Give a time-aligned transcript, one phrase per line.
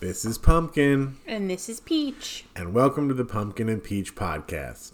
[0.00, 2.44] This is Pumpkin, And this is Peach.
[2.54, 4.92] and welcome to the Pumpkin and Peach Podcast.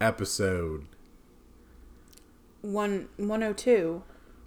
[0.00, 0.86] Episode
[2.62, 4.02] One one oh two.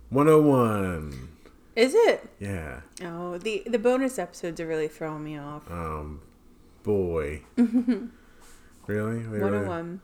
[0.10, 1.30] 101.
[1.76, 2.30] Is it?
[2.40, 2.82] Yeah.
[3.04, 5.70] Oh, the the bonus episodes are really throwing me off.
[5.72, 6.22] Um,
[6.84, 7.44] boy.
[7.56, 8.10] really?
[8.88, 10.02] They One really, oh one.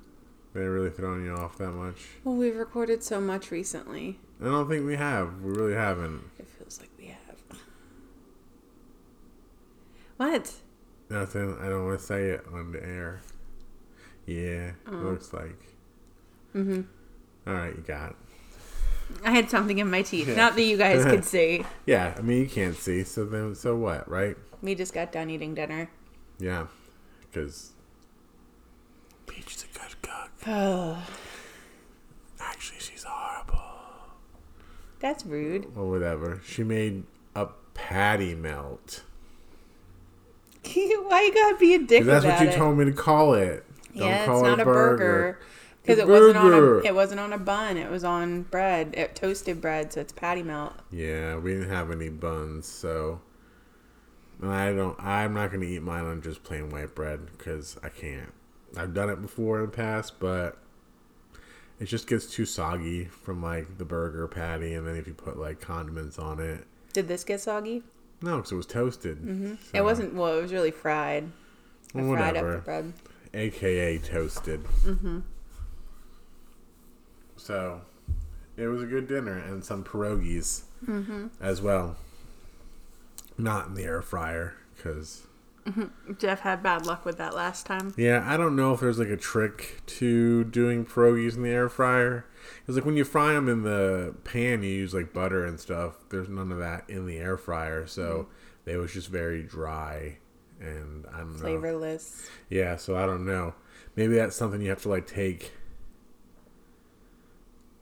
[0.54, 1.98] they really throwing you off that much?
[2.24, 4.20] Well, we've recorded so much recently.
[4.42, 5.42] I don't think we have.
[5.42, 6.22] We really haven't
[6.58, 7.18] feels like we have.
[10.18, 10.54] What?
[11.10, 11.58] Nothing.
[11.62, 13.22] I don't want to say it on the air.
[14.26, 14.96] Yeah, Oh.
[14.96, 15.58] looks like.
[16.56, 16.82] Mm-hmm.
[17.48, 18.16] All right, you got it.
[19.24, 20.28] I had something in my teeth.
[20.30, 20.36] Yeah.
[20.36, 21.64] Not that you guys could see.
[21.86, 24.36] Yeah, I mean, you can't see, so then, so what, right?
[24.64, 25.90] We just got done eating dinner.
[26.40, 26.68] Yeah,
[27.22, 27.72] because
[29.28, 30.32] Peach's a good cook.
[30.48, 31.04] Oh,
[32.40, 33.60] Actually, she's horrible.
[35.00, 35.68] that's rude.
[35.76, 36.40] Or whatever.
[36.46, 37.04] She made
[37.36, 39.04] a patty melt.
[41.08, 42.56] Why you gotta be a dick That's what you it?
[42.56, 43.66] told me to call it.
[43.98, 45.40] Don't yeah, call it's it not a burger.
[45.82, 47.78] Because it wasn't on a it wasn't on a bun.
[47.78, 49.94] It was on bread, it, toasted bread.
[49.94, 50.74] So it's patty melt.
[50.92, 53.22] Yeah, we didn't have any buns, so
[54.42, 55.00] and I don't.
[55.00, 58.34] I'm not gonna eat mine on just plain white bread because I can't.
[58.76, 60.58] I've done it before in the past, but
[61.80, 65.38] it just gets too soggy from like the burger patty, and then if you put
[65.38, 67.84] like condiments on it, Did this get soggy?
[68.26, 69.20] No, because it was toasted.
[69.20, 69.54] Mm-hmm.
[69.56, 70.14] So, It wasn't.
[70.16, 71.32] Well, it was really fried.
[71.94, 72.94] Well, fried up the bread.
[73.34, 74.64] aka toasted.
[74.84, 75.20] Mm-hmm.
[77.38, 77.82] So
[78.58, 81.28] it was a good dinner and some pierogies Mm-hmm.
[81.42, 81.96] as well.
[83.38, 85.26] Not in the air fryer because
[86.20, 87.94] Jeff had bad luck with that last time.
[87.98, 91.70] yeah, I don't know if there's like a trick to doing pierogies in the air
[91.70, 92.26] fryer.
[92.68, 95.96] It's like when you fry them in the pan, you use like butter and stuff.
[96.10, 98.32] There's none of that in the air fryer, so mm-hmm.
[98.66, 100.18] they was just very dry
[100.60, 101.40] and I don't know.
[101.40, 102.28] Flavorless.
[102.50, 103.54] Yeah, so I don't know.
[103.96, 105.54] Maybe that's something you have to like take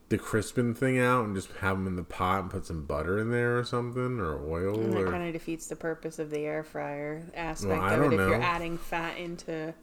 [0.10, 3.18] the crispin thing out and just have them in the pot and put some butter
[3.18, 6.30] in there or something or oil And that or kind of defeats the purpose of
[6.30, 8.20] the air fryer aspect I of don't it.
[8.20, 9.74] If you're adding fat into.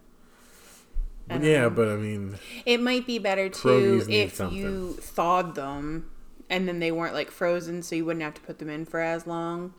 [1.31, 4.59] Don't yeah, but I mean, It might be better too if something.
[4.59, 6.11] you thawed them
[6.49, 9.01] and then they weren't like frozen, so you wouldn't have to put them in for
[9.01, 9.73] as long.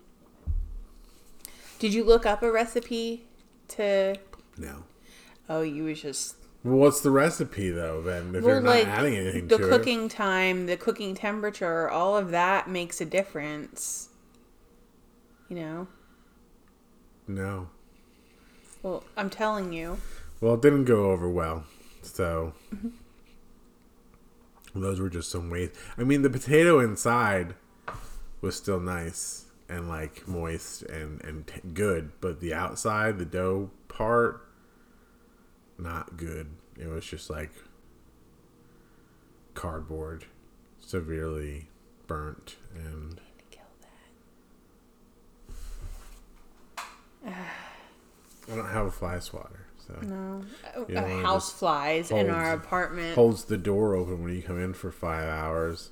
[1.80, 3.26] Did you look up a recipe
[3.70, 4.16] to?
[4.58, 4.84] no.
[5.50, 8.02] Oh, you was just Well, what's the recipe though?
[8.02, 11.14] Then if well, you're not like adding anything to the to cooking time, the cooking
[11.16, 14.08] temperature, all of that makes a difference.
[15.50, 15.88] You know.
[17.28, 17.68] no.
[18.82, 19.98] Well, I'm telling you.
[20.41, 21.66] Well, it didn't go over well,
[22.02, 22.53] so
[24.74, 25.69] those were just some ways.
[25.97, 27.53] I mean, the potato inside
[28.41, 33.69] was still nice and like moist and and t- good, but the outside, the dough
[33.88, 34.47] part,
[35.78, 36.47] not good.
[36.78, 37.52] It was just like
[39.53, 40.25] cardboard,
[40.79, 41.68] severely
[42.08, 43.22] burnt, and
[47.28, 49.94] I don't have a fly swatter, so.
[50.08, 50.44] No.
[50.88, 53.16] You Uh, don't house flies in our apartment.
[53.16, 55.92] holds the door open when you come in for five hours.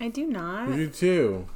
[0.00, 0.68] I do not.
[0.70, 1.48] You do too.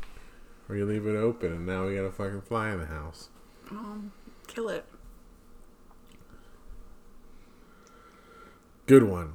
[0.68, 3.28] Or you leave it open and now we got a fucking fly in the house.
[3.70, 4.12] Um,
[4.46, 4.84] kill it.
[8.86, 9.34] Good one.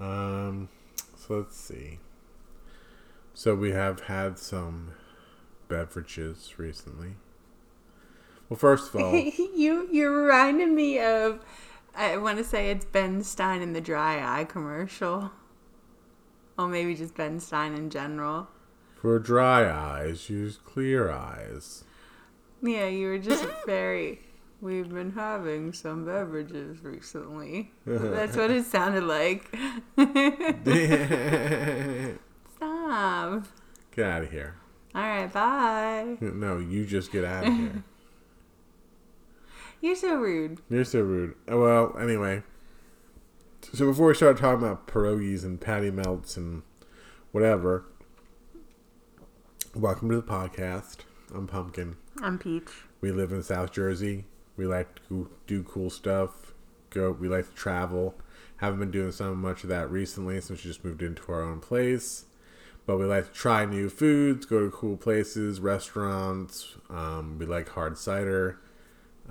[0.00, 0.68] Um
[1.16, 1.98] so let's see.
[3.32, 4.92] So we have had some
[5.68, 7.14] beverages recently.
[8.54, 11.44] Well first of all you you reminded me of
[11.92, 15.32] I want to say it's Ben Stein in the dry eye commercial.
[16.56, 18.46] Or maybe just Ben Stein in general.
[18.94, 21.82] for dry eyes, use clear eyes.
[22.62, 24.20] Yeah, you were just very
[24.60, 27.72] We've been having some beverages recently.
[27.86, 29.52] That's what it sounded like.
[32.56, 33.48] Stop.
[33.96, 34.54] Get out of here.
[34.94, 36.16] All right, bye.
[36.20, 37.82] No, you just get out of here.
[39.84, 40.60] You're so rude.
[40.70, 41.34] You're so rude.
[41.46, 42.42] Uh, Well, anyway.
[43.74, 46.62] So before we start talking about pierogies and patty melts and
[47.32, 47.84] whatever,
[49.74, 51.00] welcome to the podcast.
[51.34, 51.96] I'm Pumpkin.
[52.22, 52.70] I'm Peach.
[53.02, 54.24] We live in South Jersey.
[54.56, 56.54] We like to do cool stuff.
[56.88, 57.10] Go.
[57.10, 58.14] We like to travel.
[58.56, 61.60] Haven't been doing so much of that recently since we just moved into our own
[61.60, 62.24] place.
[62.86, 66.76] But we like to try new foods, go to cool places, restaurants.
[66.88, 68.60] Um, we like hard cider.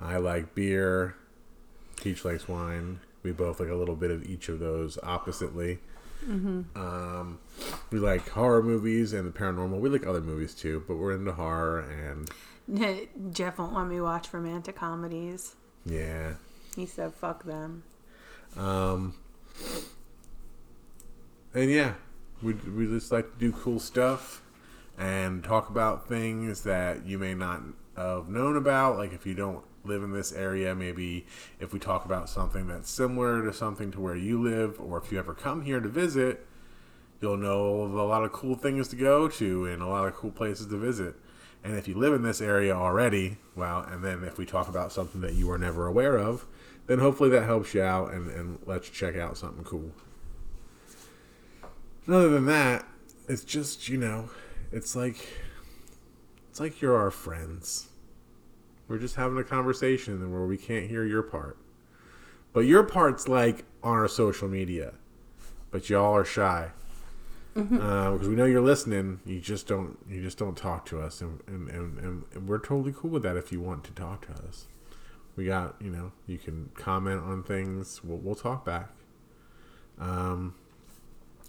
[0.00, 1.14] I like beer.
[1.96, 3.00] Peach likes wine.
[3.22, 5.78] We both like a little bit of each of those oppositely.
[6.26, 7.38] Um,
[7.90, 9.78] we like horror movies and the paranormal.
[9.78, 12.30] We like other movies too, but we're into horror and
[13.32, 15.54] Jeff won't let me watch romantic comedies.
[15.84, 16.34] yeah.
[16.76, 17.84] He said, "Fuck them."
[18.56, 19.14] Um,
[21.54, 21.94] and yeah,
[22.42, 24.42] we we just like to do cool stuff
[24.98, 27.62] and talk about things that you may not
[27.96, 28.96] have known about.
[28.96, 31.26] Like if you don't live in this area, maybe
[31.60, 35.12] if we talk about something that's similar to something to where you live, or if
[35.12, 36.46] you ever come here to visit,
[37.20, 40.30] you'll know a lot of cool things to go to and a lot of cool
[40.30, 41.14] places to visit.
[41.62, 44.92] And if you live in this area already, well, and then if we talk about
[44.92, 46.44] something that you were never aware of,
[46.86, 49.90] then hopefully that helps you out and, and lets you check out something cool.
[52.06, 52.86] And other than that,
[53.28, 54.28] it's just, you know,
[54.70, 55.26] it's like
[56.50, 57.88] it's like you're our friends.
[58.88, 61.56] We're just having a conversation where we can't hear your part.
[62.52, 64.94] But your part's like on our social media.
[65.70, 66.70] But y'all are shy.
[67.56, 71.20] Uh, because we know you're listening, you just don't you just don't talk to us,
[71.20, 74.26] and and, and, and and we're totally cool with that if you want to talk
[74.26, 74.66] to us.
[75.36, 78.02] We got you know you can comment on things.
[78.02, 78.90] We'll we'll talk back.
[80.00, 80.56] Um,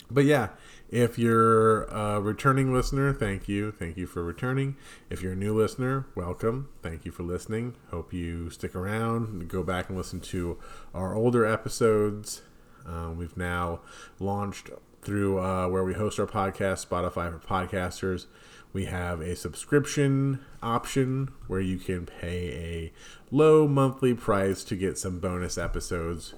[0.09, 0.49] but yeah,
[0.89, 4.75] if you're a returning listener, thank you, thank you for returning.
[5.09, 6.69] If you're a new listener, welcome.
[6.81, 7.75] Thank you for listening.
[7.89, 10.57] Hope you stick around and go back and listen to
[10.93, 12.43] our older episodes.
[12.85, 13.81] Um, we've now
[14.19, 14.69] launched
[15.01, 18.27] through uh, where we host our podcast, Spotify for podcasters.
[18.71, 22.93] We have a subscription option where you can pay a
[23.31, 26.35] low monthly price to get some bonus episodes.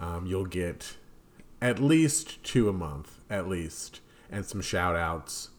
[0.00, 0.96] Um, you'll get
[1.60, 4.00] at least two a month, at least,
[4.30, 5.50] and some shout outs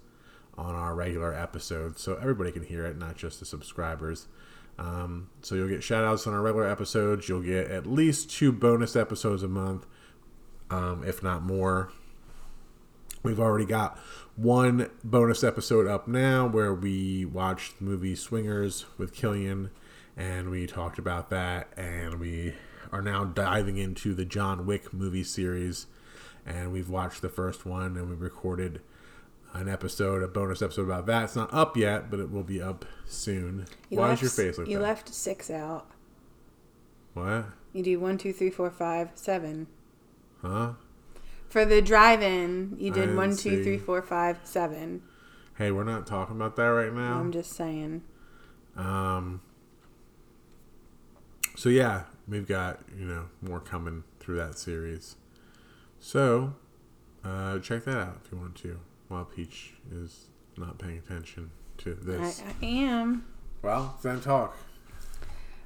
[0.58, 4.28] on our regular episodes so everybody can hear it, not just the subscribers.
[4.80, 7.28] Um, so you'll get shout outs on our regular episodes.
[7.28, 9.86] You'll get at least two bonus episodes a month,
[10.70, 11.92] um, if not more.
[13.24, 13.98] We've already got
[14.36, 19.72] one bonus episode up now where we watched the movie Swingers with Killian
[20.16, 22.54] and we talked about that and we
[22.92, 25.88] are now diving into the John Wick movie series
[26.46, 28.82] and we've watched the first one and we recorded
[29.54, 31.24] an episode, a bonus episode about that.
[31.26, 33.66] It's not up yet, but it will be up soon.
[33.90, 34.84] You Why left, is your face like You that?
[34.84, 35.88] left six out.
[37.14, 37.46] What?
[37.74, 39.68] You do one, two, three, four, five, seven.
[40.42, 40.74] Huh?
[41.50, 43.64] For the drive-in, you did one, two, see.
[43.64, 45.02] three, four, five, seven.
[45.58, 47.20] Hey, we're not talking about that right now.
[47.20, 48.04] I'm just saying.
[48.76, 49.42] Um,
[51.56, 55.16] so yeah, we've got you know more coming through that series.
[56.00, 56.54] So
[57.24, 58.80] uh, check that out if you want to.
[59.08, 60.28] While Peach is
[60.58, 62.44] not paying attention to I, this.
[62.62, 63.26] I am.
[63.62, 64.58] well, then talk.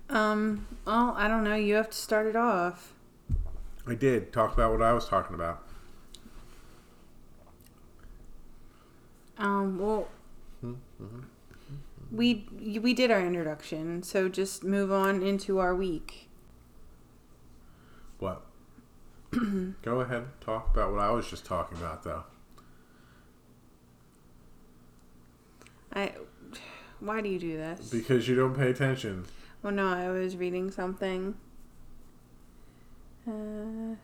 [0.09, 0.67] Um.
[0.85, 1.55] Well, I don't know.
[1.55, 2.93] You have to start it off.
[3.87, 5.63] I did talk about what I was talking about.
[9.37, 9.79] Um.
[9.79, 10.07] Well.
[12.11, 12.45] We
[12.81, 16.29] we did our introduction, so just move on into our week.
[18.21, 18.43] What?
[19.81, 22.23] Go ahead, talk about what I was just talking about, though.
[25.91, 26.13] I.
[26.99, 27.89] Why do you do this?
[27.89, 29.25] Because you don't pay attention.
[29.63, 31.33] Well, no, I was reading something.
[33.27, 33.95] Uh,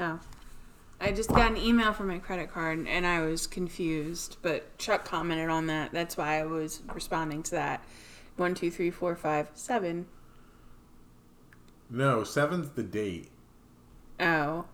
[0.00, 0.20] oh.
[1.00, 5.04] I just got an email from my credit card and I was confused, but Chuck
[5.04, 5.92] commented on that.
[5.92, 7.84] That's why I was responding to that.
[8.36, 10.06] One, two, three, four, five, seven.
[11.90, 13.30] No, seven's the date.
[14.20, 14.64] Oh.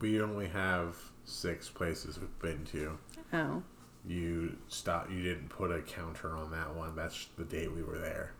[0.00, 2.98] We only have six places we've been to.
[3.32, 3.62] Oh.
[4.08, 7.98] you stop you didn't put a counter on that one that's the date we were
[7.98, 8.32] there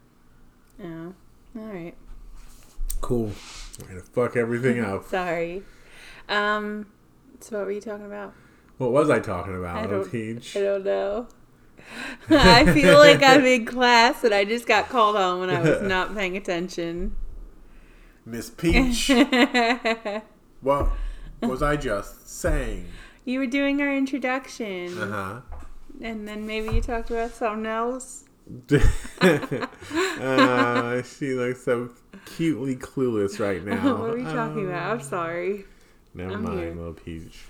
[0.82, 1.12] Oh.
[1.56, 1.94] Alright.
[3.02, 3.30] cool
[3.80, 5.62] we're gonna fuck everything up Sorry.
[6.30, 6.86] Um,
[7.40, 8.32] so what were you talking about?
[8.78, 9.76] what was i talking about?
[9.84, 11.28] I don't- teach I don't know.
[12.30, 15.82] I feel like I'm in class and I just got called on when I was
[15.82, 17.14] not paying attention.
[18.26, 19.08] Miss peach
[20.60, 20.88] what
[21.42, 22.86] was i just saying
[23.24, 25.40] You were doing our introduction, uh-huh
[26.02, 28.24] and then maybe you talked about something else.
[29.20, 31.90] uh, she looks so
[32.24, 34.92] cutely clueless right now what were you talking about?
[34.92, 35.64] I'm Um, sorry.
[36.14, 36.74] Never I'm mind, here.
[36.74, 37.44] little peach.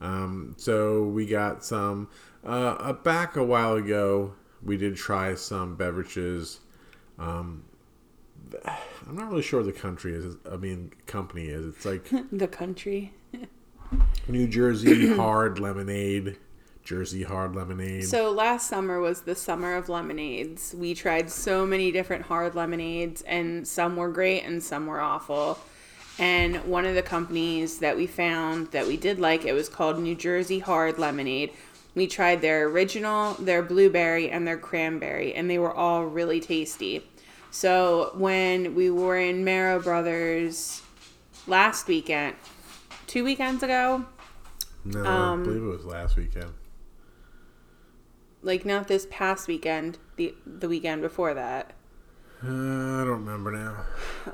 [0.00, 2.08] Um, so we got some
[2.44, 4.34] uh, uh, back a while ago.
[4.62, 6.60] We did try some beverages.
[7.18, 7.64] Um,
[9.08, 10.36] I'm not really sure what the country is.
[10.50, 11.66] I mean, company is.
[11.74, 13.12] It's like The country.
[14.28, 16.36] New Jersey hard lemonade,
[16.82, 18.06] Jersey hard lemonade.
[18.06, 20.74] So last summer was the summer of lemonades.
[20.76, 25.58] We tried so many different hard lemonades, and some were great and some were awful.
[26.18, 29.98] And one of the companies that we found that we did like, it was called
[29.98, 31.52] New Jersey Hard Lemonade.
[31.94, 37.04] We tried their original, their blueberry, and their cranberry, and they were all really tasty.
[37.54, 40.82] So when we were in Marrow Brothers
[41.46, 42.34] last weekend,
[43.06, 44.06] two weekends ago,
[44.84, 46.50] No, Um, I believe it was last weekend.
[48.42, 51.74] like not this past weekend, the the weekend before that.
[52.42, 53.76] Uh, I don't remember now.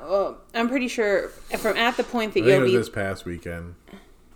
[0.03, 2.89] Well, I'm pretty sure from at the point I that think you'll was be this
[2.89, 3.75] past weekend.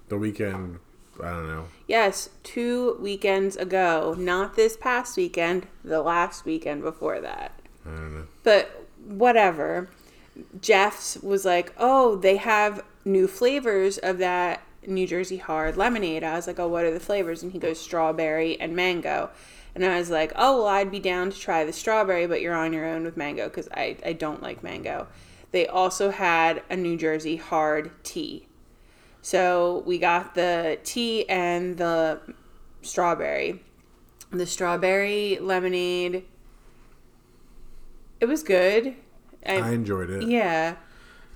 [0.08, 0.78] The weekend,
[1.22, 1.64] I don't know.
[1.88, 7.58] yes, two weekends ago, not this past weekend, the last weekend before that.
[7.86, 8.26] I don't know.
[8.42, 9.88] But whatever.
[10.60, 16.34] Jeff's was like, "Oh, they have new flavors of that New Jersey hard lemonade." I
[16.34, 19.30] was like, "Oh, what are the flavors?" And he goes, "Strawberry and mango."
[19.74, 22.54] And I was like, "Oh, well, I'd be down to try the strawberry, but you're
[22.54, 25.06] on your own with mango because I I don't like mango."
[25.52, 28.48] They also had a New Jersey hard tea.
[29.22, 32.20] So we got the tea and the
[32.82, 33.62] strawberry.
[34.30, 36.24] The strawberry lemonade.
[38.20, 38.94] It was good.
[39.46, 40.28] I enjoyed it.
[40.28, 40.76] Yeah.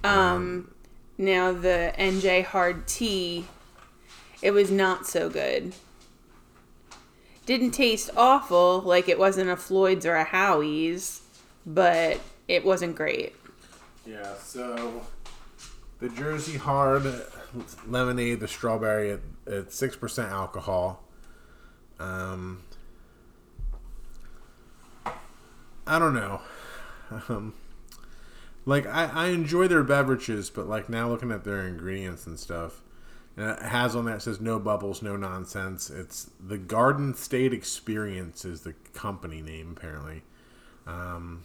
[0.05, 0.73] Um,
[1.19, 3.47] now the NJ hard tea,
[4.41, 5.75] it was not so good.
[7.45, 11.23] Didn't taste awful, like it wasn't a Floyd's or a Howie's,
[11.67, 13.35] but it wasn't great.
[14.07, 15.03] Yeah, so
[15.99, 17.05] the Jersey Hard
[17.87, 21.03] lemonade, the strawberry at, at 6% alcohol.
[21.99, 22.63] Um,
[25.87, 26.41] I don't know.
[27.29, 27.55] Um,
[28.67, 32.83] like, I, I enjoy their beverages, but like now looking at their ingredients and stuff,
[33.37, 35.89] and it has on there, it says no bubbles, no nonsense.
[35.89, 40.23] It's the Garden State Experience, is the company name, apparently.
[40.87, 41.45] Um,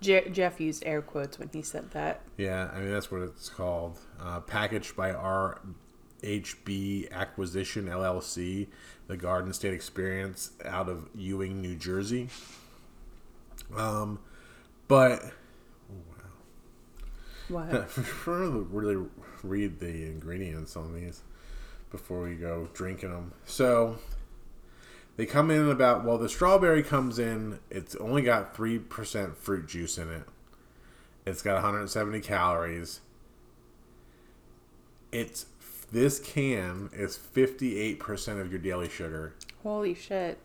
[0.00, 2.22] Je- Jeff used air quotes when he said that.
[2.36, 3.98] Yeah, I mean that's what it's called.
[4.20, 8.68] Uh, packaged by RHB Acquisition LLC,
[9.08, 12.28] the Garden State Experience out of Ewing, New Jersey.
[13.76, 14.18] Um,
[14.90, 15.22] but
[15.88, 15.94] oh,
[17.48, 17.68] wow.
[17.70, 17.96] What?
[18.26, 19.06] really
[19.44, 21.22] read the ingredients on these
[21.90, 23.32] before we go drinking them.
[23.46, 23.98] So
[25.16, 27.60] they come in about well, the strawberry comes in.
[27.70, 30.24] It's only got three percent fruit juice in it.
[31.24, 33.00] It's got 170 calories.
[35.12, 35.46] It's
[35.92, 39.34] this can is 58% of your daily sugar.
[39.62, 40.38] Holy shit.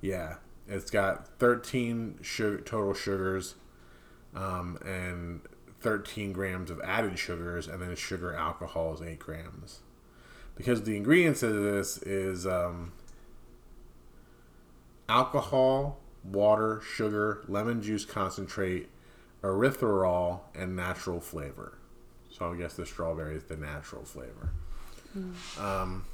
[0.00, 3.54] Yeah, it's got 13 sugar, total sugars,
[4.34, 5.40] um, and
[5.80, 9.80] 13 grams of added sugars, and then sugar alcohol is 8 grams.
[10.54, 12.92] Because the ingredients of this is um,
[15.08, 18.88] alcohol, water, sugar, lemon juice concentrate,
[19.42, 21.78] erythritol, and natural flavor.
[22.30, 24.50] So I guess the strawberry is the natural flavor.
[25.60, 26.04] Um,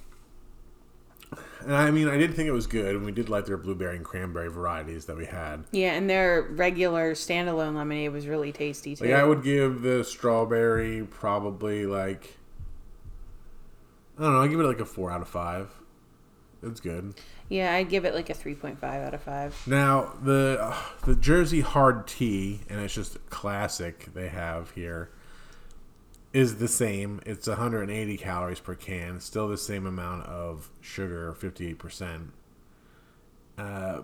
[1.61, 3.97] and I mean, I did think it was good, and we did like their blueberry
[3.97, 5.65] and cranberry varieties that we had.
[5.73, 9.05] Yeah, and their regular standalone lemonade was really tasty too.
[9.05, 12.37] Like, I would give the strawberry probably like,
[14.19, 15.71] I don't know, I give it like a four out of five.
[16.63, 17.15] It's good.
[17.49, 19.69] yeah, I'd give it like a 3.5 out of 5.
[19.69, 25.11] Now the uh, the Jersey hard tea, and it's just classic they have here,
[26.33, 27.21] is the same.
[27.25, 32.33] It's 180 calories per can, still the same amount of sugar, 58 percent.
[33.57, 34.03] Uh,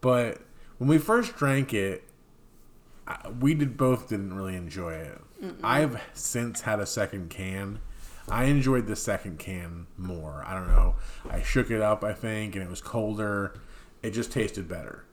[0.00, 0.38] but
[0.78, 2.04] when we first drank it,
[3.40, 5.20] we did both didn't really enjoy it.
[5.62, 7.80] I've since had a second can.
[8.28, 10.44] I enjoyed the second can more.
[10.46, 10.94] I don't know.
[11.28, 13.54] I shook it up, I think, and it was colder.
[14.02, 15.04] It just tasted better.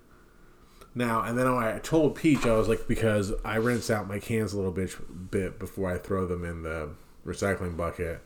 [0.99, 4.51] Now, and then I told Peach, I was like, because I rinse out my cans
[4.51, 6.89] a little bit, bit before I throw them in the
[7.25, 8.19] recycling bucket.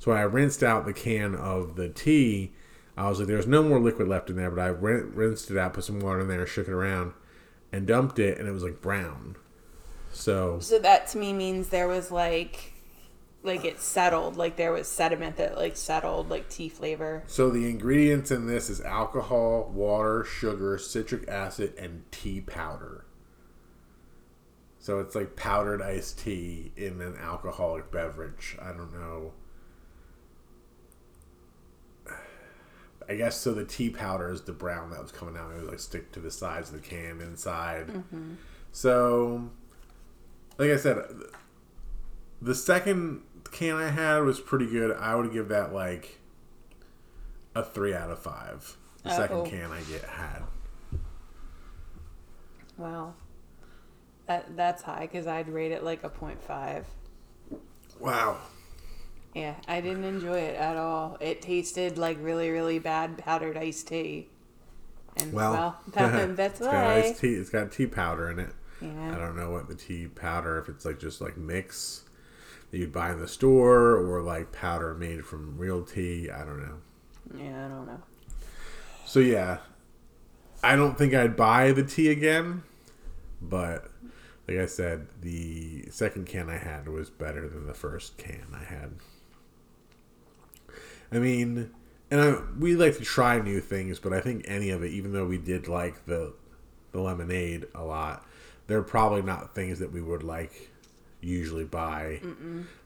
[0.00, 2.50] So I rinsed out the can of the tea.
[2.96, 5.56] I was like, there's no more liquid left in there, but I rin- rinsed it
[5.56, 7.12] out, put some water in there, shook it around,
[7.70, 9.36] and dumped it, and it was like brown.
[10.10, 12.72] So So that to me means there was like
[13.46, 17.22] like it settled, like there was sediment that like settled like tea flavor.
[17.26, 23.06] So the ingredients in this is alcohol, water, sugar, citric acid, and tea powder.
[24.78, 28.56] So it's like powdered iced tea in an alcoholic beverage.
[28.60, 29.32] I don't know.
[33.08, 33.52] I guess so.
[33.52, 35.52] The tea powder is the brown that was coming out.
[35.52, 37.88] It was like stick to the sides of the can inside.
[37.88, 38.34] Mm-hmm.
[38.72, 39.50] So,
[40.58, 41.04] like I said,
[42.42, 43.22] the second
[43.56, 44.94] can I had was pretty good.
[44.96, 46.18] I would give that like
[47.54, 48.76] a three out of five.
[49.02, 49.44] The second Uh-oh.
[49.46, 50.42] can I get had.
[52.76, 53.14] Wow.
[54.26, 56.10] That that's high cuz I'd rate it like a
[56.46, 56.86] five.
[57.98, 58.36] Wow.
[59.34, 61.16] Yeah, I didn't enjoy it at all.
[61.20, 64.28] It tasted like really, really bad powdered iced tea.
[65.16, 67.34] And Well, well, that, that's it's got iced tea.
[67.34, 68.52] It's got tea powder in it.
[68.82, 72.05] I don't know what the tea powder, if it's like just like mix
[72.70, 76.30] that you'd buy in the store or like powder made from real tea.
[76.30, 76.76] I don't know.
[77.36, 78.00] Yeah, I don't know.
[79.04, 79.58] So yeah,
[80.62, 82.62] I don't think I'd buy the tea again,
[83.40, 83.90] but
[84.48, 88.64] like I said, the second can I had was better than the first can I
[88.64, 88.92] had.
[91.12, 91.70] I mean,
[92.10, 95.12] and I, we like to try new things, but I think any of it, even
[95.12, 96.34] though we did like the
[96.92, 98.26] the lemonade a lot,
[98.66, 100.70] they're probably not things that we would like
[101.20, 102.20] usually buy.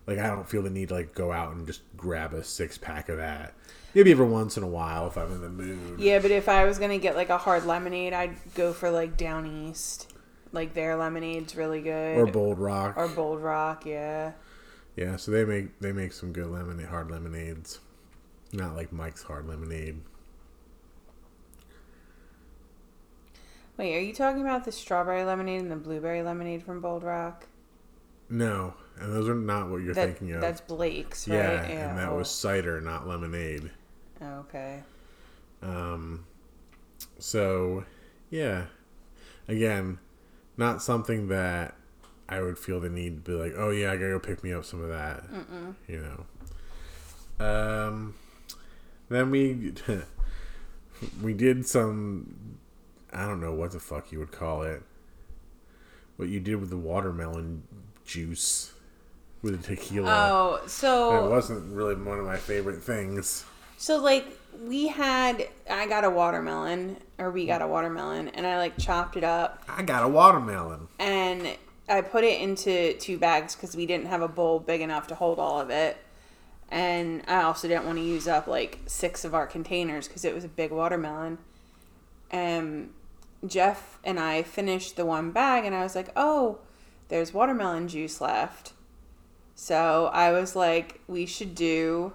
[0.07, 2.79] Like I don't feel the need to like go out and just grab a six
[2.79, 3.55] pack of that.
[3.95, 6.01] Maybe every once in a while if I'm in the mood.
[6.01, 9.17] Yeah, but if I was gonna get like a hard lemonade, I'd go for like
[9.17, 10.07] Downeast.
[10.53, 12.19] Like their lemonade's really good.
[12.19, 12.97] Or Bold Rock.
[12.97, 14.33] Or Bold Rock, yeah.
[14.97, 17.81] Yeah, so they make they make some good lemonade hard lemonades.
[18.53, 20.01] Not like Mike's hard lemonade.
[23.77, 27.47] Wait, are you talking about the strawberry lemonade and the blueberry lemonade from Bold Rock?
[28.31, 30.41] No, and those are not what you're That, thinking of.
[30.41, 31.37] That's Blake's, right?
[31.37, 32.19] yeah, and that oh.
[32.19, 33.71] was cider, not lemonade.
[34.23, 34.83] Okay.
[35.63, 36.25] Um,
[37.19, 37.85] so
[38.31, 38.67] yeah,
[39.49, 39.99] again,
[40.57, 41.75] not something that
[42.29, 44.53] I would feel the need to be like, oh yeah, I gotta go pick me
[44.53, 45.25] up some of that.
[45.89, 47.45] You know.
[47.45, 48.15] Um,
[49.09, 49.73] then we
[51.23, 52.59] we did some.
[53.13, 54.83] I don't know what the fuck you would call it.
[56.17, 57.65] What you did with the watermelon
[58.11, 58.73] juice
[59.43, 60.09] with tequila.
[60.11, 63.45] Oh, That it wasn't really one of my favorite things.
[63.79, 64.27] so like
[64.63, 69.17] we had I got a watermelon or we got a watermelon and I like chopped
[69.17, 70.89] it up I got a watermelon.
[70.99, 71.57] and
[71.89, 75.15] I put it into two bags because we didn't have a bowl big enough to
[75.17, 75.97] hold all of it.
[76.71, 80.33] And I also didn't want to use up like six of our containers because it
[80.33, 81.39] was a big watermelon.
[82.31, 82.91] And
[83.45, 86.59] Jeff and I finished the one bag, and I was like, oh,
[87.11, 88.73] there's watermelon juice left.
[89.55, 92.15] So I was like, we should do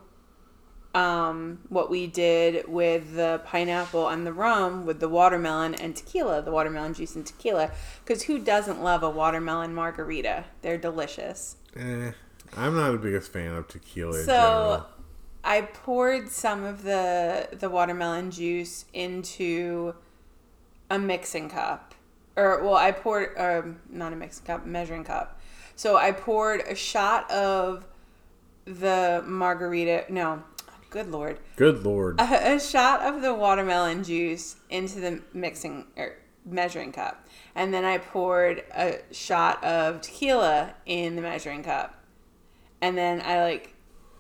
[0.96, 6.42] um, what we did with the pineapple and the rum with the watermelon and tequila,
[6.42, 7.70] the watermelon juice and tequila.
[8.04, 10.46] Because who doesn't love a watermelon margarita?
[10.62, 11.58] They're delicious.
[11.76, 12.12] Eh,
[12.58, 14.86] I'm not the biggest fan of tequila So.
[15.48, 19.94] I poured some of the the watermelon juice into
[20.90, 21.94] a mixing cup,
[22.36, 25.40] or well, I poured um, not a mixing cup, measuring cup.
[25.76, 27.86] So I poured a shot of
[28.66, 30.06] the margarita.
[30.10, 30.44] No,
[30.90, 32.20] good lord, Good lord.
[32.20, 37.84] a, a shot of the watermelon juice into the mixing or measuring cup, and then
[37.86, 42.04] I poured a shot of tequila in the measuring cup,
[42.82, 43.74] and then I like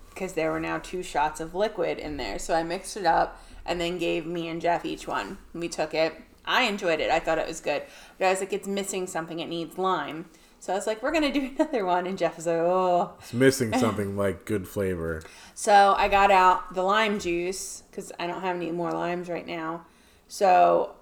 [0.10, 3.41] because there were now two shots of liquid in there, so I mixed it up
[3.65, 5.38] and then gave me and Jeff each one.
[5.54, 6.13] We took it.
[6.45, 7.10] I enjoyed it.
[7.10, 7.84] I thought it was good,
[8.17, 9.39] but I was like, it's missing something.
[9.39, 10.25] It needs lime.
[10.60, 13.13] So I was like, we're gonna do another one, and Jeff was like, oh.
[13.19, 15.21] It's missing something like good flavor.
[15.58, 19.47] So I got out the lime juice because I don't have any more limes right
[19.47, 19.86] now.
[20.27, 20.95] So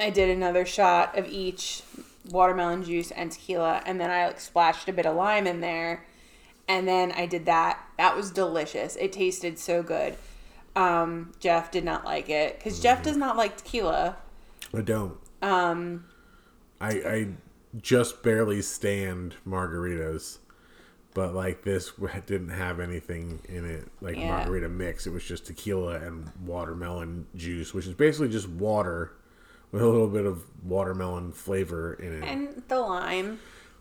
[0.00, 1.82] I did another shot of each
[2.28, 6.06] watermelon juice and tequila, and then I like splashed a bit of lime in there,
[6.66, 7.78] and then I did that.
[7.98, 8.96] That was delicious.
[8.96, 10.16] It tasted so good.
[10.74, 14.16] Um, Jeff did not like it because Jeff does not like tequila.
[14.74, 15.16] I don't.
[15.42, 16.04] Um,
[16.80, 17.28] I I
[17.80, 20.38] just barely stand margaritas,
[21.14, 21.92] but like this
[22.26, 24.28] didn't have anything in it like Yeah.
[24.28, 25.06] margarita mix.
[25.06, 29.12] It was just tequila and watermelon juice, which is basically just water
[29.72, 32.24] with a little bit of watermelon flavor in it.
[32.26, 33.38] and the lime.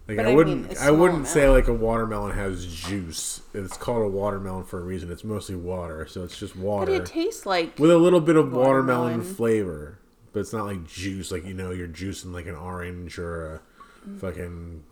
[0.08, 3.41] Like But I I wouldn't, mean, a I wouldn't say like a watermelon has juice.
[3.54, 5.12] It's called a watermelon for a reason.
[5.12, 6.88] It's mostly water, so it's just water.
[6.88, 9.36] But it tastes like with a little bit of watermelon, Watermelon.
[9.36, 9.98] flavor.
[10.31, 14.19] But it's not like juice, like you know, you're juicing like an orange or a
[14.19, 14.83] fucking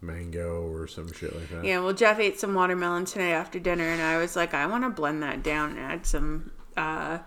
[0.00, 1.64] mango or some shit like that.
[1.64, 4.84] Yeah, well, Jeff ate some watermelon today after dinner, and I was like, I want
[4.84, 7.18] to blend that down and add some uh,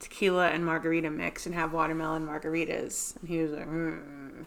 [0.00, 3.16] tequila and margarita mix and have watermelon margaritas.
[3.20, 4.44] And he was like, mm.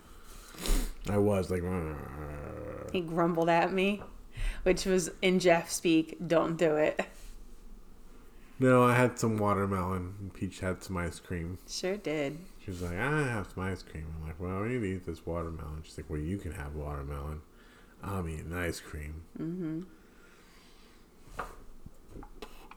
[1.10, 4.02] I was like, "Uh." he grumbled at me,
[4.63, 7.00] which was in Jeff speak, don't do it.
[8.60, 10.15] No, I had some watermelon.
[10.19, 11.58] and Peach had some ice cream.
[11.67, 12.38] Sure did.
[12.63, 14.06] She was like, I have some ice cream.
[14.19, 15.82] I'm like, well, we need to eat this watermelon.
[15.84, 17.41] She's like, well, you can have watermelon.
[18.04, 19.24] I'm eating ice cream.
[19.39, 19.82] Mm-hmm.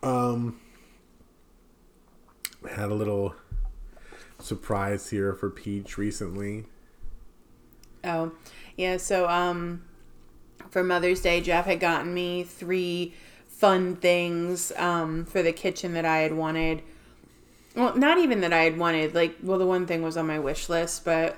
[0.04, 0.60] Um,
[2.70, 3.34] had a little
[4.38, 6.64] surprise here for Peach recently.
[8.04, 8.32] Oh,
[8.76, 8.96] yeah.
[8.96, 9.84] So, um,
[10.70, 13.14] for Mother's Day, Jeff had gotten me three
[13.62, 16.82] fun things um, for the kitchen that I had wanted.
[17.76, 19.14] Well, not even that I had wanted.
[19.14, 21.36] Like, well, the one thing was on my wish list, but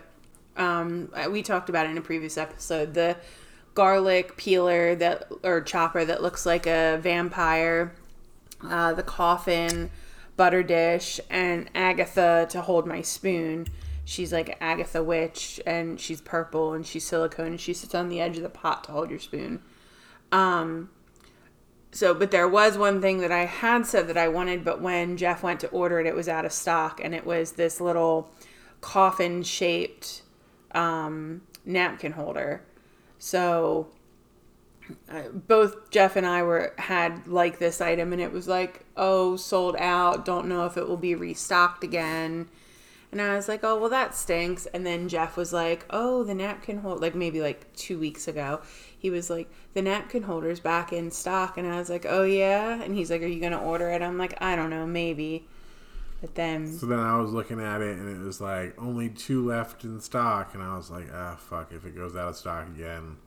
[0.56, 2.94] um, we talked about it in a previous episode.
[2.94, 3.18] The
[3.74, 7.92] garlic peeler that or chopper that looks like a vampire,
[8.66, 9.90] uh, the coffin,
[10.38, 13.66] butter dish, and Agatha to hold my spoon.
[14.06, 18.22] She's like Agatha witch, and she's purple and she's silicone, and she sits on the
[18.22, 19.60] edge of the pot to hold your spoon.
[20.32, 20.88] Um,
[21.94, 25.16] so, but there was one thing that I had said that I wanted, but when
[25.16, 28.32] Jeff went to order it, it was out of stock, and it was this little
[28.80, 30.22] coffin shaped
[30.72, 32.64] um, napkin holder.
[33.20, 33.86] So
[35.08, 39.36] uh, both Jeff and I were had like this item, and it was like, oh,
[39.36, 40.24] sold out.
[40.24, 42.48] Don't know if it will be restocked again.
[43.12, 44.66] And I was like, oh, well, that stinks.
[44.66, 48.62] And then Jeff was like, oh, the napkin holder, like maybe like two weeks ago,
[49.04, 51.58] he was like, the napkin holder's back in stock.
[51.58, 52.82] And I was like, oh, yeah.
[52.82, 54.00] And he's like, are you going to order it?
[54.00, 55.46] I'm like, I don't know, maybe.
[56.22, 56.72] But then.
[56.72, 60.00] So then I was looking at it and it was like only two left in
[60.00, 60.54] stock.
[60.54, 63.18] And I was like, ah, fuck, if it goes out of stock again,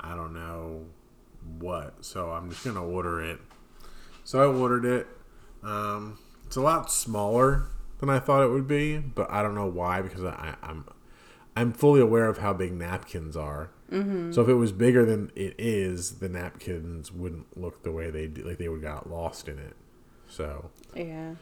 [0.00, 0.86] I don't know
[1.58, 2.02] what.
[2.02, 3.40] So I'm just going to order it.
[4.24, 5.06] So I ordered it.
[5.62, 7.66] Um, it's a lot smaller
[7.98, 10.86] than I thought it would be, but I don't know why because I, I'm
[11.54, 13.70] I'm fully aware of how big napkins are.
[13.90, 14.32] Mm-hmm.
[14.32, 18.26] So if it was bigger than it is, the napkins wouldn't look the way they
[18.26, 19.74] do, like they would got lost in it.
[20.28, 21.34] So yeah,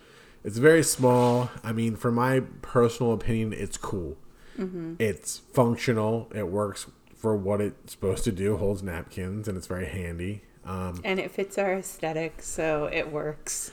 [0.45, 1.51] it's very small.
[1.63, 4.17] I mean, for my personal opinion, it's cool.
[4.59, 4.95] Mm-hmm.
[4.99, 6.31] It's functional.
[6.35, 8.57] It works for what it's supposed to do.
[8.57, 10.43] Holds napkins, and it's very handy.
[10.65, 13.73] Um, and it fits our aesthetic, so it works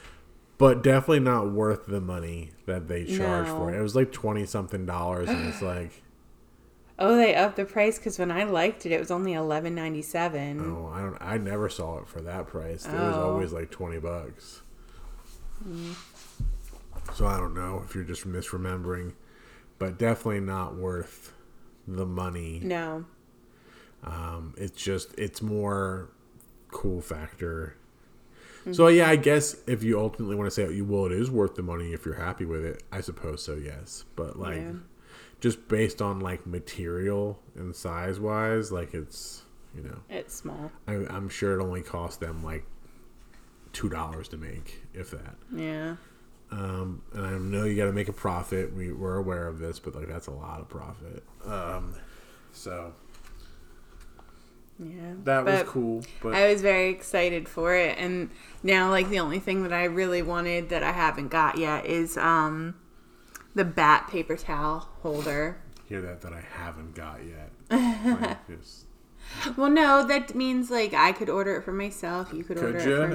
[0.57, 3.57] but definitely not worth the money that they charge no.
[3.57, 3.77] for it.
[3.77, 6.03] It was like twenty something dollars, and it's like,
[6.99, 10.01] oh, they upped the price because when I liked it, it was only eleven ninety
[10.01, 10.59] seven.
[10.61, 11.17] Oh, I don't.
[11.19, 12.85] I never saw it for that price.
[12.85, 13.07] It oh.
[13.07, 14.61] was always like twenty bucks.
[15.67, 15.95] Mm.
[17.13, 19.13] So I don't know if you're just misremembering,
[19.79, 21.33] but definitely not worth
[21.87, 22.59] the money.
[22.63, 23.05] No.
[24.03, 26.09] Um, it's just it's more
[26.71, 27.77] cool factor
[28.71, 31.55] so yeah, I guess if you ultimately want to say, you well, it is worth
[31.55, 32.83] the money if you're happy with it.
[32.91, 34.05] I suppose so, yes.
[34.15, 34.71] But like, yeah.
[35.41, 39.43] Just based on like material and size wise, like it's
[39.75, 40.71] you know, it's small.
[40.87, 42.65] I, I'm sure it only cost them like
[43.73, 45.35] two dollars to make, if that.
[45.53, 45.95] Yeah.
[46.51, 48.73] Um, and I know you got to make a profit.
[48.73, 51.23] We we're aware of this, but like that's a lot of profit.
[51.45, 51.95] Um,
[52.53, 52.93] so
[54.79, 55.13] yeah.
[55.23, 56.03] That was cool.
[56.21, 58.29] But I was very excited for it and
[58.61, 62.17] now like the only thing that I really wanted that I haven't got yet is
[62.17, 62.75] um
[63.55, 65.57] the bat paper towel holder.
[65.87, 67.51] Hear that that I haven't got yet.
[68.21, 68.85] like, just...
[69.57, 72.31] Well, no, that means like I could order it for myself.
[72.33, 73.01] You could, could order you?
[73.01, 73.07] it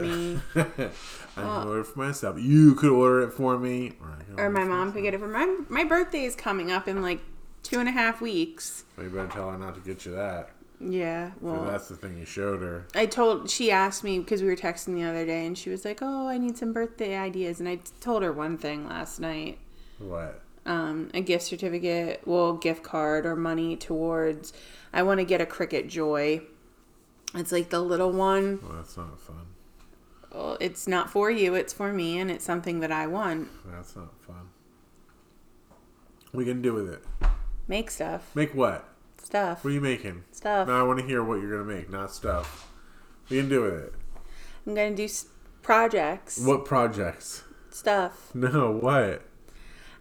[0.54, 0.90] for me.
[1.36, 2.40] I well, order it for myself.
[2.40, 3.92] You could order it for me,
[4.36, 4.94] or, or my mom myself.
[4.94, 7.20] could get it for my my birthday is coming up in like
[7.62, 8.84] two and a half weeks.
[8.96, 10.50] Well, you better tell her not to get you that.
[10.82, 12.86] Yeah, well, that's the thing you showed her.
[12.94, 15.84] I told she asked me because we were texting the other day, and she was
[15.84, 19.58] like, "Oh, I need some birthday ideas," and I told her one thing last night.
[20.00, 20.40] What?
[20.66, 24.52] Um, a gift certificate, well, gift card or money towards.
[24.92, 26.42] I want to get a Cricut Joy.
[27.34, 28.58] It's like the little one.
[28.62, 29.46] Well, that's not fun.
[30.34, 31.54] Well, it's not for you.
[31.54, 33.48] It's for me, and it's something that I want.
[33.72, 34.48] That's not fun.
[36.32, 37.02] We can do with it.
[37.66, 38.30] Make stuff.
[38.34, 38.88] Make what?
[39.22, 39.64] Stuff.
[39.64, 40.24] What are you making?
[40.32, 40.68] Stuff.
[40.68, 42.70] Now I want to hear what you're gonna make, not stuff.
[43.26, 43.94] What you can do with it?
[44.66, 45.26] I'm gonna do s-
[45.62, 46.38] projects.
[46.44, 47.42] What projects?
[47.70, 48.30] Stuff.
[48.34, 49.22] No, what?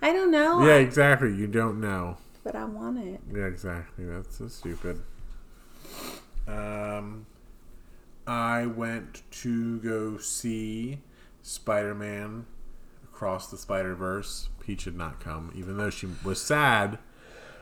[0.02, 0.66] I don't know.
[0.66, 1.34] Yeah, exactly.
[1.34, 2.18] You don't know.
[2.44, 3.20] But I want it.
[3.34, 4.06] Yeah, exactly.
[4.06, 5.02] That's so stupid.
[6.48, 7.26] Um,
[8.26, 11.00] I went to go see
[11.42, 12.46] Spider Man
[13.04, 14.50] Across the Spider Verse.
[14.60, 17.00] Peach had not come, even though she was sad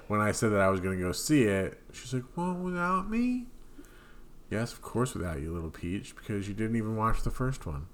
[0.08, 3.10] when I said that I was going to go see it, she's like, "Well, without
[3.10, 3.46] me?"
[4.50, 7.88] Yes, of course, without you, little Peach, because you didn't even watch the first one,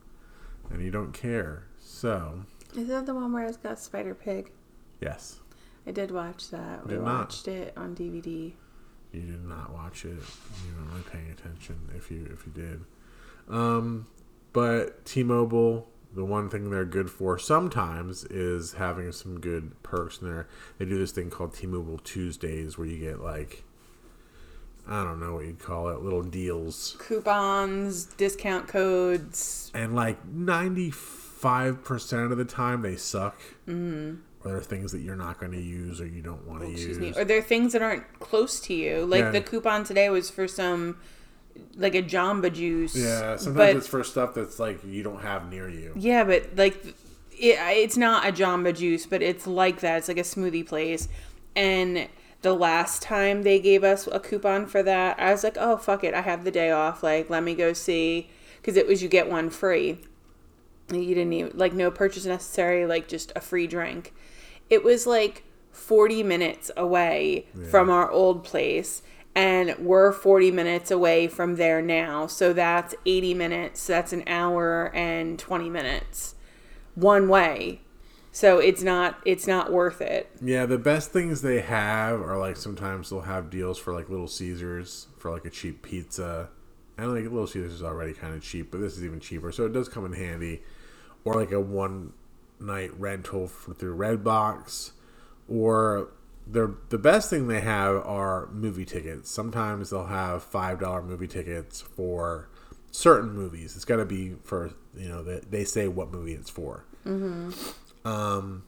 [0.69, 1.63] and you don't care.
[1.79, 4.51] So, is that the one where it's got Spider Pig?
[4.99, 5.39] Yes.
[5.85, 6.87] I did watch that.
[6.87, 7.53] We watched not.
[7.53, 8.53] it on DVD.
[9.11, 10.09] You did not watch it.
[10.11, 11.89] You weren't really paying attention.
[11.95, 12.81] If you if you did,
[13.49, 14.07] um,
[14.53, 20.27] but T-Mobile the one thing they're good for sometimes is having some good perks in
[20.27, 20.47] there.
[20.77, 23.63] They do this thing called T-Mobile Tuesdays where you get like
[24.87, 30.91] I don't know what you'd call it, little deals, coupons, discount codes, and like ninety
[31.43, 33.37] five percent of the time they suck.
[33.67, 34.21] Mm-hmm.
[34.43, 36.67] Or there are things that you're not going to use or you don't want to
[36.67, 36.97] oh, use.
[36.97, 37.13] Me.
[37.15, 39.05] Or there are things that aren't close to you.
[39.05, 39.31] Like yeah.
[39.31, 40.97] the coupon today was for some
[41.75, 42.95] like a Jamba Juice.
[42.95, 45.91] Yeah, sometimes but, it's for stuff that's like you don't have near you.
[45.97, 46.95] Yeah, but like it,
[47.59, 49.97] it's not a Jamba Juice, but it's like that.
[49.97, 51.09] It's like a smoothie place,
[51.57, 52.07] and
[52.41, 56.03] the last time they gave us a coupon for that, I was like, oh fuck
[56.05, 57.03] it, I have the day off.
[57.03, 58.29] Like, let me go see
[58.61, 59.99] because it was you get one free.
[60.91, 64.13] You didn't even like no purchase necessary, like just a free drink.
[64.69, 67.67] It was like 40 minutes away yeah.
[67.67, 69.01] from our old place
[69.35, 72.27] and we're 40 minutes away from there now.
[72.27, 73.81] So that's 80 minutes.
[73.81, 76.35] so That's an hour and 20 minutes
[76.95, 77.81] one way.
[78.31, 80.29] So it's not it's not worth it.
[80.41, 84.27] Yeah, the best things they have are like sometimes they'll have deals for like Little
[84.27, 86.49] Caesars for like a cheap pizza.
[86.97, 89.65] And like Little Caesars is already kind of cheap, but this is even cheaper, so
[89.65, 90.61] it does come in handy.
[91.25, 92.13] Or like a one
[92.59, 94.91] night rental for, through Redbox,
[95.47, 96.09] or
[96.45, 99.29] the the best thing they have are movie tickets.
[99.29, 102.49] Sometimes they'll have five dollar movie tickets for
[102.91, 103.75] certain movies.
[103.75, 106.85] It's got to be for you know they, they say what movie it's for.
[107.05, 107.51] Mm-hmm.
[108.07, 108.63] Um,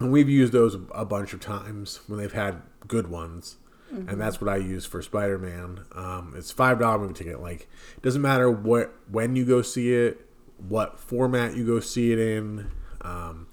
[0.00, 3.56] and we've used those a bunch of times when they've had good ones.
[3.92, 4.08] Mm-hmm.
[4.08, 5.80] And that's what I use for Spider Man.
[5.92, 7.40] Um, it's five dollar movie ticket.
[7.40, 7.62] Like
[7.96, 10.27] it doesn't matter what when you go see it,
[10.58, 12.70] what format you go see it in.
[13.00, 13.48] Um,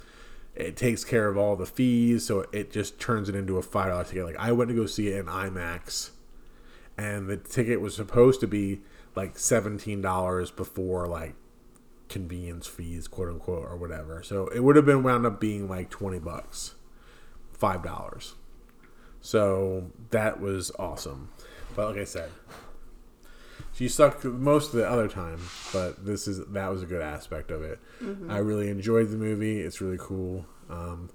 [0.55, 3.89] it takes care of all the fees, so it just turns it into a five
[3.89, 4.25] dollar ticket.
[4.25, 6.11] Like I went to go see it in IMAX,
[6.97, 8.81] and the ticket was supposed to be
[9.15, 11.35] like seventeen dollars before like
[12.07, 14.23] convenience fees, quote unquote, or whatever.
[14.23, 16.75] So it would have been wound up being like twenty bucks,
[17.51, 18.35] five dollars.
[19.19, 21.29] So that was awesome.
[21.75, 22.29] But like I said,
[23.75, 25.39] she sucked most of the other time,
[25.73, 27.79] but this is that was a good aspect of it.
[28.01, 28.31] Mm-hmm.
[28.31, 29.59] I really enjoyed the movie.
[29.59, 30.45] It's really cool.
[30.69, 31.09] Um,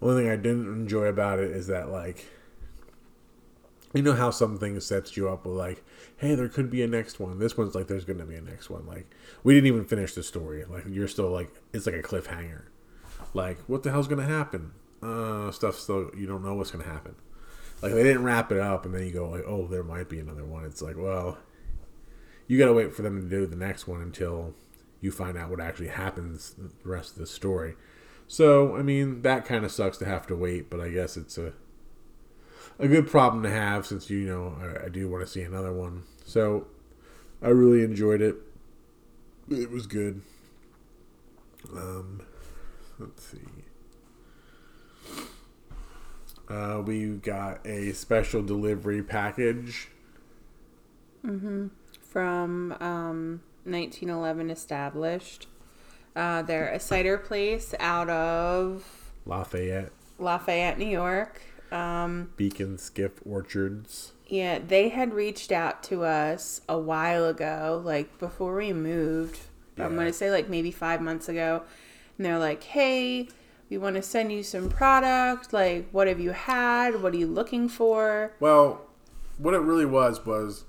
[0.00, 2.26] only thing I didn't enjoy about it is that like
[3.92, 5.84] you know how some things sets you up with like,
[6.16, 7.40] hey, there could be a next one.
[7.40, 8.86] This one's like there's gonna be a next one.
[8.86, 10.64] Like we didn't even finish the story.
[10.64, 12.62] Like you're still like it's like a cliffhanger.
[13.34, 14.70] Like what the hell's gonna happen?
[15.02, 17.16] Uh, stuff still you don't know what's gonna happen.
[17.82, 20.20] Like they didn't wrap it up, and then you go like, oh, there might be
[20.20, 20.64] another one.
[20.64, 21.38] It's like well
[22.46, 24.54] you got to wait for them to do the next one until
[25.00, 27.74] you find out what actually happens the rest of the story.
[28.26, 31.36] So, I mean, that kind of sucks to have to wait, but I guess it's
[31.38, 31.52] a
[32.76, 35.72] a good problem to have since you know I, I do want to see another
[35.72, 36.04] one.
[36.24, 36.66] So,
[37.42, 38.36] I really enjoyed it.
[39.50, 40.22] It was good.
[41.72, 42.22] Um,
[42.98, 43.38] let's see.
[46.48, 49.88] Uh, we got a special delivery package.
[51.24, 51.68] Mm-hmm
[52.14, 55.48] from um, 1911 established.
[56.14, 61.42] Uh, they're a cider place out of Lafayette, Lafayette, New York.
[61.72, 64.12] Um, Beak and Skiff Orchards.
[64.28, 69.40] Yeah, they had reached out to us a while ago, like before we moved.
[69.76, 69.86] Yeah.
[69.86, 71.64] I'm going to say like maybe five months ago.
[72.16, 73.28] And they're like, hey,
[73.68, 75.52] we want to send you some product.
[75.52, 77.02] Like, what have you had?
[77.02, 78.34] What are you looking for?
[78.38, 78.86] Well,
[79.36, 80.64] what it really was was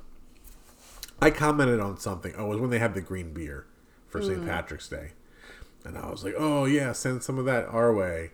[1.25, 2.35] I commented on something.
[2.37, 3.65] Oh, it was when they had the green beer
[4.07, 4.27] for mm.
[4.27, 4.45] St.
[4.45, 5.13] Patrick's Day.
[5.83, 8.29] And I was like, oh, yeah, send some of that our way.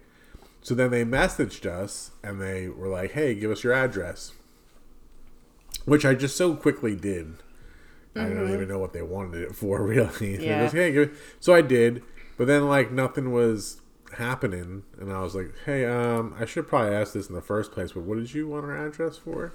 [0.61, 4.33] So then they messaged us and they were like, hey, give us your address.
[5.85, 7.27] Which I just so quickly did.
[8.13, 8.19] Mm-hmm.
[8.19, 10.45] I don't even know what they wanted it for, really.
[10.45, 10.69] Yeah.
[10.69, 12.03] Hey, so I did.
[12.37, 13.79] But then, like, nothing was
[14.17, 14.83] happening.
[14.99, 17.93] And I was like, hey, um, I should probably ask this in the first place,
[17.93, 19.53] but what did you want our address for?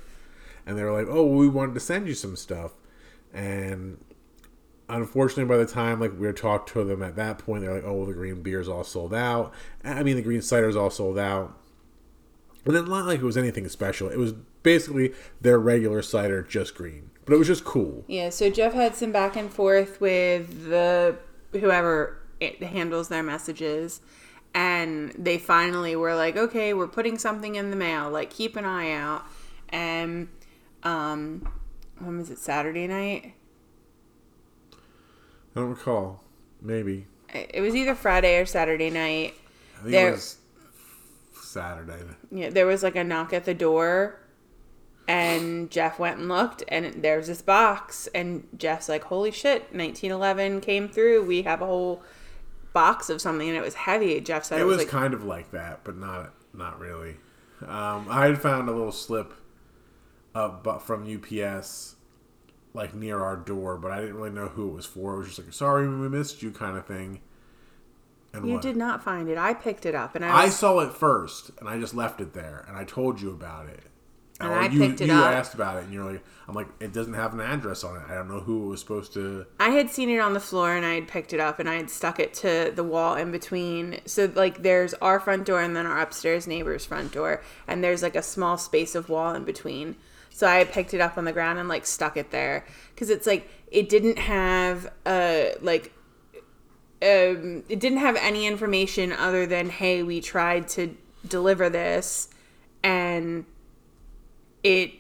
[0.64, 2.72] And they were like, oh, well, we wanted to send you some stuff
[3.36, 3.98] and
[4.88, 7.84] unfortunately by the time like we were talked to them at that point they're like
[7.84, 9.52] oh the green beer's all sold out.
[9.84, 11.56] I mean the green cider's all sold out.
[12.64, 14.08] And then not like it was anything special.
[14.08, 17.10] It was basically their regular cider just green.
[17.24, 18.04] But it was just cool.
[18.08, 21.16] Yeah so jeff had some back and forth with the
[21.52, 24.00] whoever handles their messages.
[24.54, 28.08] And they finally were like okay we're putting something in the mail.
[28.08, 29.24] Like keep an eye out.
[29.68, 30.28] And
[30.84, 31.48] um
[31.98, 33.34] when was it Saturday night?
[34.72, 36.22] I don't recall.
[36.60, 37.06] Maybe.
[37.32, 39.34] It was either Friday or Saturday night.
[39.78, 40.38] I think there, it was
[41.42, 42.02] Saturday.
[42.30, 44.20] Yeah, there was like a knock at the door,
[45.08, 49.62] and Jeff went and looked, and there's this box, and Jeff's like, "Holy shit!
[49.72, 51.24] 1911 came through.
[51.24, 52.02] We have a whole
[52.72, 55.14] box of something, and it was heavy." Jeff said it, it was, was like, kind
[55.14, 57.16] of like that, but not not really.
[57.62, 59.32] Um, I had found a little slip
[60.36, 61.96] uh, but from UPS,
[62.74, 65.14] like near our door, but I didn't really know who it was for.
[65.14, 67.22] It was just like, "Sorry, we missed you," kind of thing.
[68.34, 68.62] And you what?
[68.62, 69.38] did not find it.
[69.38, 70.52] I picked it up, and I, was...
[70.52, 73.66] I saw it first, and I just left it there, and I told you about
[73.68, 73.84] it.
[74.38, 75.32] And I you, picked it you up.
[75.32, 78.02] asked about it, and you're like, I'm like, it doesn't have an address on it.
[78.06, 79.46] I don't know who it was supposed to.
[79.58, 81.76] I had seen it on the floor and I had picked it up and I
[81.76, 84.00] had stuck it to the wall in between.
[84.04, 88.02] So like there's our front door and then our upstairs neighbor's front door and there's
[88.02, 89.96] like a small space of wall in between.
[90.36, 92.66] So I picked it up on the ground and like stuck it there.
[92.94, 95.94] Cuz it's like it didn't have a like
[97.00, 100.94] um it didn't have any information other than hey, we tried to
[101.26, 102.28] deliver this
[102.82, 103.46] and
[104.62, 104.90] it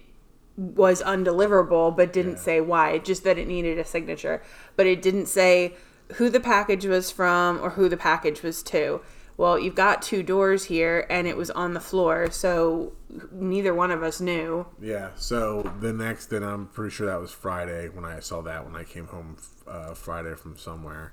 [0.56, 2.48] was undeliverable but didn't Yeah.
[2.48, 2.96] say why.
[2.96, 4.42] Just that it needed a signature.
[4.74, 5.74] But it didn't say
[6.14, 9.02] who the package was from or who the package was to
[9.36, 12.92] well you've got two doors here and it was on the floor so
[13.32, 15.10] neither one of us knew Yeah.
[15.16, 18.76] So the next, and I'm pretty sure that was Friday when I saw that when
[18.76, 21.12] I came home uh, Friday from somewhere,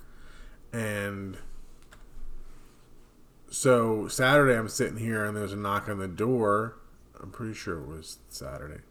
[0.72, 1.38] and
[3.50, 6.78] so Saturday I'm sitting here and there's a knock on the door.
[7.22, 8.82] I'm pretty sure it was Saturday.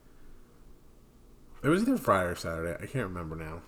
[1.62, 2.74] It was either Friday or Saturday.
[2.82, 3.62] I can't remember now.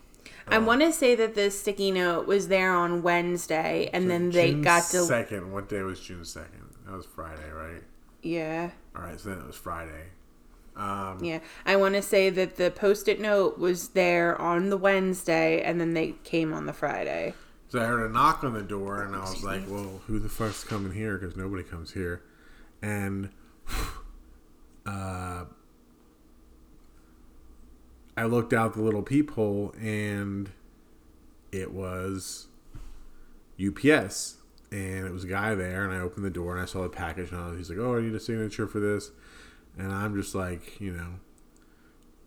[0.48, 4.50] I want to say that the sticky note was there on wednesday and then they
[4.52, 5.52] June got to second.
[5.52, 6.70] What day was June second?
[6.86, 7.82] That was Friday, right?
[8.22, 9.18] yeah All right.
[9.18, 10.04] So then it was Friday.
[10.76, 15.62] Um, yeah i want to say that the post-it note was there on the wednesday
[15.62, 17.32] and then they came on the friday
[17.68, 20.28] So I heard a knock on the door, and I was like, "Well, who the
[20.28, 21.16] fuck's coming here?
[21.16, 22.22] Because nobody comes here."
[22.82, 23.30] And
[24.86, 25.44] uh,
[28.16, 30.50] I looked out the little peephole, and
[31.52, 32.48] it was
[33.58, 34.36] UPS,
[34.70, 35.84] and it was a guy there.
[35.84, 37.96] And I opened the door, and I saw the package, and was, he's like, "Oh,
[37.96, 39.10] I need a signature for this,"
[39.76, 41.14] and I'm just like, you know,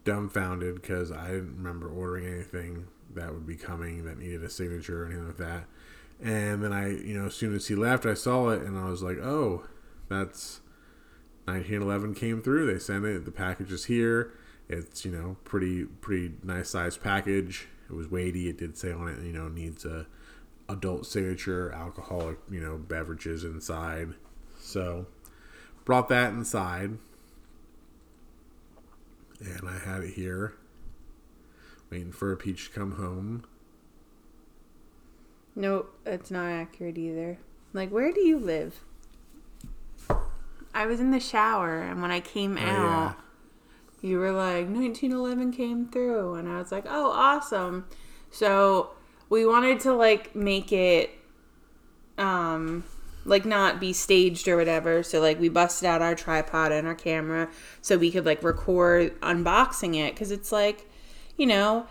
[0.03, 5.03] dumbfounded because I didn't remember ordering anything that would be coming that needed a signature
[5.03, 5.65] or anything like that.
[6.21, 8.89] And then I, you know, as soon as he left, I saw it and I
[8.89, 9.65] was like, oh,
[10.09, 10.61] that's
[11.45, 12.71] 1911 came through.
[12.71, 13.25] They sent it.
[13.25, 14.31] The package is here.
[14.69, 17.67] It's, you know, pretty, pretty nice sized package.
[17.89, 18.49] It was weighty.
[18.49, 20.07] It did say on it, you know, needs a
[20.67, 24.09] adult signature, alcoholic, you know, beverages inside.
[24.59, 25.07] So
[25.85, 26.97] brought that inside
[29.39, 30.55] and I had it here,
[31.89, 33.45] waiting for a peach to come home.
[35.55, 37.37] Nope, that's not accurate either.
[37.73, 38.81] Like, where do you live?
[40.73, 43.15] I was in the shower, and when I came Oh, out,
[44.01, 46.35] you were like, 1911 came through.
[46.35, 47.85] And I was like, oh, awesome.
[48.31, 48.91] So
[49.29, 51.11] we wanted to, like, make it,
[52.17, 52.83] um,
[53.25, 55.03] like, not be staged or whatever.
[55.03, 57.49] So, like, we busted out our tripod and our camera
[57.81, 60.13] so we could, like, record unboxing it.
[60.13, 60.89] Because it's like,
[61.37, 61.87] you know,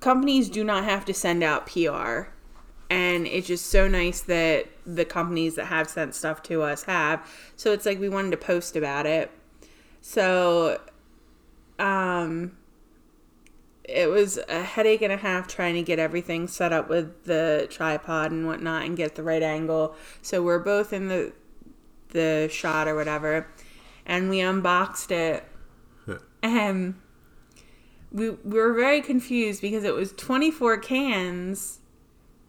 [0.00, 2.30] companies do not have to send out PR.
[2.88, 7.24] And it's just so nice that the companies that have sent stuff to us have.
[7.54, 9.30] So it's like we wanted to post about it.
[10.00, 10.80] So
[11.80, 12.56] um
[13.84, 17.66] it was a headache and a half trying to get everything set up with the
[17.70, 19.96] tripod and whatnot and get the right angle.
[20.22, 21.32] So we're both in the
[22.10, 23.48] the shot or whatever.
[24.06, 25.44] And we unboxed it.
[26.42, 26.94] And
[28.12, 31.80] we, we were very confused because it was 24 cans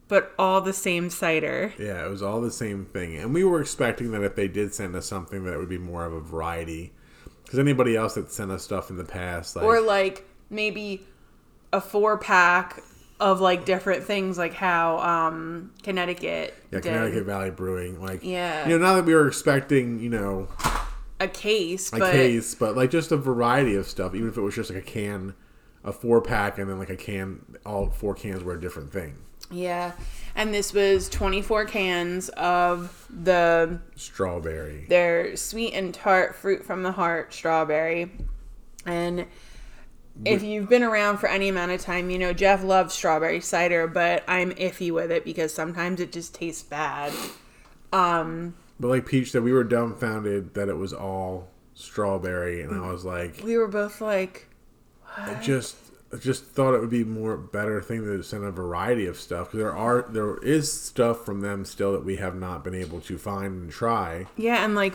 [0.07, 1.73] but all the same cider.
[1.79, 3.15] Yeah, it was all the same thing.
[3.15, 5.77] And we were expecting that if they did send us something, that it would be
[5.77, 6.91] more of a variety.
[7.51, 11.01] Because anybody else that sent us stuff in the past, like, Or like maybe
[11.73, 12.81] a four pack
[13.19, 18.69] of like different things like how um Connecticut yeah, did Connecticut Valley Brewing, like, Yeah.
[18.69, 20.47] you know, not that we were expecting, you know,
[21.19, 24.15] a case, a but case, but like just a variety of stuff.
[24.15, 25.33] Even if it was just like a can,
[25.83, 29.17] a four pack, and then like a can, all four cans were a different thing.
[29.51, 29.91] Yeah.
[30.33, 34.85] And this was 24 cans of the Strawberry.
[34.87, 38.11] their sweet and tart fruit from the heart strawberry.
[38.85, 39.25] And
[40.23, 43.87] if you've been around for any amount of time, you know Jeff loves strawberry cider,
[43.87, 47.11] but I'm iffy with it because sometimes it just tastes bad.
[47.91, 52.89] Um, But like Peach said, we were dumbfounded that it was all strawberry, and I
[52.89, 54.47] was like, we were both like,
[55.17, 55.75] I just
[56.19, 59.59] just thought it would be more better thing to send a variety of stuff because
[59.59, 63.17] there are there is stuff from them still that we have not been able to
[63.17, 64.25] find and try.
[64.37, 64.93] yeah, and like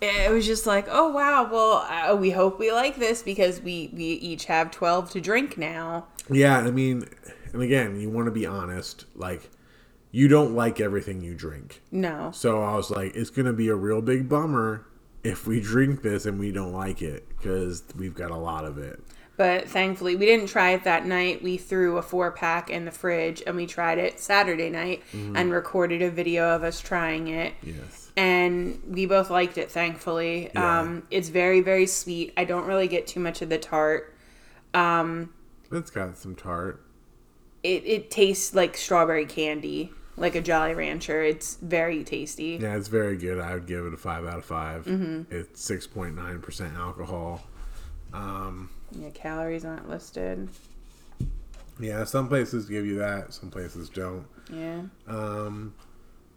[0.00, 3.90] it was just like, oh wow, well uh, we hope we like this because we
[3.92, 6.06] we each have 12 to drink now.
[6.30, 7.08] Yeah, I mean,
[7.52, 9.50] and again, you want to be honest, like
[10.10, 11.82] you don't like everything you drink.
[11.90, 12.30] No.
[12.32, 14.86] So I was like, it's gonna be a real big bummer
[15.24, 18.78] if we drink this and we don't like it because we've got a lot of
[18.78, 19.02] it.
[19.38, 21.42] But thankfully, we didn't try it that night.
[21.42, 25.36] We threw a four pack in the fridge and we tried it Saturday night Mm-hmm.
[25.36, 27.54] and recorded a video of us trying it.
[27.62, 28.10] Yes.
[28.16, 30.50] And we both liked it, thankfully.
[30.52, 30.80] Yeah.
[30.80, 32.32] Um, it's very, very sweet.
[32.36, 34.12] I don't really get too much of the tart.
[35.70, 36.82] It's got some tart.
[37.62, 41.22] It, it tastes like strawberry candy, like a Jolly Rancher.
[41.22, 42.58] It's very tasty.
[42.60, 43.38] Yeah, it's very good.
[43.38, 45.32] I would give it a five out of 5 Mm-hmm.
[45.34, 47.42] It's six point nine percent alcohol.
[48.12, 50.48] Um, Yeah, calories aren't listed.
[51.78, 54.26] yeah, some places give you that, some places don't.
[54.50, 54.82] Yeah.
[55.06, 55.74] Um,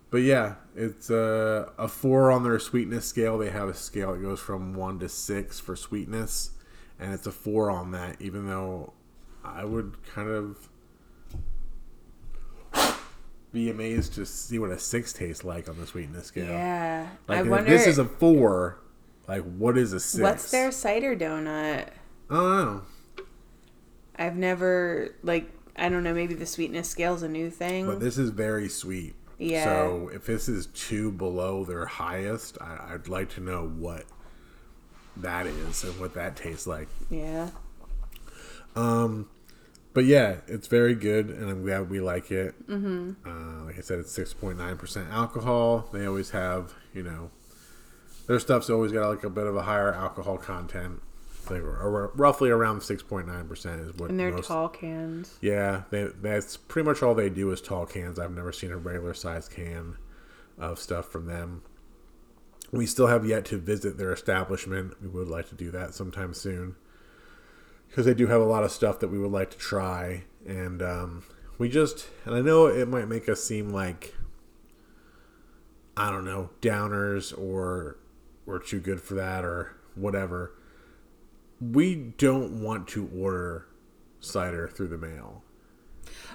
[0.10, 3.38] but yeah, it's a a four on their sweetness scale.
[3.38, 6.52] They have a scale that goes from one to six for sweetness,
[7.00, 8.22] and it's a four on that.
[8.22, 8.94] Even though
[9.44, 10.68] I would kind of
[13.54, 16.46] be amazed to see what a six tastes like on the sweetness scale.
[16.46, 17.08] Yeah.
[17.28, 18.80] Like, I if wonder this is a four.
[19.28, 20.22] Like, what is a six?
[20.22, 21.88] what's their cider donut?
[22.32, 22.82] Know.
[24.16, 27.86] I've never like I don't know, maybe the sweetness scale's a new thing.
[27.86, 29.16] But this is very sweet.
[29.38, 29.64] Yeah.
[29.64, 34.06] So if this is two below their highest, I, I'd like to know what
[35.18, 36.88] that is and what that tastes like.
[37.10, 37.50] yeah.
[38.76, 39.30] Um,
[39.94, 42.56] But yeah, it's very good, and I'm glad we like it.
[42.68, 43.28] Mm-hmm.
[43.28, 45.90] Uh, like I said, it's six point nine percent alcohol.
[45.92, 47.32] They always have, you know,
[48.28, 51.02] their stuff's always got like a bit of a higher alcohol content.
[51.50, 54.10] Like ar- roughly around six point nine percent is what.
[54.10, 55.38] And they're most, tall cans.
[55.42, 58.20] Yeah, they, that's pretty much all they do is tall cans.
[58.20, 59.98] I've never seen a regular size can
[60.58, 61.64] of stuff from them.
[62.72, 64.94] We still have yet to visit their establishment.
[65.02, 66.76] We would like to do that sometime soon
[67.90, 70.24] because they do have a lot of stuff that we would like to try.
[70.46, 71.24] And um,
[71.58, 74.16] we just, and I know it might make us seem like,
[75.98, 77.98] I don't know, downers or
[78.46, 80.54] we're too good for that or whatever.
[81.62, 83.68] We don't want to order
[84.20, 85.44] cider through the mail.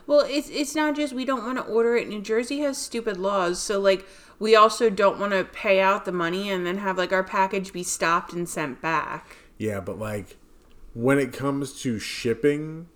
[0.07, 2.09] Well, it's it's not just we don't want to order it.
[2.09, 4.07] New Jersey has stupid laws, so like
[4.39, 7.73] we also don't want to pay out the money and then have like our package
[7.73, 9.37] be stopped and sent back.
[9.59, 10.37] Yeah, but like
[10.95, 12.87] when it comes to shipping,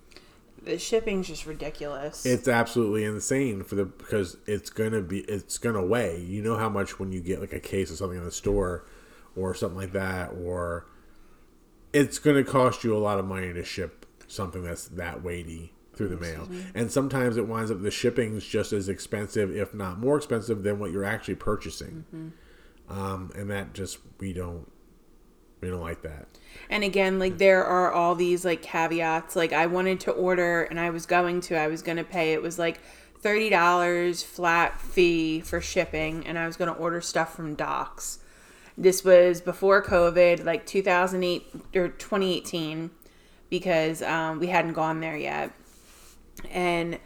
[0.63, 2.25] The shipping's just ridiculous.
[2.25, 6.21] it's absolutely insane for the because it's gonna be it's gonna weigh.
[6.21, 8.87] You know how much when you get like a case of something in the store
[9.35, 10.87] or something like that, or
[11.93, 16.09] it's gonna cost you a lot of money to ship something that's that weighty through
[16.09, 16.49] the mail.
[16.75, 20.79] And sometimes it winds up the shipping's just as expensive, if not more expensive, than
[20.79, 22.05] what you're actually purchasing.
[22.89, 24.71] Um, and that just we don't
[25.61, 26.27] we don't like that.
[26.69, 29.37] And again, like there are all these like caveats.
[29.37, 32.33] Like I wanted to order and I was going to, I was going to pay.
[32.33, 32.81] It was like
[33.23, 38.20] $30 flat fee for shipping and I was going to order stuff from Doc's.
[38.81, 42.91] This was before COVID, like 2008 or 2018
[43.51, 45.53] because um, we hadn't gone there yet.
[46.51, 46.99] And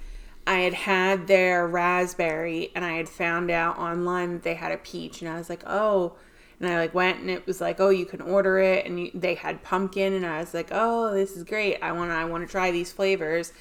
[0.46, 4.76] I had had their raspberry and I had found out online that they had a
[4.76, 6.14] peach and I was like, "Oh,
[6.60, 9.10] and I like went and it was like, "Oh, you can order it." And you,
[9.12, 11.78] they had pumpkin and I was like, "Oh, this is great.
[11.82, 13.52] I want I want to try these flavors."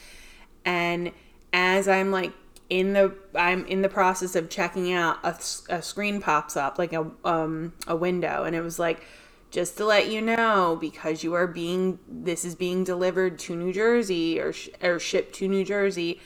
[0.65, 1.13] And
[1.51, 2.31] as I'm like
[2.79, 5.35] in the I'm in the process of checking out a,
[5.69, 9.05] a screen pops up like a um a window and it was like
[9.51, 13.71] just to let you know because you are being this is being delivered to New
[13.71, 16.19] Jersey or sh- or shipped to New Jersey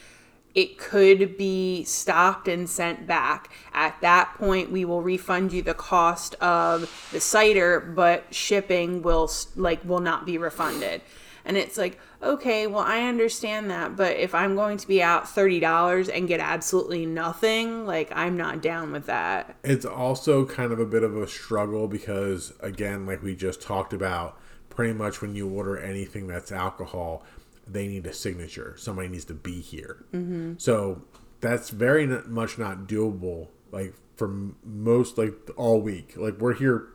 [0.56, 3.52] it could be stopped and sent back.
[3.74, 9.30] At that point, we will refund you the cost of the cider, but shipping will
[9.56, 11.04] like will not be refunded.
[11.48, 15.30] And it's like, okay, well, I understand that, but if I'm going to be out
[15.30, 19.56] thirty dollars and get absolutely nothing, like I'm not down with that.
[19.64, 23.94] It's also kind of a bit of a struggle because, again, like we just talked
[23.94, 24.38] about,
[24.70, 27.24] pretty much when you order anything that's alcohol,
[27.66, 28.76] they need a signature.
[28.78, 30.06] Somebody needs to be here.
[30.14, 30.56] Mm-hmm.
[30.58, 31.04] So
[31.40, 33.48] that's very much not doable.
[33.72, 34.28] Like for
[34.66, 36.18] most, like all week.
[36.18, 36.90] Like we're here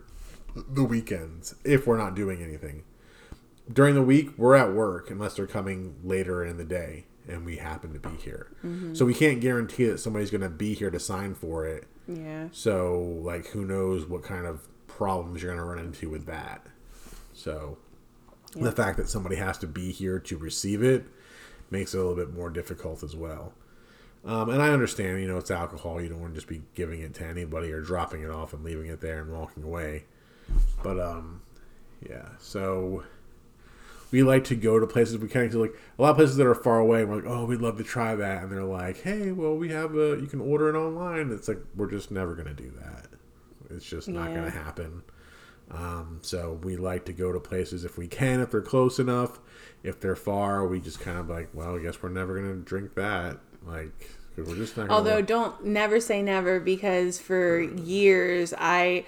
[0.55, 2.85] the weekends if we're not doing anything.
[3.71, 7.57] During the week, we're at work unless they're coming later in the day and we
[7.57, 8.51] happen to be here.
[8.95, 11.87] So we can't guarantee that somebody's going to be here to sign for it.
[12.09, 12.49] Yeah.
[12.51, 16.67] So, like, who knows what kind of problems you're going to run into with that.
[17.33, 17.79] So,
[18.57, 21.07] the fact that somebody has to be here to receive it
[21.71, 23.55] makes it a little bit more difficult as well.
[24.25, 26.01] Um, and I understand, you know, it's alcohol.
[26.01, 28.63] You don't want to just be giving it to anybody or dropping it off and
[28.63, 30.05] leaving it there and walking away.
[30.83, 31.43] But, um,
[32.09, 32.29] yeah.
[32.39, 33.05] So,
[34.13, 36.47] we like to go to places we kind of like a lot of places that
[36.47, 37.01] are far away.
[37.01, 39.71] And we're like, oh, we'd love to try that, and they're like, hey, well, we
[39.71, 41.33] have a you can order it online.
[41.33, 43.07] It's like we're just never gonna do that.
[43.71, 44.37] It's just not Yeah.
[44.37, 45.03] gonna happen.
[45.71, 49.41] Um, so we like to go to places if we can, if they're close enough.
[49.83, 52.95] If they're far, we just kind of like, well, I guess we're never gonna drink
[52.95, 53.39] that.
[53.67, 54.89] Like, we're just not.
[54.89, 59.05] Gonna Although don't never say never because for years I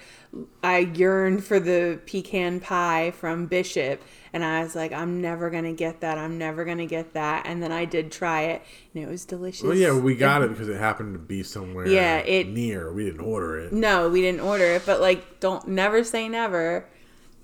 [0.62, 5.64] I yearned for the pecan pie from Bishop and I was like I'm never going
[5.64, 6.18] to get that.
[6.18, 7.46] I'm never going to get that.
[7.46, 8.62] And then I did try it
[8.94, 9.62] and it was delicious.
[9.62, 11.86] well, yeah, we got it because it happened to be somewhere.
[11.86, 12.92] Yeah, it- near.
[12.92, 13.72] We didn't order it.
[13.72, 16.86] No, we didn't order it, but like don't never say never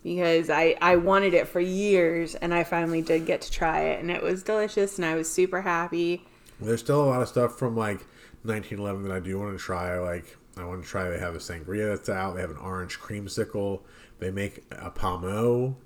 [0.03, 4.01] because I I wanted it for years and I finally did get to try it
[4.01, 6.25] and it was delicious and I was super happy.
[6.61, 8.01] There's still a lot of stuff from like
[8.43, 9.99] 1911 that I do want to try.
[9.99, 11.09] Like I want to try.
[11.09, 12.35] They have a sangria that's out.
[12.35, 13.81] They have an orange creamsicle.
[14.19, 15.77] They make a pommeau.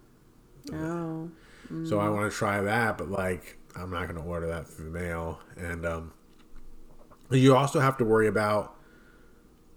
[0.73, 1.31] Oh.
[1.85, 4.87] So I want to try that, but like I'm not going to order that through
[4.87, 5.41] the mail.
[5.57, 6.13] And um,
[7.31, 8.77] you also have to worry about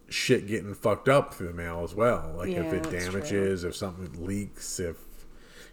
[0.09, 2.33] shit getting fucked up through the mail as well.
[2.37, 4.97] Like if it damages, if something leaks, if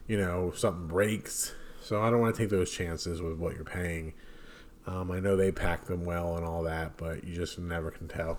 [0.06, 1.54] you know something breaks.
[1.82, 4.14] So I don't want to take those chances with what you're paying.
[4.86, 8.08] Um, I know they pack them well and all that, but you just never can
[8.08, 8.38] tell.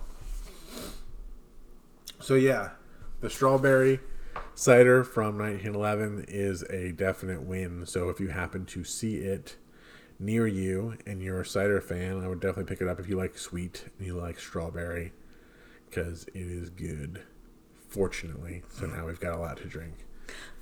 [2.20, 2.70] So yeah,
[3.20, 4.00] the strawberry
[4.54, 7.86] cider from 1911 is a definite win.
[7.86, 9.56] So if you happen to see it
[10.18, 13.16] near you and you're a cider fan, I would definitely pick it up if you
[13.16, 15.12] like sweet and you like strawberry
[15.88, 17.22] because it is good.
[17.88, 19.94] Fortunately, so now we've got a lot to drink.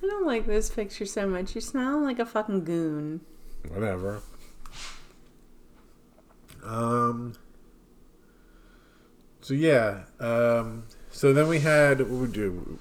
[0.03, 1.55] I don't like this picture so much.
[1.55, 3.23] You smell like a fucking goon.
[3.69, 4.21] Whatever.
[6.62, 7.35] Um.
[9.45, 10.05] So yeah.
[10.21, 10.85] Um.
[11.11, 12.79] So then we had what we do.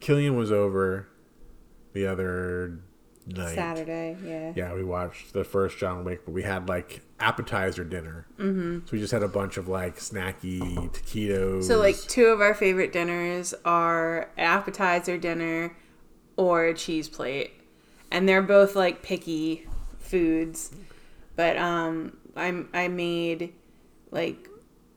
[0.00, 1.06] Killian was over
[1.92, 2.80] the other
[3.24, 3.54] night.
[3.54, 4.52] Saturday, yeah.
[4.56, 8.26] Yeah, we watched the first John Wick, but we had like appetizer dinner.
[8.36, 8.80] Mm-hmm.
[8.84, 11.64] So we just had a bunch of like snacky taquitos.
[11.64, 15.76] So like two of our favorite dinners are appetizer dinner
[16.36, 17.52] or a cheese plate.
[18.10, 19.68] And they're both like picky
[20.00, 20.72] foods.
[21.36, 23.52] But um I I made
[24.10, 24.48] like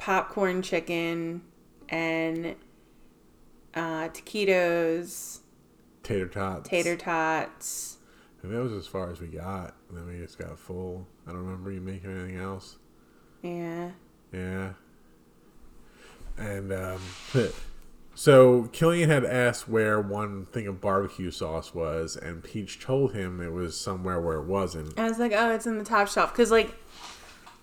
[0.06, 1.42] popcorn chicken
[1.90, 2.56] and
[3.74, 5.40] uh taquitos,
[6.04, 6.70] tater tots.
[6.70, 7.98] tater tots.
[8.44, 9.74] And that was as far as we got.
[9.90, 11.08] And then we just got full.
[11.26, 12.76] I don't remember you making anything else.
[13.42, 13.90] Yeah.
[14.32, 14.74] Yeah.
[16.38, 17.00] And um,
[18.16, 23.42] so Killian had asked where one thing of barbecue sauce was, and Peach told him
[23.42, 25.00] it was somewhere where it wasn't.
[25.00, 26.32] I was like, oh, it's in the top shelf.
[26.32, 26.76] Because, like,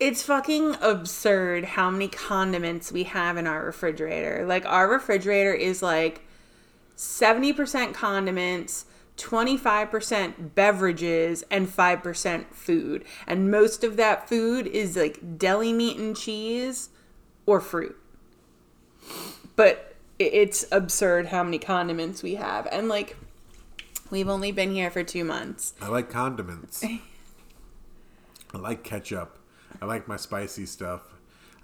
[0.02, 4.44] it's fucking absurd how many condiments we have in our refrigerator.
[4.44, 6.22] Like, our refrigerator is like
[6.96, 8.86] 70% condiments,
[9.16, 13.04] 25% beverages, and 5% food.
[13.28, 16.88] And most of that food is like deli meat and cheese
[17.46, 17.96] or fruit.
[19.54, 22.66] But it's absurd how many condiments we have.
[22.72, 23.16] And, like,
[24.10, 25.74] we've only been here for two months.
[25.80, 26.84] I like condiments.
[28.54, 29.38] I like ketchup.
[29.80, 31.02] I like my spicy stuff.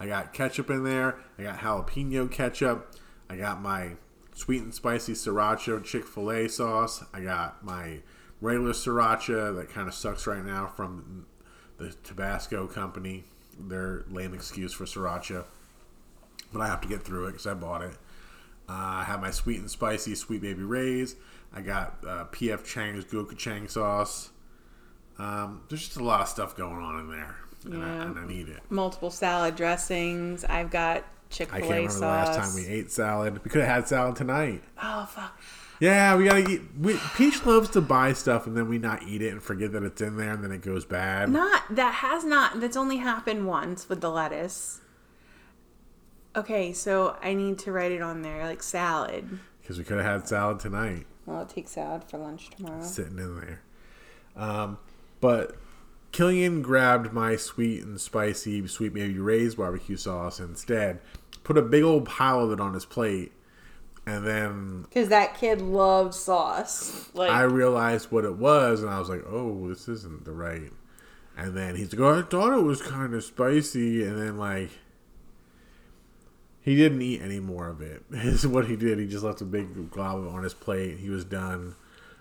[0.00, 1.18] I got ketchup in there.
[1.38, 2.94] I got jalapeno ketchup.
[3.28, 3.92] I got my
[4.34, 7.04] sweet and spicy sriracha Chick fil A sauce.
[7.12, 8.00] I got my
[8.40, 11.26] regular sriracha that kind of sucks right now from
[11.78, 13.24] the Tabasco company.
[13.58, 15.44] Their lame excuse for sriracha.
[16.52, 17.96] But I have to get through it because I bought it.
[18.68, 21.16] Uh, I have my sweet and spicy Sweet Baby Ray's.
[21.52, 24.30] I got uh, PF Chang's gochujang sauce.
[25.18, 28.26] Um, there's just a lot of stuff going on in there, and, I, and I
[28.26, 28.60] need it.
[28.70, 30.44] multiple salad dressings.
[30.44, 33.34] I've got Chick I Fil can't A remember the last time we ate salad.
[33.44, 34.62] We could have had salad tonight.
[34.82, 35.38] oh fuck!
[35.80, 36.62] Yeah, we gotta eat.
[36.80, 39.82] We, Peach loves to buy stuff and then we not eat it and forget that
[39.82, 41.28] it's in there and then it goes bad.
[41.30, 42.60] Not that has not.
[42.60, 44.80] That's only happened once with the lettuce.
[46.36, 49.38] Okay, so I need to write it on there like salad.
[49.60, 51.06] Because we could have had salad tonight.
[51.26, 52.82] Well, I'll take salad for lunch tomorrow.
[52.82, 53.60] sitting in there.
[54.36, 54.78] Um,
[55.20, 55.56] but
[56.18, 60.98] Killian grabbed my sweet and spicy sweet baby Ray's barbecue sauce instead.
[61.44, 63.30] Put a big old pile of it on his plate,
[64.04, 67.08] and then Because that kid loves sauce.
[67.14, 70.72] Like I realized what it was, and I was like, "Oh, this isn't the right."
[71.36, 74.70] And then he's like, "Oh, I thought it was kind of spicy," and then like.
[76.60, 78.02] He didn't eat any more of it.
[78.10, 78.98] Is what he did.
[78.98, 80.98] He just left a big glob on his plate.
[80.98, 81.76] He was done.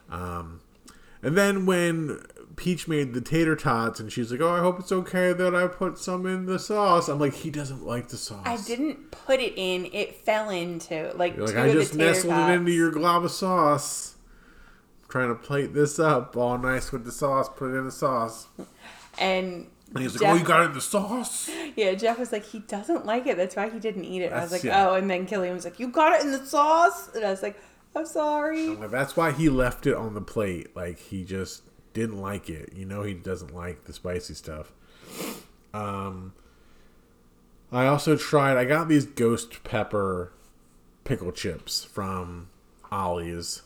[0.10, 0.62] Um,
[1.22, 2.22] and then when
[2.58, 5.68] Peach made the tater tots, and she's like, "Oh, I hope it's okay that I
[5.68, 8.46] put some in the sauce." I'm like, he doesn't like the sauce.
[8.46, 9.86] I didn't put it in.
[9.94, 12.50] It fell into like You're like, two I of just nestled tots.
[12.50, 14.16] it into your glob of sauce.
[15.08, 17.48] trying to plate this up all nice with the sauce.
[17.48, 18.48] Put it in the sauce.
[19.20, 22.18] And And he's like, oh, Jeff- "Oh, you got it in the sauce." Yeah, Jeff
[22.20, 23.38] was like, he doesn't like it.
[23.38, 24.34] That's why he didn't eat it.
[24.34, 24.96] I was like, oh.
[24.96, 27.14] And then Killian was like, you got it in the sauce?
[27.16, 27.60] And I was like,
[27.96, 28.66] I'm sorry.
[28.70, 30.76] I'm like, That's why he left it on the plate.
[30.76, 31.62] Like he just
[31.98, 32.74] didn't like it.
[32.76, 34.72] You know he doesn't like the spicy stuff.
[35.74, 36.34] Um
[37.72, 40.32] I also tried I got these ghost pepper
[41.04, 42.50] pickle chips from
[42.92, 43.64] Ollie's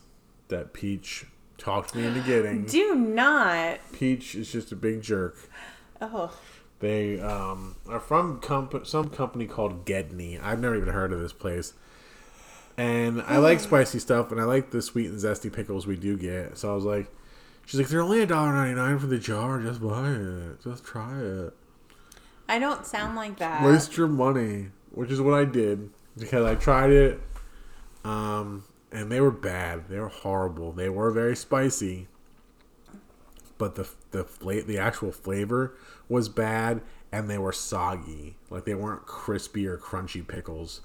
[0.47, 1.25] that Peach
[1.57, 2.65] talked me into getting.
[2.65, 3.79] Do not.
[3.93, 5.37] Peach is just a big jerk.
[6.01, 6.31] Oh.
[6.79, 10.39] They um, are from comp- some company called Gedney.
[10.39, 11.73] I've never even heard of this place.
[12.75, 16.17] And I like spicy stuff, and I like the sweet and zesty pickles we do
[16.17, 16.57] get.
[16.57, 17.11] So I was like,
[17.65, 19.61] she's like, they're only a dollar ninety nine for the jar.
[19.61, 20.63] Just buy it.
[20.63, 21.53] Just try it.
[22.47, 23.63] I don't sound like that.
[23.63, 27.19] Waste your money, which is what I did because I tried it,
[28.03, 29.87] um, and they were bad.
[29.87, 30.71] They were horrible.
[30.73, 32.07] They were very spicy,
[33.57, 35.75] but the the fla- the actual flavor
[36.09, 36.81] was bad,
[37.11, 38.35] and they were soggy.
[38.49, 40.81] Like they weren't crispy or crunchy pickles.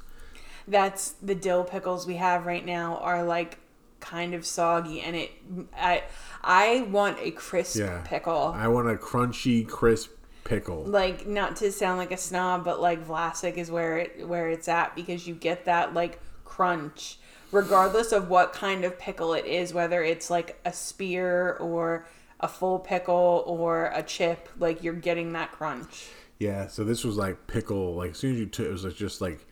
[0.69, 3.59] That's the dill pickles we have right now are like
[4.01, 5.31] kind of soggy and it
[5.77, 6.05] I
[6.43, 8.03] I want a crisp Yeah.
[8.05, 8.53] pickle.
[8.57, 10.11] I want a crunchy, crisp
[10.45, 10.85] pickle.
[10.85, 14.69] like not to sound like a snob, but like Vlasic is where it where it's
[14.69, 17.19] at because you get that like crunch,
[17.53, 22.07] regardless of what kind of pickle it is, whether it's like a spear or
[22.41, 26.09] a full pickle or a chip, like you're getting that crunch.
[26.39, 27.95] Yeah, so this was like pickle.
[27.95, 29.47] Like as soon as you took, it was like just like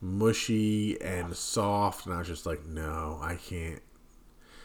[0.00, 3.82] mushy and soft, and I was just like, no, I can't.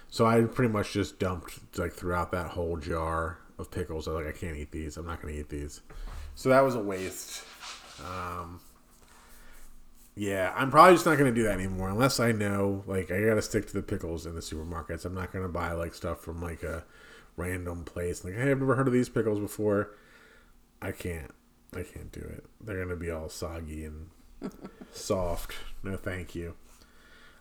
[0.10, 4.08] So I pretty much just dumped like throughout that whole jar of pickles.
[4.08, 4.98] I was like, I can't eat these.
[4.98, 5.82] I'm not gonna eat these.
[6.36, 7.44] So that was a waste.
[8.00, 8.60] Um,
[10.16, 13.42] yeah, I'm probably just not gonna do that anymore unless I know like I gotta
[13.42, 15.06] stick to the pickles in the supermarkets.
[15.06, 16.84] I'm not gonna buy like stuff from like a
[17.36, 18.24] random place.
[18.24, 19.96] Like, hey, I've never heard of these pickles before.
[20.82, 21.32] I can't.
[21.76, 22.46] I can't do it.
[22.62, 24.10] They're gonna be all soggy and
[24.92, 25.54] soft.
[25.84, 26.56] No, thank you.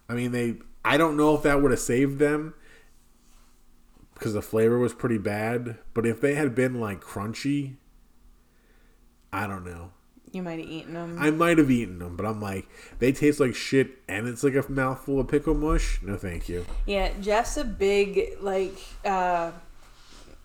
[0.09, 0.57] I mean, they.
[0.85, 2.55] I don't know if that would have saved them
[4.15, 5.79] because the flavor was pretty bad.
[5.95, 7.77] But if they had been like crunchy,
[9.33, 9.93] I don't know.
[10.33, 11.19] You might have eaten them.
[11.21, 12.67] I might have eaten them, but I'm like,
[12.99, 16.01] they taste like shit, and it's like a mouthful of pickle mush.
[16.03, 16.65] No, thank you.
[16.87, 18.75] yeah, Jeff's a big like
[19.05, 19.51] uh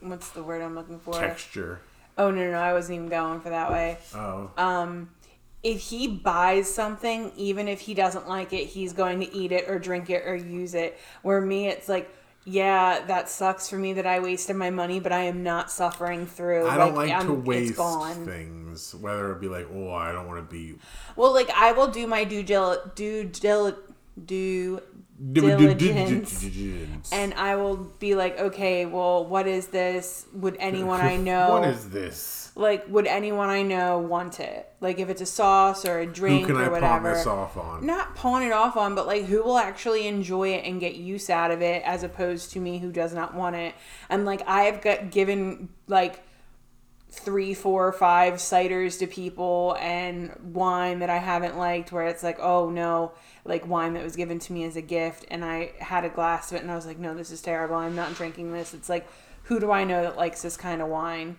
[0.02, 1.14] what's the word I'm looking for?
[1.14, 1.80] Texture.
[2.18, 3.98] Oh no, no, no, I wasn't even going for that way.
[4.14, 5.10] Oh, Um
[5.64, 9.68] if he buys something, even if he doesn't like it, he's going to eat it
[9.70, 10.98] or drink it or use it.
[11.24, 12.10] Where me, it's like,
[12.46, 16.26] yeah, that sucks for me that I wasted my money, but I am not suffering
[16.26, 16.68] through.
[16.68, 18.96] I don't like I'm- to it's waste things.
[18.96, 20.76] Whether it be like, oh, I don't want to be
[21.18, 23.76] Well, like I will do my due dil due dil
[24.26, 24.80] due
[25.34, 30.26] diligence, and I will be like, okay, well, what is this?
[30.34, 31.50] Would anyone I know?
[31.60, 32.47] What is this?
[32.58, 34.68] Like would anyone I know want it?
[34.82, 36.88] Like if it's a sauce or a Who drink can or I whatever.
[36.88, 37.86] pawn this off on?
[37.86, 41.30] Not pawn it off on, but like who will actually enjoy it and get use
[41.30, 43.76] out of it as opposed to me who does not want it.
[44.10, 46.24] And like I've got given like
[47.10, 52.40] three, four, five ciders to people and wine that I haven't liked where it's like,
[52.40, 53.14] oh no,
[53.46, 56.52] like wine that was given to me as a gift and I had a glass
[56.52, 57.76] of it and I was like, no, this is terrible.
[57.76, 58.74] I'm not drinking this.
[58.74, 59.08] It's like,
[59.44, 61.38] who do I know that likes this kind of wine?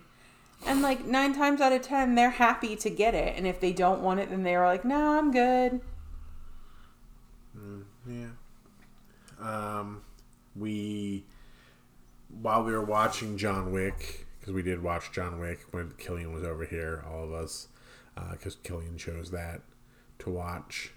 [0.67, 3.37] And like nine times out of ten, they're happy to get it.
[3.37, 5.81] And if they don't want it, then they're like, no, I'm good.
[8.07, 8.29] Yeah.
[9.41, 10.03] Um,
[10.57, 11.25] we
[12.43, 16.43] while we were watching John Wick because we did watch John Wick when Killian was
[16.43, 17.69] over here, all of us,
[18.33, 19.61] because Killian chose that
[20.21, 20.93] to watch,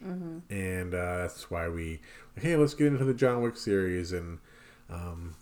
[0.50, 2.00] and uh, that's why we
[2.36, 4.40] hey let's get into the John Wick series and.
[4.90, 5.36] Um,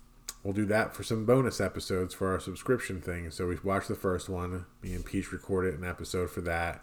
[0.44, 3.30] We'll do that for some bonus episodes for our subscription thing.
[3.32, 4.66] So we watched the first one.
[4.82, 6.82] Me and Peach recorded an episode for that.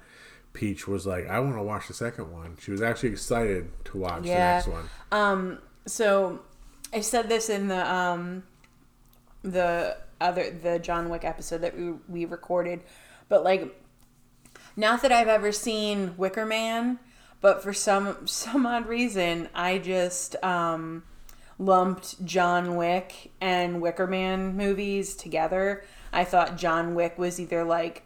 [0.52, 3.98] Peach was like, "I want to watch the second one." She was actually excited to
[3.98, 4.34] watch Yeah.
[4.34, 4.90] the next one.
[5.10, 6.40] Um, so
[6.92, 8.42] I said this in the um,
[9.42, 12.80] the other the John Wick episode that we we recorded,
[13.28, 13.74] but like,
[14.76, 16.98] not that I've ever seen Wicker Man,
[17.40, 21.04] but for some some odd reason, I just um
[21.58, 25.84] lumped John Wick and Wicker Man movies together.
[26.12, 28.04] I thought John Wick was either like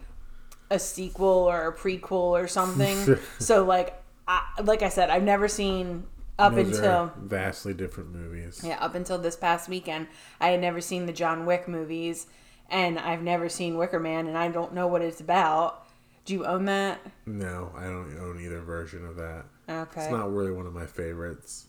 [0.70, 3.18] a sequel or a prequel or something.
[3.38, 6.05] so like I, like I said, I've never seen
[6.38, 8.62] up until vastly different movies.
[8.64, 10.07] yeah, up until this past weekend,
[10.40, 12.26] I had never seen the John Wick movies,
[12.70, 15.86] and I've never seen Wicker Man, and I don't know what it's about.
[16.24, 17.01] Do you own that?
[17.26, 19.44] No, I don't own either version of that.
[19.68, 20.03] Okay.
[20.03, 21.66] It's not really one of my favorites.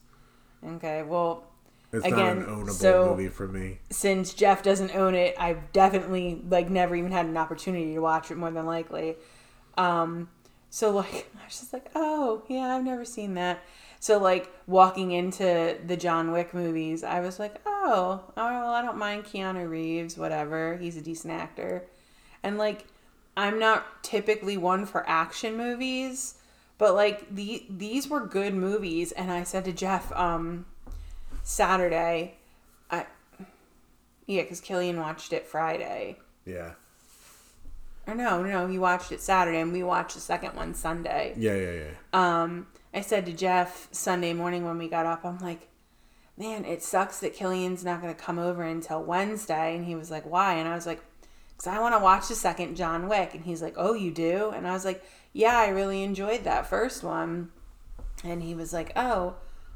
[0.66, 1.04] Okay.
[1.04, 1.51] Well,
[1.94, 3.80] It's Again, not an ownable so- movie for me.
[3.90, 8.32] since Jeff doesn't own it, I've definitely like never even had an opportunity to watch
[8.32, 9.16] it more than likely.
[9.78, 10.30] Um,
[10.70, 13.62] So like I was just like, oh yeah, I've never seen that.
[14.00, 18.82] So like walking into the John Wick movies, I was like, oh, oh well, I
[18.82, 20.78] don't mind Keanu Reeves, whatever.
[20.78, 21.84] He's a decent actor.
[22.42, 22.86] And like
[23.38, 26.36] I'm not typically one for action movies,
[26.78, 30.66] but like the these were good movies and I said to Jeff um
[31.44, 32.38] Saturday,
[32.90, 33.06] I
[34.28, 36.18] yeah, cuz Killian watched it Friday.
[36.46, 36.74] Yeah.
[38.08, 41.34] Or no, no, he watched it Saturday and we watched the second one Sunday.
[41.38, 41.94] Yeah, yeah, yeah.
[42.14, 45.70] Um, I said to Jeff Sunday morning when we got up, I'm like,
[46.38, 49.76] man, it sucks that Killian's not going to come over until Wednesday.
[49.76, 50.56] And he was like, why?
[50.56, 51.02] And I was like,
[51.52, 53.34] because I want to watch the second John Wick.
[53.34, 54.52] And he's like, oh, you do?
[54.54, 57.52] And I was like, yeah, I really enjoyed that first one.
[58.24, 59.36] And he was like, oh,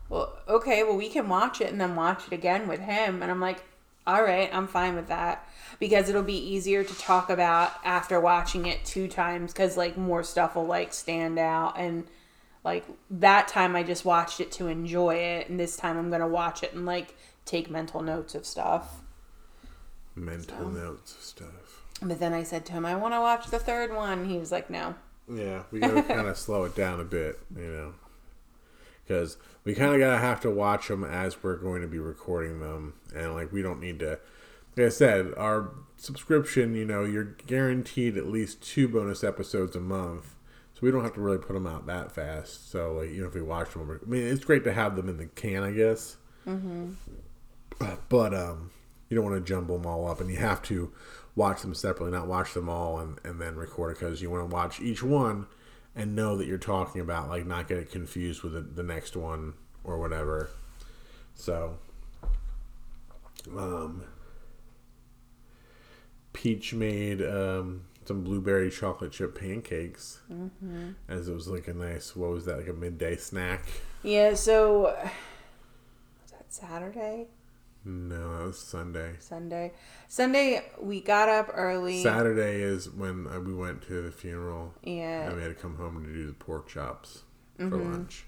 [0.09, 3.21] well, okay, well, we can watch it and then watch it again with him.
[3.21, 3.63] And I'm like,
[4.07, 5.47] all right, I'm fine with that
[5.79, 10.23] because it'll be easier to talk about after watching it two times because like more
[10.23, 12.05] stuff will like stand out and
[12.63, 16.27] like that time I just watched it to enjoy it and this time I'm gonna
[16.27, 19.01] watch it and like take mental notes of stuff.
[20.15, 20.69] Mental so.
[20.69, 21.83] notes of stuff.
[22.01, 24.29] But then I said to him, I want to watch the third one.
[24.29, 24.95] He was like, no.
[25.33, 27.93] Yeah, we gotta kind of slow it down a bit, you know,
[29.05, 32.59] because we kind of gotta have to watch them as we're going to be recording
[32.59, 34.19] them, and like we don't need to
[34.75, 39.79] like I said, our subscription, you know, you're guaranteed at least two bonus episodes a
[39.79, 40.35] month.
[40.73, 42.69] So we don't have to really put them out that fast.
[42.69, 45.07] So, like, you know, if we watch them, I mean, it's great to have them
[45.07, 46.17] in the can, I guess.
[46.45, 46.91] Mm-hmm.
[48.09, 48.71] But um,
[49.09, 50.91] you don't want to jumble them all up, and you have to
[51.35, 54.49] watch them separately, not watch them all and, and then record it because you want
[54.49, 55.47] to watch each one
[55.95, 59.15] and know that you're talking about, like, not get it confused with the, the next
[59.15, 60.49] one or whatever.
[61.35, 61.77] So,
[63.55, 64.03] um,
[66.33, 70.91] Peach made um, some blueberry chocolate chip pancakes, mm-hmm.
[71.07, 72.15] as it was like a nice.
[72.15, 72.57] What was that?
[72.57, 73.63] Like a midday snack.
[74.03, 74.33] Yeah.
[74.33, 74.95] So
[76.21, 77.27] was that Saturday?
[77.85, 79.13] No, that was Sunday.
[79.19, 79.71] Sunday.
[80.07, 82.01] Sunday, we got up early.
[82.01, 84.73] Saturday is when uh, we went to the funeral.
[84.81, 85.27] Yeah.
[85.27, 87.21] And we had to come home to do the pork chops
[87.59, 87.69] mm-hmm.
[87.69, 88.25] for lunch.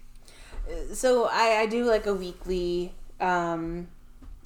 [0.93, 3.87] So I, I do like a weekly um,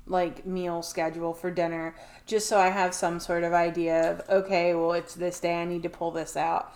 [0.07, 1.95] like meal schedule for dinner
[2.25, 5.65] just so I have some sort of idea of okay, well it's this day I
[5.65, 6.73] need to pull this out.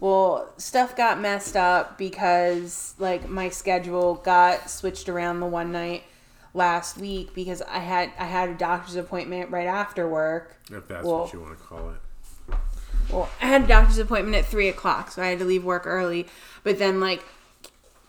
[0.00, 6.04] Well, stuff got messed up because like my schedule got switched around the one night
[6.54, 10.56] last week because I had I had a doctor's appointment right after work.
[10.70, 12.56] If that's well, what you want to call it.
[13.10, 15.86] Well, I had a doctor's appointment at three o'clock, so I had to leave work
[15.86, 16.26] early.
[16.62, 17.24] But then like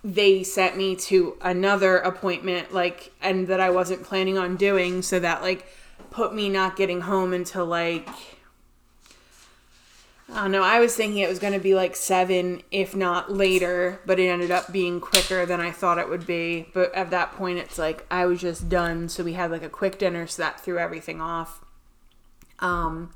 [0.03, 5.19] they sent me to another appointment like and that I wasn't planning on doing so
[5.19, 5.65] that like
[6.09, 8.07] put me not getting home until like
[10.31, 10.63] I don't know.
[10.63, 14.27] I was thinking it was going to be like seven, if not later, but it
[14.27, 16.67] ended up being quicker than I thought it would be.
[16.73, 19.09] But at that point, it's like I was just done.
[19.09, 21.63] So we had like a quick dinner, so that threw everything off.
[22.59, 23.13] Um,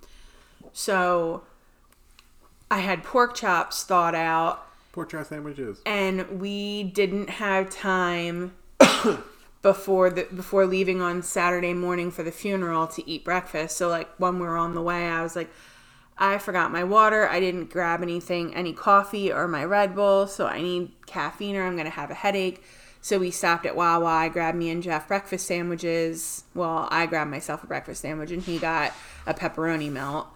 [0.71, 1.43] so
[2.71, 5.81] I had pork chops thawed out Pork chop sandwiches.
[5.85, 8.53] And we didn't have time
[9.63, 13.75] before the before leaving on Saturday morning for the funeral to eat breakfast.
[13.75, 15.49] So like when we were on the way, I was like,
[16.17, 17.27] I forgot my water.
[17.27, 20.27] I didn't grab anything, any coffee or my Red Bull.
[20.27, 22.63] So I need caffeine or I'm gonna have a headache.
[23.01, 24.05] So we stopped at Wawa.
[24.05, 26.45] I grabbed me and Jeff breakfast sandwiches.
[26.53, 28.93] Well, I grabbed myself a breakfast sandwich and he got
[29.27, 30.27] a pepperoni melt.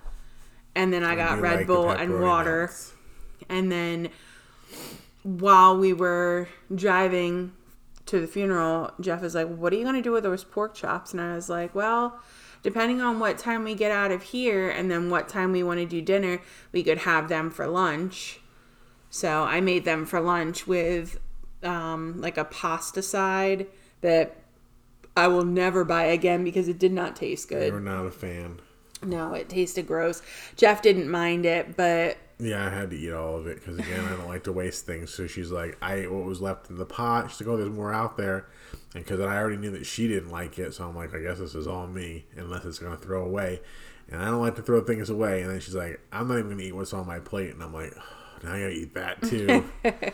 [0.76, 2.70] And then I got Red like Bull and water.
[3.48, 4.10] And then
[5.24, 7.54] while we were driving
[8.08, 10.76] to the funeral, Jeff is like, What are you going to do with those pork
[10.76, 11.14] chops?
[11.14, 12.20] And I was like, Well,
[12.68, 15.80] depending on what time we get out of here and then what time we want
[15.80, 16.42] to do dinner,
[16.74, 18.42] we could have them for lunch.
[19.10, 21.18] So I made them for lunch with
[21.64, 23.68] um, like a pasta side
[24.02, 24.36] that
[25.16, 27.72] I will never buy again because it did not taste good.
[27.72, 28.60] You're not a fan.
[29.02, 30.22] No, it tasted gross.
[30.58, 34.04] Jeff didn't mind it, but yeah, I had to eat all of it because again,
[34.04, 35.14] I don't like to waste things.
[35.14, 37.32] So she's like, I ate what was left in the pot.
[37.32, 38.48] She's like, oh, there's more out there,
[38.94, 41.40] and because I already knew that she didn't like it, so I'm like, I guess
[41.40, 43.62] this is all me, unless it's gonna throw away,
[44.10, 45.42] and I don't like to throw things away.
[45.42, 47.74] And then she's like, I'm not even gonna eat what's on my plate, and I'm
[47.74, 49.70] like, oh, now I gotta eat that too.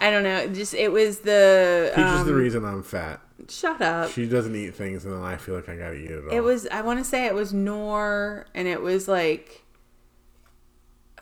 [0.00, 0.48] I don't know.
[0.48, 1.92] Just it was the.
[1.94, 3.20] Peach um, is the reason I'm fat.
[3.48, 4.10] Shut up.
[4.10, 6.32] She doesn't eat things, and then I feel like I gotta eat it all.
[6.32, 6.66] It was.
[6.68, 9.64] I want to say it was Knorr, and it was like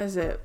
[0.03, 0.41] is it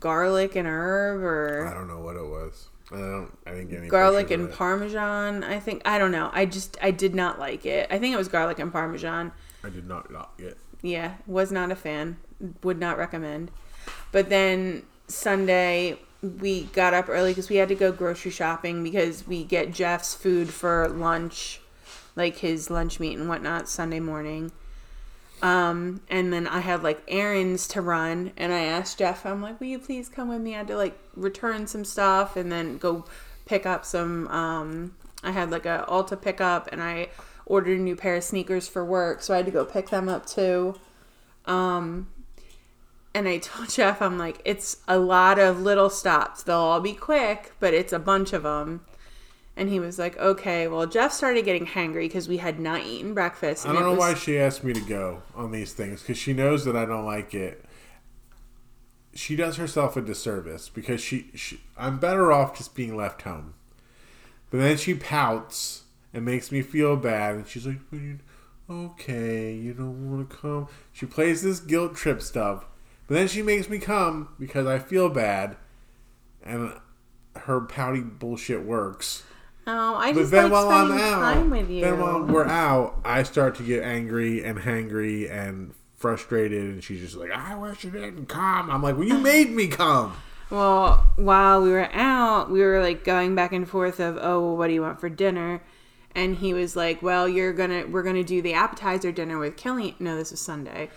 [0.00, 2.68] garlic and herb or I don't know what it was.
[2.92, 3.38] I don't.
[3.46, 5.42] I didn't get any garlic and parmesan.
[5.42, 6.30] I think I don't know.
[6.32, 7.88] I just I did not like it.
[7.90, 9.32] I think it was garlic and parmesan.
[9.62, 10.58] I did not like it.
[10.82, 12.18] Yeah, was not a fan.
[12.62, 13.50] Would not recommend.
[14.12, 15.98] But then Sunday
[16.40, 20.14] we got up early because we had to go grocery shopping because we get Jeff's
[20.14, 21.60] food for lunch,
[22.16, 24.52] like his lunch meat and whatnot, Sunday morning.
[25.44, 29.60] Um, and then I had like errands to run, and I asked Jeff, I'm like,
[29.60, 32.78] "Will you please come with me?" I had to like return some stuff and then
[32.78, 33.04] go
[33.44, 34.26] pick up some.
[34.28, 37.08] Um, I had like a Ulta pickup, and I
[37.44, 40.08] ordered a new pair of sneakers for work, so I had to go pick them
[40.08, 40.76] up too.
[41.44, 42.08] Um,
[43.14, 46.42] and I told Jeff, I'm like, it's a lot of little stops.
[46.42, 48.80] They'll all be quick, but it's a bunch of them.
[49.56, 50.66] And he was like, okay.
[50.66, 53.66] Well, Jeff started getting hangry because we had not eaten breakfast.
[53.66, 56.32] I don't know was- why she asked me to go on these things because she
[56.32, 57.64] knows that I don't like it.
[59.14, 63.54] She does herself a disservice because she, she I'm better off just being left home.
[64.50, 67.78] But then she pouts and makes me feel bad, and she's like,
[68.70, 72.66] "Okay, you don't want to come." She plays this guilt trip stuff,
[73.06, 75.56] but then she makes me come because I feel bad,
[76.42, 76.72] and
[77.36, 79.22] her pouty bullshit works.
[79.66, 81.80] Oh, I But just then like while I'm out, time with you.
[81.80, 87.00] then while we're out, I start to get angry and hangry and frustrated, and she's
[87.00, 90.14] just like, "I wish you didn't come." I'm like, "Well, you made me come."
[90.50, 94.56] Well, while we were out, we were like going back and forth of, oh, well,
[94.56, 95.62] what do you want for dinner?
[96.14, 99.96] And he was like, well, you're gonna, we're gonna do the appetizer dinner with Kelly."
[99.98, 100.90] No, this was Sunday.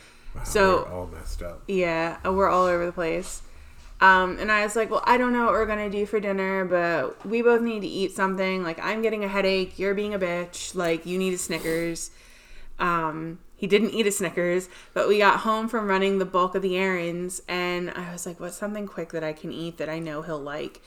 [0.43, 1.63] So We're all messed up.
[1.67, 3.41] yeah, we're all over the place.
[3.99, 6.65] Um, and I was like, well, I don't know what we're gonna do for dinner,
[6.65, 8.63] but we both need to eat something.
[8.63, 9.79] Like, I'm getting a headache.
[9.79, 10.75] You're being a bitch.
[10.75, 12.11] Like, you need a Snickers.
[12.79, 16.61] Um, he didn't eat a Snickers, but we got home from running the bulk of
[16.61, 19.97] the errands, and I was like, what's something quick that I can eat that I
[19.97, 20.81] know he'll like?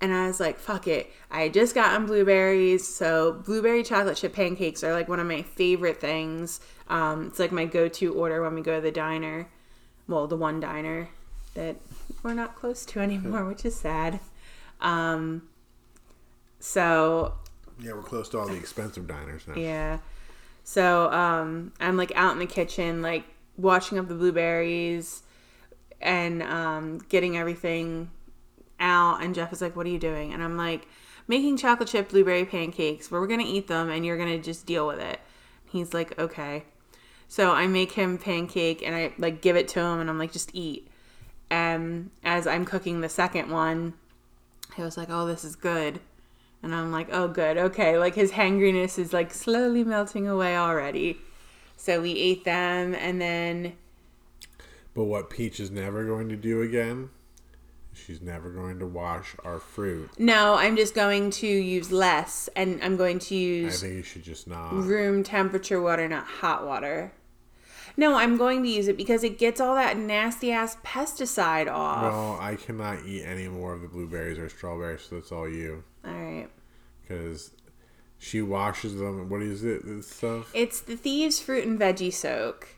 [0.00, 1.12] And I was like, fuck it.
[1.30, 5.42] I had just gotten blueberries, so blueberry chocolate chip pancakes are like one of my
[5.42, 6.60] favorite things.
[6.88, 9.48] Um, it's like my go to order when we go to the diner.
[10.06, 11.10] Well, the one diner
[11.54, 11.76] that
[12.22, 14.20] we're not close to anymore, which is sad.
[14.80, 15.48] Um,
[16.60, 17.34] so
[17.80, 19.54] Yeah, we're close to all the expensive diners now.
[19.56, 19.98] yeah.
[20.64, 23.24] So um, I'm like out in the kitchen, like
[23.56, 25.22] washing up the blueberries
[26.00, 28.10] and um, getting everything
[28.78, 29.22] out.
[29.22, 30.86] And Jeff is like, "What are you doing?" And I'm like,
[31.26, 33.10] "Making chocolate chip blueberry pancakes.
[33.10, 35.20] Where we're gonna eat them, and you're gonna just deal with it."
[35.64, 36.64] He's like, "Okay."
[37.28, 40.32] So I make him pancake, and I like give it to him, and I'm like,
[40.32, 40.87] "Just eat."
[41.50, 43.94] And as I'm cooking the second one,
[44.76, 46.00] he was like, "Oh, this is good."
[46.62, 47.56] And I'm like, oh, good.
[47.56, 47.98] Okay.
[47.98, 51.18] Like his hangriness is like slowly melting away already.
[51.76, 53.74] So we ate them and then,
[54.94, 57.10] But what Peach is never going to do again,
[57.92, 60.10] she's never going to wash our fruit.
[60.18, 63.84] no, I'm just going to use less and I'm going to use.
[63.84, 64.72] I think you should just not.
[64.74, 67.12] room temperature water, not hot water.
[67.98, 72.02] No, I'm going to use it because it gets all that nasty ass pesticide off.
[72.04, 75.82] Well, I cannot eat any more of the blueberries or strawberries, so that's all you.
[76.04, 76.48] all right.
[77.02, 77.50] Because
[78.16, 79.28] she washes them.
[79.28, 79.84] What is it?
[79.84, 80.52] This stuff?
[80.54, 82.68] It's the Thieves Fruit and Veggie Soak.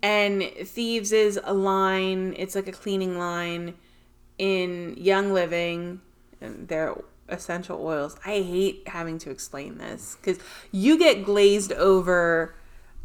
[0.00, 3.74] And Thieves is a line, it's like a cleaning line
[4.38, 6.00] in Young Living.
[6.40, 6.94] And they're
[7.28, 8.16] essential oils.
[8.24, 10.40] I hate having to explain this because
[10.70, 12.54] you get glazed over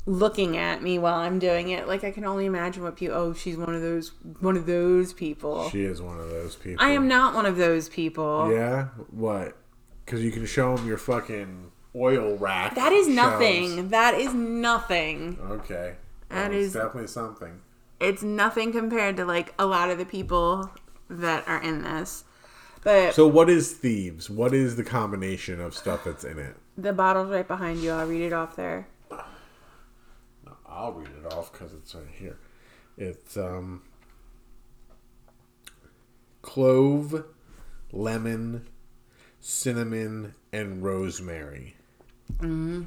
[0.08, 1.88] looking at me while I'm doing it.
[1.88, 3.16] Like I can only imagine what people.
[3.16, 5.70] Oh, she's one of those one of those people.
[5.70, 6.84] She is one of those people.
[6.84, 8.51] I am not one of those people.
[8.51, 8.86] Yeah?
[9.12, 9.55] What?
[10.05, 12.74] Because you can show them your fucking oil rack.
[12.76, 13.89] That is nothing.
[13.89, 15.38] That is nothing.
[15.41, 15.95] Okay.
[16.30, 17.62] That Well, it's definitely something.
[17.99, 20.72] it's nothing compared to like a lot of the people
[21.10, 22.24] that are in this.
[22.84, 24.30] But So, what is thieves?
[24.30, 26.55] What is the combination of stuff that's in it?
[26.78, 27.91] the bottle's right behind you.
[27.91, 28.88] I'll read it off there.
[30.78, 32.38] I'll read it off because it's right here.
[32.98, 33.82] It's um,
[36.42, 37.26] clove,
[37.92, 38.68] lemon,
[39.40, 41.76] cinnamon, and rosemary.
[42.38, 42.84] Mm-hmm.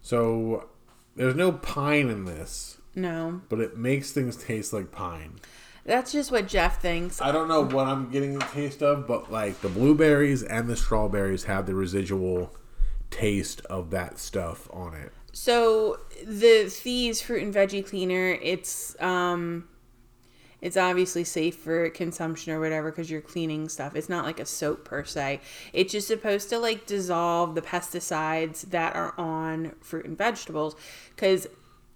[0.00, 0.68] So
[1.16, 5.38] there's no pine in this, No, but it makes things taste like pine.
[5.84, 7.20] that's just what Jeff thinks.
[7.20, 10.76] I don't know what I'm getting the taste of, but like the blueberries and the
[10.76, 12.54] strawberries have the residual
[13.10, 15.12] taste of that stuff on it.
[15.32, 19.68] So the Thieves fruit and veggie cleaner, it's um,
[20.60, 23.96] it's obviously safe for consumption or whatever because you're cleaning stuff.
[23.96, 25.40] It's not like a soap per se.
[25.72, 30.76] It's just supposed to like dissolve the pesticides that are on fruit and vegetables.
[31.10, 31.48] Because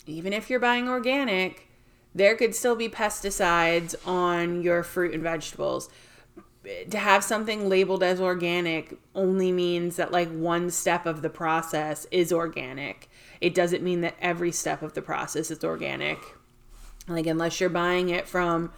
[0.06, 1.68] even if you're buying organic,
[2.14, 5.88] there could still be pesticides on your fruit and vegetables
[6.90, 12.06] to have something labeled as organic only means that like one step of the process
[12.10, 13.08] is organic.
[13.40, 16.18] It doesn't mean that every step of the process is organic.
[17.08, 18.72] Like unless you're buying it from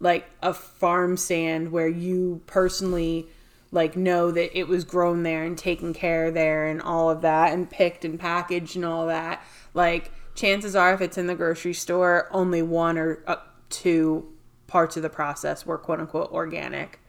[0.00, 3.28] like a farm stand where you personally
[3.70, 7.52] like know that it was grown there and taken care there and all of that
[7.52, 9.42] and picked and packaged and all that
[9.74, 13.36] like chances are if it's in the grocery store only one or uh,
[13.70, 14.28] two
[14.66, 17.00] parts of the process were quote unquote organic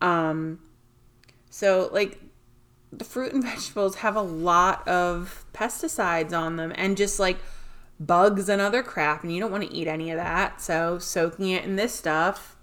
[0.00, 0.58] um
[1.50, 2.18] so like
[2.92, 7.38] the fruit and vegetables have a lot of pesticides on them and just like
[7.98, 11.48] bugs and other crap and you don't want to eat any of that so soaking
[11.50, 12.56] it in this stuff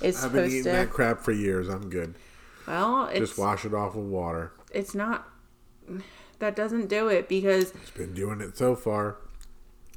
[0.00, 1.68] is I've been eating to that crap for years.
[1.68, 2.14] I'm good.
[2.66, 4.52] well it's Just wash it off with water.
[4.72, 5.28] it's not
[6.40, 9.16] that doesn't do it because It's been doing it so far.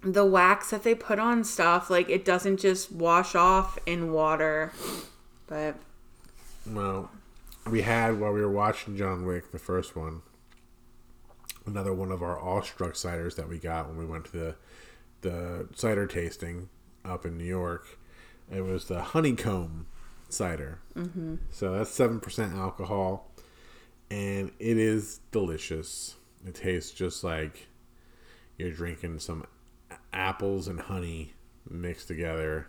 [0.03, 4.71] the wax that they put on stuff like it doesn't just wash off in water
[5.47, 5.75] but
[6.67, 7.09] Well,
[7.69, 10.21] we had while we were watching John Wick, the first one,
[11.65, 14.55] another one of our awestruck ciders that we got when we went to the
[15.21, 16.69] the cider tasting
[17.03, 17.97] up in New York.
[18.53, 19.87] It was the honeycomb
[20.29, 20.79] cider.
[20.95, 21.35] Mm-hmm.
[21.49, 23.31] So that's seven percent alcohol,
[24.11, 26.15] and it is delicious.
[26.45, 27.67] It tastes just like
[28.57, 29.45] you're drinking some
[30.13, 31.33] apples and honey
[31.67, 32.67] mixed together.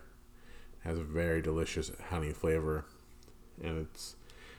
[0.83, 2.85] Has a very delicious honey flavor,
[3.61, 4.15] and it's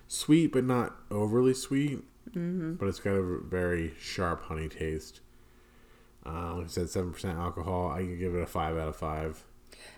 [0.09, 1.99] sweet but not overly sweet.
[2.31, 2.75] Mm-hmm.
[2.75, 5.21] But it's got a very sharp honey taste.
[6.27, 7.91] Uh, like I said, seven percent alcohol.
[7.91, 9.45] I could give it a five out of five.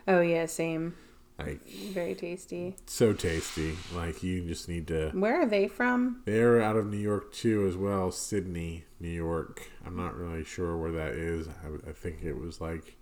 [0.06, 0.94] oh yeah same
[1.38, 3.76] Like very tasty so tasty.
[3.94, 5.10] Like you just need to.
[5.10, 8.12] where are they from They're out of New York too, as well.
[8.12, 9.62] Sidney, New York.
[9.84, 11.48] I'm not really sure where that is.
[11.48, 12.96] I, I think it was like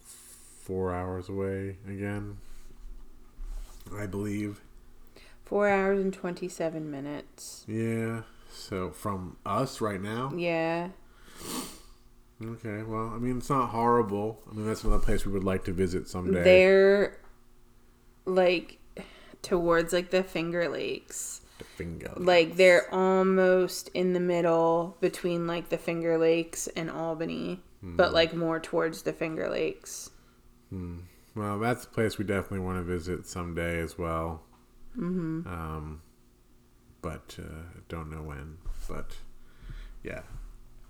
[0.00, 2.38] four hours away again.
[3.96, 4.60] I believe.
[5.48, 8.22] Four hours and 27 minutes Yeah.
[8.52, 10.32] So from us right now.
[10.36, 10.88] yeah
[12.44, 12.82] Okay.
[12.84, 14.40] Well, I mean, it's not horrible.
[14.48, 16.42] I mean, that's another place we would like to visit someday.
[16.44, 17.18] they're
[18.24, 18.78] like
[19.42, 22.12] towards like the finger lakes The finger.
[22.16, 28.14] like they're almost in the middle between like the finger lakes and albany but hmm.
[28.14, 30.10] like more towards the finger lakes
[30.70, 30.98] hmm.
[31.34, 34.42] Well, that's a place we definitely want to visit someday as well.
[34.98, 35.46] Mm-hmm.
[35.46, 36.02] Um,
[37.02, 38.58] but uh, don't know when.
[38.88, 39.16] But
[40.02, 40.22] yeah,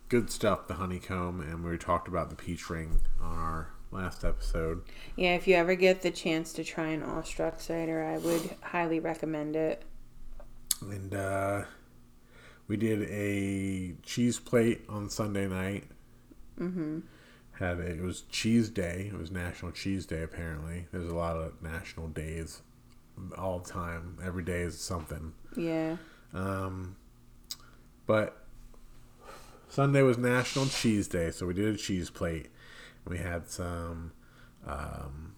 [0.09, 0.67] good stuff.
[0.69, 4.83] The honeycomb, and we talked about the peach ring on our last episode.
[5.17, 9.01] yeah if you ever get the chance to try an awestruck cider i would highly
[9.01, 9.83] recommend it
[10.83, 11.63] And uh,
[12.67, 15.85] we did a cheese plate on Sunday night.
[16.61, 17.01] Mm-hmm.
[17.59, 19.11] Had a, it was Cheese Day.
[19.13, 20.23] It was National Cheese Day.
[20.23, 22.61] Apparently, there's a lot of national days
[23.37, 24.19] all the time.
[24.25, 25.33] Every day is something.
[25.57, 25.97] yeah
[26.35, 26.97] Um,
[28.07, 28.45] but
[29.69, 32.49] Sunday was National Cheese Day, so we did a cheese plate.
[33.07, 34.13] We had some.
[34.67, 35.35] Um,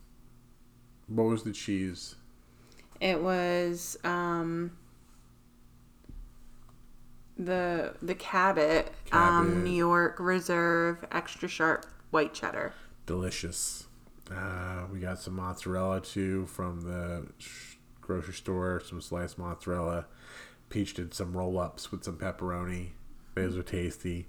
[1.06, 2.14] what was the cheese?
[3.00, 4.72] It was um
[7.36, 9.64] the the Cabot, um Cabot.
[9.64, 12.72] New York Reserve extra sharp white cheddar.
[13.06, 13.86] Delicious.
[14.30, 17.26] Uh, we got some mozzarella too from the
[18.10, 18.82] grocery store.
[18.84, 20.06] Some sliced mozzarella.
[20.68, 22.90] Peach did some roll ups with some pepperoni.
[23.36, 24.26] Those were tasty.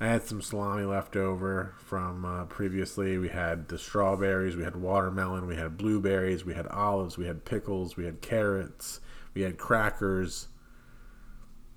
[0.00, 3.18] I had some salami left over from uh, previously.
[3.18, 7.44] We had the strawberries, we had watermelon, we had blueberries, we had olives, we had
[7.44, 9.00] pickles, we had carrots,
[9.34, 10.48] we had crackers.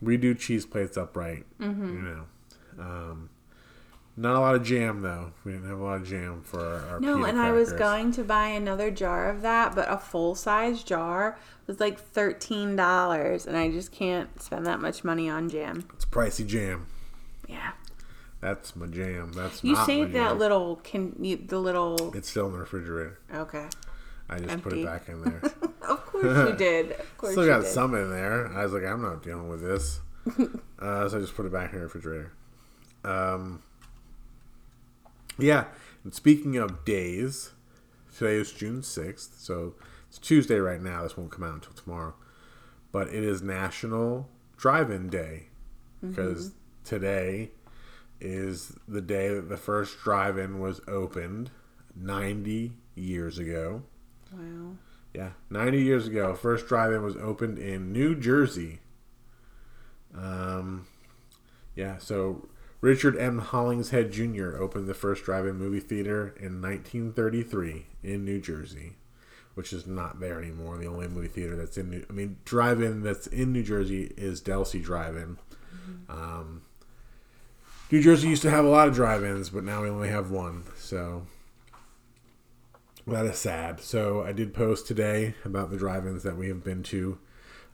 [0.01, 1.93] We do cheese plates upright, Mm-hmm.
[1.95, 2.25] you know.
[2.79, 3.29] Um,
[4.17, 5.31] not a lot of jam though.
[5.43, 8.11] We didn't have a lot of jam for our, our No, and I was going
[8.13, 11.37] to buy another jar of that, but a full size jar
[11.67, 15.87] was like thirteen dollars, and I just can't spend that much money on jam.
[15.93, 16.87] It's pricey jam.
[17.47, 17.71] Yeah,
[18.39, 19.33] That's my jam.
[19.33, 23.19] That's you saved that little can you, the little It's still in the refrigerator.
[23.33, 23.67] okay.
[24.29, 25.41] I just put it back in there.
[25.89, 26.91] Of course you did.
[26.93, 27.71] Of course Still you got did.
[27.71, 28.47] some in there.
[28.47, 29.99] I was like, I'm not dealing with this.
[30.79, 32.31] uh, so I just put it back in the refrigerator.
[33.03, 33.61] Um,
[35.41, 35.65] yeah.
[36.03, 37.51] And speaking of days,
[38.15, 39.39] today is June 6th.
[39.39, 39.75] So
[40.09, 41.03] it's Tuesday right now.
[41.03, 42.13] This won't come out until tomorrow.
[42.91, 45.47] But it is National Drive In Day.
[46.01, 47.51] Because today
[48.19, 51.51] is the day that the first drive in was opened
[51.95, 53.83] 90 years ago.
[54.31, 54.77] Wow.
[55.13, 58.79] Yeah, 90 years ago, first drive-in was opened in New Jersey.
[60.15, 60.87] Um,
[61.75, 62.47] yeah, so
[62.81, 63.37] Richard M.
[63.39, 64.57] Hollingshead Jr.
[64.57, 68.93] opened the first drive-in movie theater in 1933 in New Jersey,
[69.53, 70.77] which is not there anymore.
[70.77, 74.41] The only movie theater that's in, New, I mean, drive-in that's in New Jersey is
[74.41, 75.37] Delsea Drive-In.
[76.09, 76.63] Um,
[77.91, 80.63] New Jersey used to have a lot of drive-ins, but now we only have one.
[80.75, 81.27] So
[83.05, 83.79] That is sad.
[83.81, 87.19] So I did post today about the drive-ins that we have been to.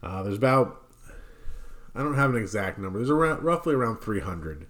[0.03, 0.84] Uh, there's about
[1.95, 2.99] I don't have an exact number.
[2.99, 4.68] There's around roughly around 300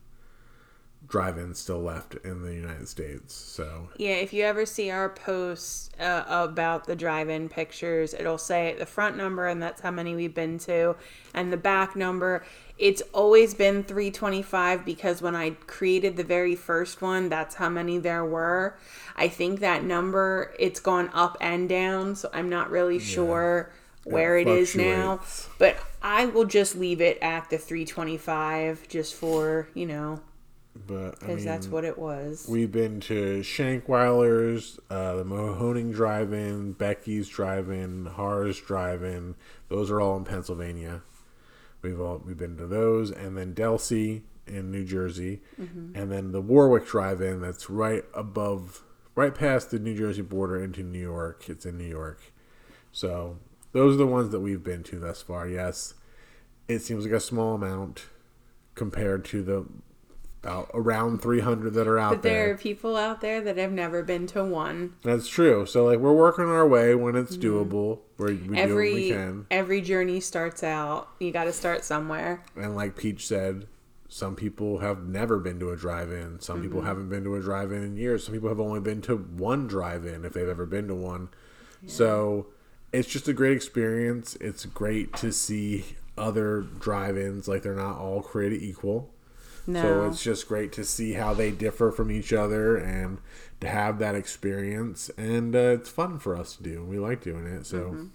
[1.08, 3.34] drive-ins still left in the United States.
[3.34, 8.76] So Yeah, if you ever see our posts uh, about the drive-in pictures, it'll say
[8.78, 10.96] the front number and that's how many we've been to,
[11.34, 12.44] and the back number.
[12.78, 17.98] It's always been 325 because when I created the very first one, that's how many
[17.98, 18.78] there were.
[19.16, 23.72] I think that number it's gone up and down, so I'm not really sure
[24.04, 25.22] where it is now.
[25.58, 30.22] But I will just leave it at the 325 just for, you know,
[30.86, 32.46] but I because mean, that's what it was.
[32.50, 39.36] We've been to Shankweiler's, uh, the Mahoning Drive-In, Becky's Drive-In, Haar's Drive-In.
[39.70, 41.02] Those are all in Pennsylvania.
[41.82, 46.42] We've all we've been to those, and then Delsea in New Jersey, and then the
[46.42, 47.42] Warwick Drive-In.
[47.42, 48.84] That's right above,
[49.16, 51.50] right past the New Jersey border into New York.
[51.50, 52.34] It's in New York.
[52.92, 53.38] So
[53.74, 55.48] those are the ones that we've been to thus far.
[55.48, 55.94] Yes,
[56.68, 58.06] it seems like a small amount
[58.74, 59.66] compared to the
[60.48, 62.16] about around 300 that are out there.
[62.18, 62.54] But there there.
[62.54, 64.94] are people out there that have never been to one.
[65.04, 65.66] That's true.
[65.66, 68.00] So like we're working our way when it's doable.
[68.16, 68.56] Where we do what we Mm-hmm.
[68.58, 69.46] Every can.
[69.52, 71.10] every journey starts out.
[71.20, 72.44] You got to start somewhere.
[72.56, 73.68] And like Peach said,
[74.08, 76.40] some people have never been to a drive-in.
[76.40, 76.88] Some people Mm-hmm.
[76.88, 78.24] haven't been to a drive-in in years.
[78.24, 81.28] Some people have only been to one drive-in if they've ever been to one.
[81.86, 82.48] So
[82.94, 84.36] it's just a great experience.
[84.40, 85.86] It's great to see
[86.18, 89.14] other drive-ins like they're not all created equal.
[89.68, 93.20] No, So it's just great to see how they differ from each other and
[93.60, 95.10] to have that experience.
[95.18, 96.84] And uh, it's fun for us to do.
[96.84, 97.66] We like doing it.
[97.66, 98.08] So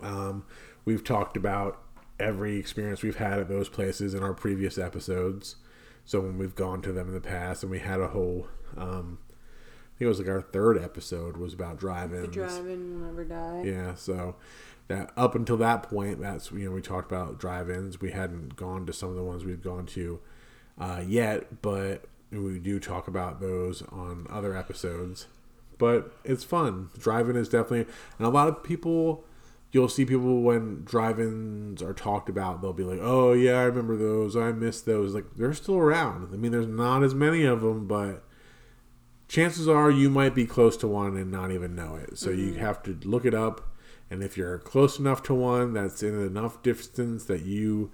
[0.00, 0.44] um,
[0.84, 1.80] we've talked about
[2.18, 5.56] every experience we've had at those places in our previous episodes.
[6.04, 9.18] So when we've gone to them in the past, and we had a whole, um,
[9.28, 12.22] I think it was like our third episode was about drive-ins.
[12.22, 13.62] the driving will never die.
[13.66, 14.36] Yeah, so
[14.86, 18.00] that up until that point, that's you know we talked about drive-ins.
[18.00, 20.18] We hadn't gone to some of the ones we've gone to
[20.78, 25.26] uh, yet, but we do talk about those on other episodes.
[25.78, 26.90] But it's fun.
[26.98, 29.24] Drive-in is definitely, and a lot of people.
[29.70, 33.96] You'll see people when drive-ins are talked about, they'll be like, "Oh yeah, I remember
[33.96, 34.34] those.
[34.34, 36.30] I miss those." Like they're still around.
[36.32, 38.24] I mean, there's not as many of them, but
[39.28, 42.18] chances are you might be close to one and not even know it.
[42.18, 43.76] So you have to look it up.
[44.10, 47.92] And if you're close enough to one that's in enough distance that you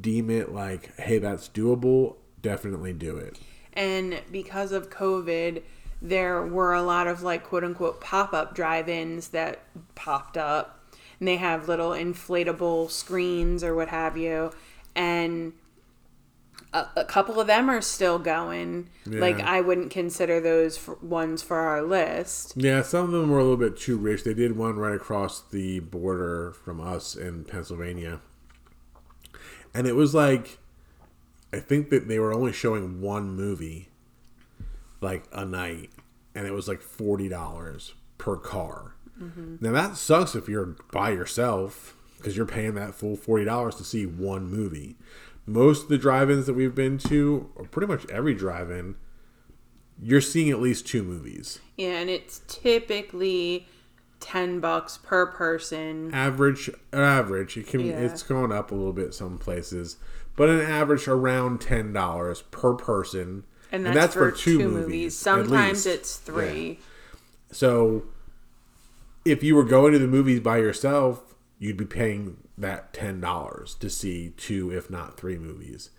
[0.00, 3.40] deem it like, hey, that's doable, definitely do it.
[3.72, 5.62] And because of COVID,
[6.00, 9.62] there were a lot of like quote unquote pop up drive ins that
[9.94, 10.94] popped up.
[11.18, 14.52] And they have little inflatable screens or what have you.
[14.94, 15.54] And
[16.72, 18.90] a, a couple of them are still going.
[19.06, 22.54] Like, I wouldn't consider those for, ones for our list.
[22.56, 24.24] Yeah, some of them were a little bit too rich.
[24.24, 28.20] They did one right across the border from us in Pennsylvania.
[29.72, 30.58] And it was like,
[31.54, 33.88] I think that they were only showing one movie,
[35.00, 35.90] like a night,
[36.34, 38.96] and it was like $40 per car.
[39.22, 39.56] Mm-hmm.
[39.60, 44.04] Now that sucks if you're by yourself because you're paying that full $40 to see
[44.04, 44.96] one movie.
[45.46, 48.96] Most of the drive ins that we've been to, or pretty much every drive in,
[50.02, 51.60] you're seeing at least two movies.
[51.76, 53.68] Yeah, and it's typically
[54.18, 56.12] 10 bucks per person.
[56.12, 57.98] average average it can Yeah.
[57.98, 59.98] it's going up a little bit some places
[60.36, 65.14] but an average around ten dollars per person And that's, for, two, movies.
[65.14, 66.68] at Sometimes it's three.
[66.68, 66.76] Yeah.
[67.52, 68.04] so
[69.24, 73.74] if you were going to the movies by yourself you'd be paying that ten dollars
[73.74, 75.90] to see two if not three movies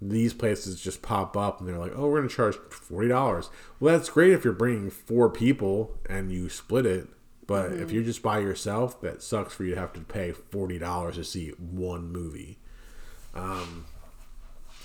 [0.00, 3.48] these places just pop up and they're like oh we're going to charge $40
[3.80, 7.08] well that's great if you're bringing four people and you split it
[7.46, 7.90] but if mm-hmm.
[7.90, 11.50] you're just by yourself that sucks for you to have to pay $40 to see
[11.50, 12.58] one movie
[13.34, 13.84] um,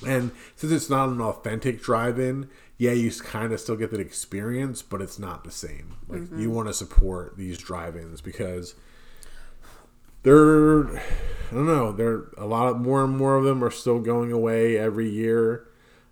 [0.06, 4.82] and since it's not an authentic drive-in yeah you kind of still get that experience
[4.82, 8.76] but it's not the same like you want to support these drive-ins because
[10.24, 11.02] they're
[11.52, 11.92] I don't know.
[11.92, 15.68] They're a lot of, more and more of them are still going away every year.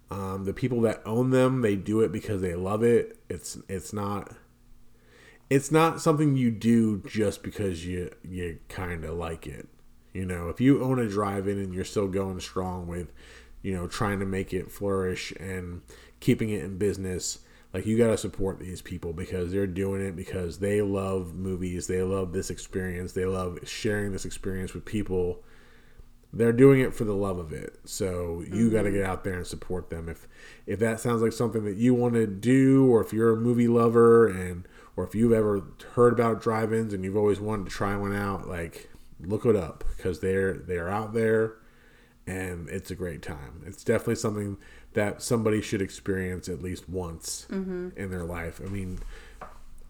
[0.09, 3.19] Um, the people that own them, they do it because they love it.
[3.29, 4.31] It's it's not
[5.49, 9.67] it's not something you do just because you you kind of like it.
[10.17, 13.13] You know, if you own a drive-in and you're still going strong with,
[13.61, 15.83] you know, trying to make it flourish and
[16.21, 17.37] keeping it in business,
[17.71, 21.85] like you got to support these people because they're doing it because they love movies,
[21.85, 25.43] they love this experience, they love sharing this experience with people.
[26.33, 27.77] They're doing it for the love of it.
[27.85, 28.97] So you got to mm-hmm.
[28.97, 30.09] get out there and support them.
[30.09, 30.27] If
[30.65, 33.67] if that sounds like something that you want to do or if you're a movie
[33.67, 35.63] lover and or if you've ever
[35.93, 38.89] heard about drive-ins and you've always wanted to try one out, like
[39.19, 41.55] look it up because they're they're out there
[42.27, 43.63] and it's a great time.
[43.65, 44.57] It's definitely something
[44.93, 47.89] that somebody should experience at least once mm-hmm.
[47.95, 48.59] in their life.
[48.63, 48.99] I mean,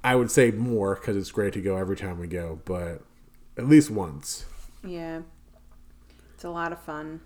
[0.03, 3.01] I would say more because it's great to go every time we go, but
[3.57, 4.45] at least once.
[4.85, 5.21] Yeah.
[6.35, 7.21] It's a lot of fun.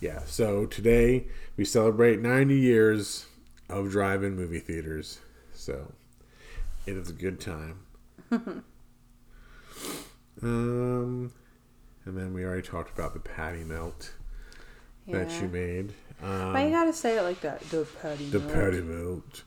[0.00, 0.24] Yeah.
[0.26, 1.26] So today
[1.56, 3.26] we celebrate 90 years
[3.68, 5.20] of drive-in movie theaters.
[5.54, 5.92] So
[6.86, 7.80] it is a good time.
[10.42, 11.32] um,
[12.04, 14.12] and then we already talked about the patty melt
[15.08, 15.92] that you made.
[16.22, 17.60] Um, Why you gotta say it like that?
[17.70, 18.28] The patty.
[18.30, 18.52] the melt.
[18.52, 19.42] patty melt.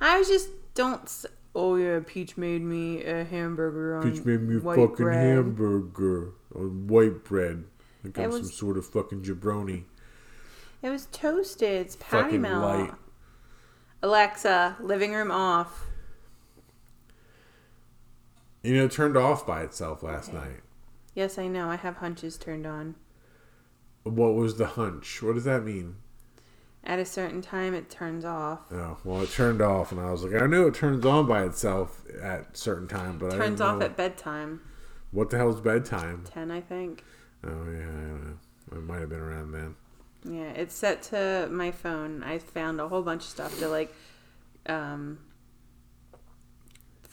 [0.00, 1.02] I was just don't.
[1.04, 4.96] s- Oh yeah, Peach made me a hamburger on Peach made me a white fucking
[4.96, 5.36] bread.
[5.36, 7.62] hamburger on white bread.
[8.02, 9.84] Like It I'm some sort of fucking jabroni.
[10.82, 11.82] It was toasted.
[11.86, 12.80] It's patty Fucking melt.
[12.80, 12.94] light.
[14.02, 15.86] Alexa, living room off.
[18.64, 20.60] You know, turned off by itself last night.
[21.14, 21.68] Yes, I know.
[21.68, 22.94] I have hunches turned on.
[24.04, 25.22] What was the hunch?
[25.22, 25.96] What does that mean?
[26.82, 28.60] At a certain time, it turns off.
[28.72, 31.44] Oh, well, it turned off, and I was like, I knew it turns on by
[31.44, 34.60] itself at certain time, but I Turns off at bedtime.
[35.10, 36.24] what the hell's bedtime?
[36.24, 37.04] Ten, I think.
[37.44, 38.76] Oh yeah, I don't know.
[38.78, 39.76] It might have been around then.
[40.24, 42.22] Yeah, it's set to my phone.
[42.22, 43.94] I found a whole bunch of stuff to like,
[44.66, 45.18] um,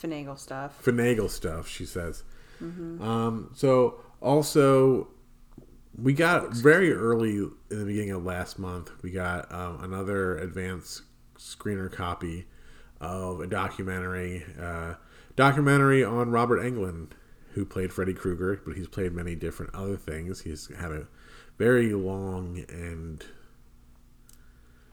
[0.02, 0.82] finagle stuff.
[0.84, 2.24] Finagle stuff, she says.
[2.62, 3.02] Mm-hmm.
[3.02, 5.08] Um, so also,
[5.96, 8.92] we got very early in the beginning of last month.
[9.02, 11.04] We got um, another advanced
[11.38, 12.48] screener copy
[13.00, 14.96] of a documentary, uh,
[15.36, 17.12] documentary on Robert Englund,
[17.54, 20.42] who played Freddy Krueger, but he's played many different other things.
[20.42, 21.08] He's had a
[21.58, 23.26] very long and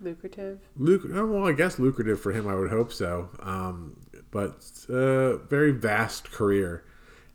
[0.00, 0.60] Lucrative.
[0.76, 2.46] Luc- well, I guess lucrative for him.
[2.46, 3.30] I would hope so.
[3.40, 3.96] Um,
[4.30, 6.84] but uh, very vast career,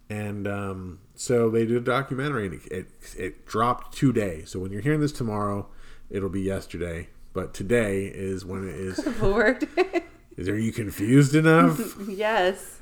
[0.09, 4.43] and um, so they did a documentary, and it, it it dropped today.
[4.45, 5.67] So when you're hearing this tomorrow,
[6.09, 7.09] it'll be yesterday.
[7.33, 9.05] But today is when it is.
[9.21, 9.67] Lord.
[10.37, 11.95] is are you confused enough?
[12.07, 12.79] yes.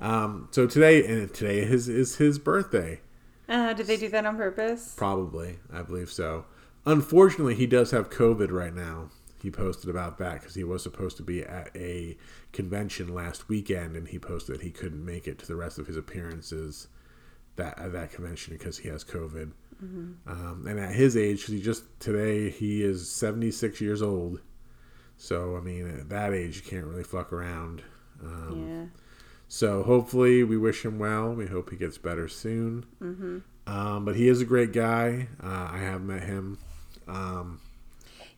[0.00, 3.00] um, so today and today is is his birthday.
[3.48, 4.94] Uh, did they do that on purpose?
[4.96, 6.44] Probably, I believe so.
[6.84, 9.10] Unfortunately, he does have COVID right now.
[9.40, 12.16] He posted about that because he was supposed to be at a
[12.52, 15.86] convention last weekend, and he posted that he couldn't make it to the rest of
[15.86, 16.88] his appearances
[17.56, 19.52] that at that convention because he has COVID.
[19.80, 24.40] Um, and at his age, 'cause he just today he is seventy six years old.
[25.16, 27.82] So I mean, at that age, you can't really fuck around.
[28.20, 28.84] Um, yeah.
[29.46, 31.32] so hopefully, we wish him well.
[31.32, 32.86] We hope he gets better soon.
[33.00, 33.38] Mm-hmm.
[33.68, 35.28] Um, but he is a great guy.
[35.40, 36.58] Uh, I have met him.
[37.06, 37.60] Um,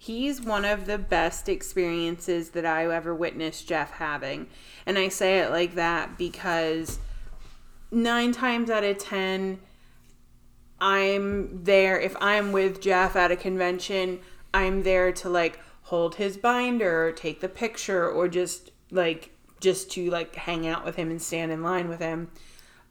[0.03, 4.47] He's one of the best experiences that I ever witnessed Jeff having.
[4.87, 6.99] And I say it like that because
[7.91, 9.61] nine times out of ten,
[10.81, 12.01] I'm there.
[12.01, 14.21] If I'm with Jeff at a convention,
[14.55, 19.91] I'm there to like hold his binder, or take the picture, or just like just
[19.91, 22.31] to like hang out with him and stand in line with him.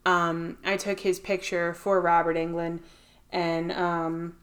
[0.05, 2.81] Um, I took his picture for Robert Englund,
[3.31, 4.35] and um,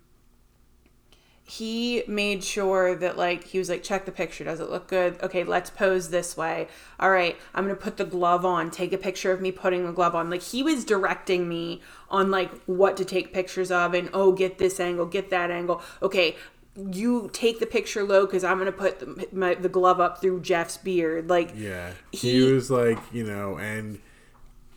[1.48, 4.42] he made sure that like he was like check the picture.
[4.44, 5.20] Does it look good?
[5.22, 6.66] Okay let's pose this way.
[6.98, 8.70] All right i'm gonna put the glove on.
[8.70, 10.28] Take a picture of me putting the glove on.
[10.28, 14.58] Like he was directing me on like what to take pictures of and oh get
[14.58, 15.80] this angle get that angle.
[16.02, 16.36] Okay
[16.76, 20.40] you take the picture low because i'm gonna put the, my, the glove up through
[20.40, 21.30] jeff's beard.
[21.30, 23.98] Like yeah, he, He- was like, you know, and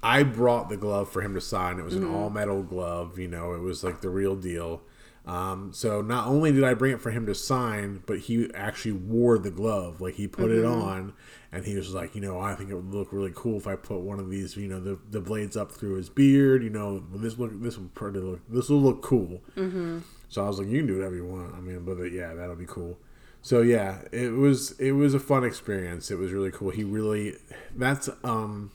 [0.02, 1.80] I brought the glove for him to sign.
[1.80, 2.16] It was an mm-hmm.
[2.16, 3.20] all metal glove.
[3.20, 4.82] You know, it was like the real deal.
[5.26, 8.94] Um, so not only did I bring it for him to sign, but he actually
[8.94, 10.02] wore the glove.
[10.02, 11.14] Like he put it on,
[11.52, 13.76] and he was like, you know, I think it would look really cool if I
[13.76, 16.64] put one of these, you know, the, the blades up through his beard.
[16.64, 19.42] You know, this look this will pretty look this will look cool.
[19.56, 20.00] Mm-hmm.
[20.30, 21.54] So I was like, you can do whatever you want.
[21.54, 22.98] I mean, but yeah, that'll be cool.
[23.42, 26.12] So yeah, it was it was a fun experience.
[26.12, 26.72] It was really cool.
[26.72, 27.36] He really
[27.76, 28.72] that's um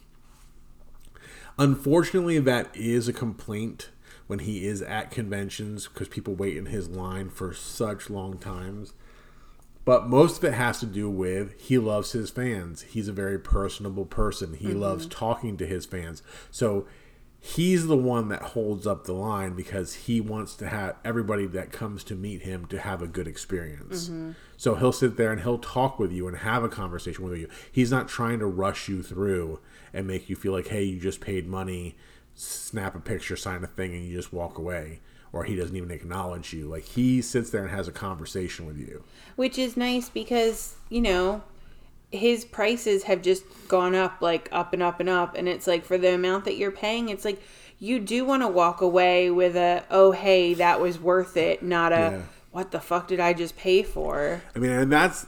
[1.58, 3.90] unfortunately that is a complaint
[4.26, 8.94] when he is at conventions because people wait in his line for such long times.
[9.84, 12.82] But most of it has to do with he loves his fans.
[12.82, 14.54] He's a very personable person.
[14.54, 14.80] He mm-hmm.
[14.80, 16.22] loves talking to his fans.
[16.50, 16.86] So
[17.38, 21.70] he's the one that holds up the line because he wants to have everybody that
[21.70, 24.08] comes to meet him to have a good experience.
[24.08, 24.30] Mm-hmm.
[24.56, 27.50] So he'll sit there and he'll talk with you and have a conversation with you.
[27.70, 29.60] He's not trying to rush you through
[29.92, 31.96] and make you feel like, hey, you just paid money,
[32.34, 35.00] snap a picture, sign a thing, and you just walk away.
[35.32, 36.66] Or he doesn't even acknowledge you.
[36.68, 39.02] Like he sits there and has a conversation with you.
[39.36, 41.42] which is nice because you know
[42.12, 45.84] his prices have just gone up like up and up and up and it's like
[45.84, 47.42] for the amount that you're paying it's like
[47.80, 51.90] you do want to walk away with a oh hey that was worth it not
[51.92, 52.22] a Yeah.
[52.52, 55.26] what the fuck did i just pay for I mean, and that's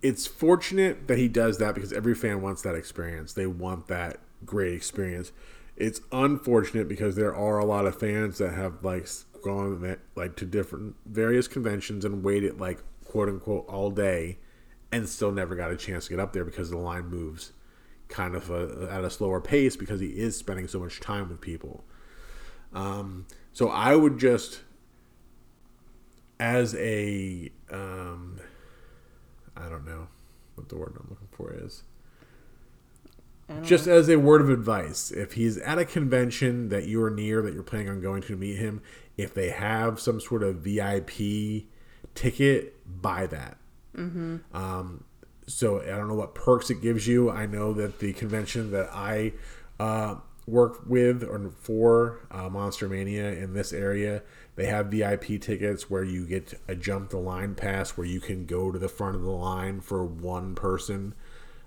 [0.00, 3.32] it's fortunate that he does that because every fan wants that experience.
[3.34, 5.32] They want that great experience.
[5.76, 9.08] It's unfortunate because there are a lot of fans that have like
[9.42, 14.38] gone like to different various conventions and waited like quote unquote all day
[14.92, 17.52] and still never got a chance to get up there because the line moves
[18.08, 21.40] kind of a, at a slower pace because he is spending so much time with
[21.40, 21.84] people.
[22.72, 24.60] Um, so I would just
[26.38, 28.38] as a um,
[29.56, 30.08] I don't know
[30.54, 31.82] what the word I'm looking for is.
[33.62, 37.42] Just as a word of advice, if he's at a convention that you are near
[37.42, 38.80] that you're planning on going to meet him,
[39.16, 41.64] if they have some sort of VIP
[42.14, 43.58] ticket, buy that.
[43.96, 44.36] Mm-hmm.
[44.56, 45.04] Um,
[45.46, 47.30] so I don't know what perks it gives you.
[47.30, 49.32] I know that the convention that I
[49.78, 50.16] uh,
[50.46, 54.22] work with or for uh, Monster Mania in this area,
[54.56, 58.46] they have VIP tickets where you get a jump the line pass where you can
[58.46, 61.14] go to the front of the line for one person.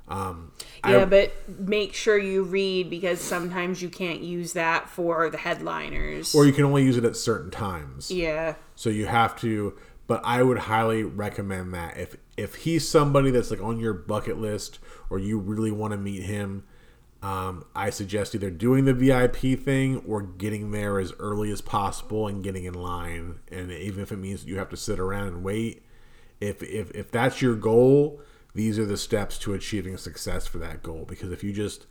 [0.09, 0.53] Um,
[0.87, 5.37] yeah I, but make sure you read because sometimes you can't use that for the
[5.37, 8.09] headliners or you can only use it at certain times.
[8.09, 9.77] yeah So you have to,
[10.07, 14.37] but I would highly recommend that if if he's somebody that's like on your bucket
[14.37, 14.79] list
[15.09, 16.63] or you really want to meet him,
[17.21, 22.27] um, I suggest either doing the VIP thing or getting there as early as possible
[22.27, 23.39] and getting in line.
[23.51, 25.83] And even if it means you have to sit around and wait,
[26.39, 28.21] if if if that's your goal,
[28.57, 31.05] these are the steps to achieving success for that goal.
[31.07, 31.85] Because if you just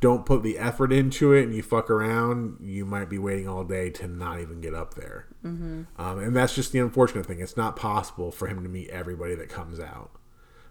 [0.00, 3.64] don't put the effort into it and you fuck around, you might be waiting all
[3.64, 5.26] day to not even get up there.
[5.44, 5.82] Mm-hmm.
[6.00, 7.40] Um, and that's just the unfortunate thing.
[7.40, 10.12] It's not possible for him to meet everybody that comes out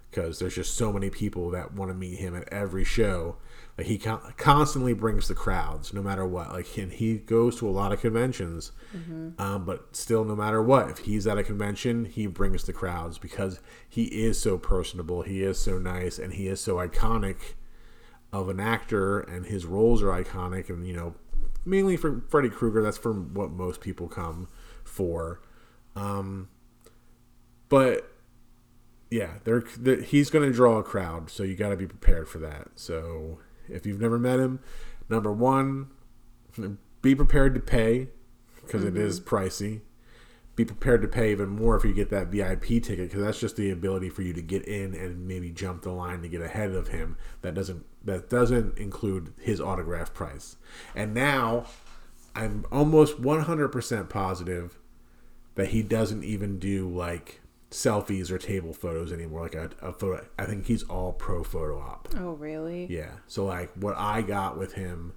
[0.10, 3.36] because there's just so many people that want to meet him at every show.
[3.78, 6.52] Like he con- constantly brings the crowds, no matter what.
[6.52, 8.72] Like and he goes to a lot of conventions,
[9.38, 13.20] um, but still, no matter what, if he's at a convention, he brings the crowds
[13.20, 17.54] because he is so personable, he is so nice, and he is so iconic
[18.34, 20.70] of an actor, and his roles are iconic.
[20.70, 21.14] And you know,
[21.64, 24.48] mainly for Freddy Krueger, that's for what most people come
[24.84, 25.40] for.
[25.96, 26.50] Um,
[27.70, 28.12] but
[29.12, 32.28] yeah, they're, they he's going to draw a crowd, so you got to be prepared
[32.28, 32.70] for that.
[32.76, 33.40] So
[33.70, 34.60] if you've never met him,
[35.10, 35.88] number one,
[37.02, 38.08] be prepared to pay
[38.62, 39.36] because is mm-hmm.
[39.36, 39.82] pricey.
[40.56, 43.58] Be prepared to pay even more if you get that VIP ticket because that's just
[43.58, 46.72] the ability for you to get in and maybe jump the line to get ahead
[46.72, 47.16] of him.
[47.44, 50.56] That doesn't that doesn't include his autograph price.
[50.96, 51.68] And now
[52.36, 54.80] I'm almost 100% positive
[55.56, 57.42] that he doesn't even do like
[57.72, 59.42] selfies or table photos anymore.
[59.42, 62.10] Like a, a photo, I think he's all pro photo op.
[62.18, 63.12] oh really Yeah.
[63.28, 65.14] So like what I got with him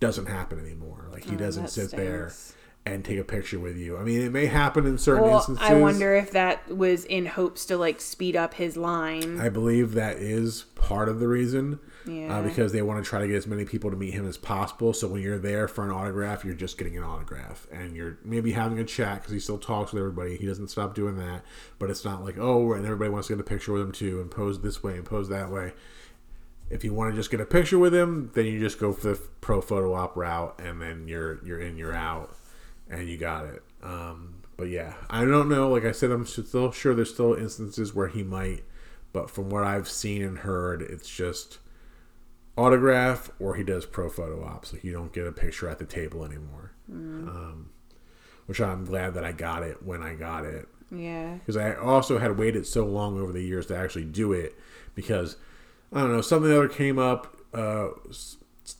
[0.00, 1.08] doesn't happen anymore.
[1.12, 2.32] Like he Oh, doesn't sit there
[2.86, 3.96] and take a picture with you.
[3.96, 5.64] I mean, it may happen in certain well instances.
[5.66, 9.92] i wonder if that was in hopes to like speed up his line I believe
[9.94, 11.80] that is part of the reason.
[12.06, 12.38] Yeah.
[12.38, 14.36] Uh, because they want to try to get as many people to meet him as
[14.36, 14.92] possible.
[14.92, 18.52] So when you're there for an autograph, you're just getting an autograph, and you're maybe
[18.52, 20.36] having a chat because he still talks with everybody.
[20.36, 21.42] He doesn't stop doing that,
[21.78, 24.20] but it's not like oh, and everybody wants to get a picture with him too,
[24.20, 25.72] and pose this way and pose that way.
[26.70, 29.08] If you want to just get a picture with him, then you just go for
[29.08, 32.36] the pro photo op route, and then you're you're in, you're out,
[32.90, 33.62] and you got it.
[33.82, 35.70] Um, but yeah, I don't know.
[35.70, 38.64] Like I said, I'm still sure there's still instances where he might,
[39.12, 41.58] but from what I've seen and heard, it's just
[42.56, 44.72] autograph or he does pro photo ops.
[44.72, 46.72] Like you don't get a picture at the table anymore.
[47.28, 47.70] Um,
[48.46, 52.18] which I'm glad that I got it when I got it yeah because I also
[52.18, 54.54] had waited so long over the years to actually do it
[54.94, 55.36] because
[55.92, 57.36] I don't know something other came up.
[57.52, 57.88] Uh,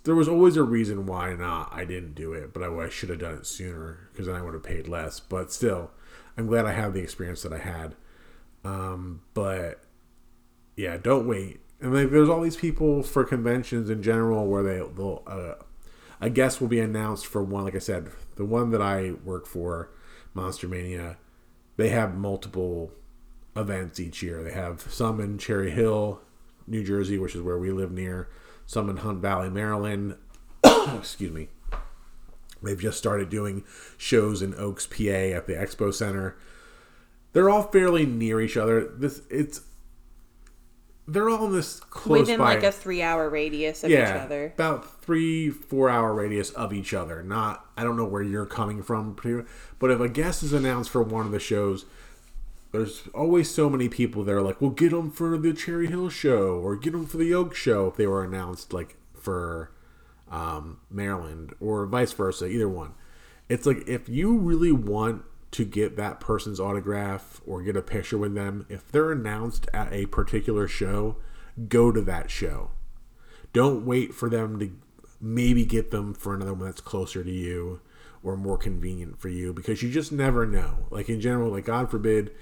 [0.05, 3.09] there was always a reason why not I didn't do it, but I, I should
[3.09, 5.21] have done it sooner because then I would have paid less.
[5.21, 5.91] But still,
[6.37, 7.95] I'm glad I have the experience that I had.
[8.65, 9.83] Um, but
[10.77, 11.61] yeah, don't wait.
[11.85, 15.63] And like, there's all these people for conventions in general where they they'll uh,
[16.19, 17.65] a guest will be announced for one.
[17.65, 19.91] Like I said, the one that I work for,
[20.33, 21.19] Monster Mania,
[21.77, 22.91] they have multiple
[23.55, 24.43] events each year.
[24.43, 26.23] They have some in Cherry Hill,
[26.67, 28.31] New Jersey, which is where we live near.
[28.65, 30.17] Some in Hunt Valley, Maryland.
[30.65, 31.49] Excuse me.
[32.63, 33.63] They've just started doing
[33.99, 36.35] shows in Oaks, PA, at the Expo Center.
[37.35, 38.87] They're all fairly near each other.
[38.87, 39.61] This it's
[41.07, 44.23] they're all in this close within by like a three hour radius of yeah, each
[44.23, 47.23] other about three four hour radius of each other.
[47.23, 49.17] Not I don't know where you're coming from,
[49.79, 51.85] but if a guest is announced for one of the shows,
[52.73, 56.09] there's always so many people that are like, well, get them for the Cherry Hill
[56.09, 59.71] show or get them for the Oak show if they were announced like for
[60.31, 62.95] um, Maryland or vice versa, either one.
[63.49, 65.23] It's like if you really want
[65.55, 69.93] to get that person's autograph or get a picture with them, if they're announced at
[69.93, 71.17] a particular show,
[71.69, 72.73] go to that show.
[73.53, 74.73] Don't wait for them to
[75.21, 77.81] maybe get them for another one that's closer to you
[78.25, 80.89] or more convenient for you because you just never know.
[80.91, 82.33] Like in general, like God forbid,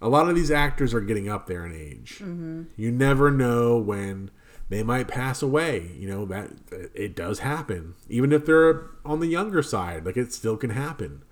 [0.00, 2.20] a lot of these actors are getting up there in age.
[2.22, 2.62] Mm-hmm.
[2.78, 4.30] You never know when
[4.70, 5.90] they might pass away.
[5.98, 6.50] You know that
[6.94, 10.06] it does happen, even if they're on the younger side.
[10.06, 11.24] Like it still can happen,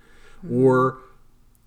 [0.44, 0.62] mm-hmm.
[0.62, 0.98] or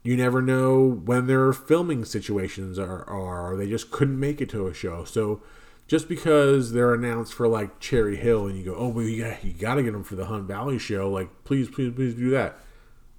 [0.10, 4.50] you never know when their filming situations are, are, or they just couldn't make it
[4.50, 5.04] to a show.
[5.04, 5.44] So
[5.86, 9.46] just because they're announced for like Cherry Hill and you go, oh, well, you got,
[9.46, 12.32] you got to get them for the Hunt Valley show, like please, please, please do
[12.32, 12.58] that.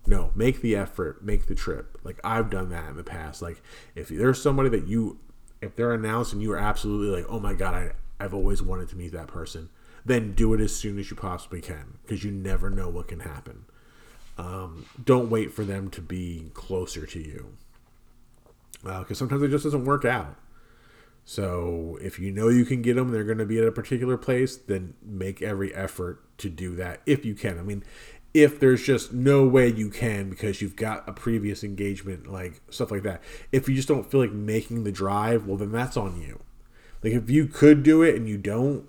[0.04, 1.96] No, make the effort, make the trip.
[2.02, 3.40] Like I've done that in the past.
[3.40, 3.62] Like
[3.94, 5.20] if there's somebody that you,
[5.60, 8.88] if they're announced and you are absolutely like, oh my god, I, I've always wanted
[8.88, 9.68] to meet that person,
[10.04, 13.20] then do it as soon as you possibly can because you never know what can
[13.20, 13.66] happen.
[14.40, 17.52] Um, don't wait for them to be closer to you
[18.82, 20.34] because uh, sometimes it just doesn't work out.
[21.26, 24.16] So if you know you can get them, they're going to be at a particular
[24.16, 27.58] place, then make every effort to do that if you can.
[27.58, 27.84] I mean,
[28.32, 32.90] if there's just no way you can because you've got a previous engagement, like stuff
[32.90, 33.20] like that.
[33.52, 36.40] If you just don't feel like making the drive, well, then that's on you.
[37.02, 38.88] Like if you could do it and you don't,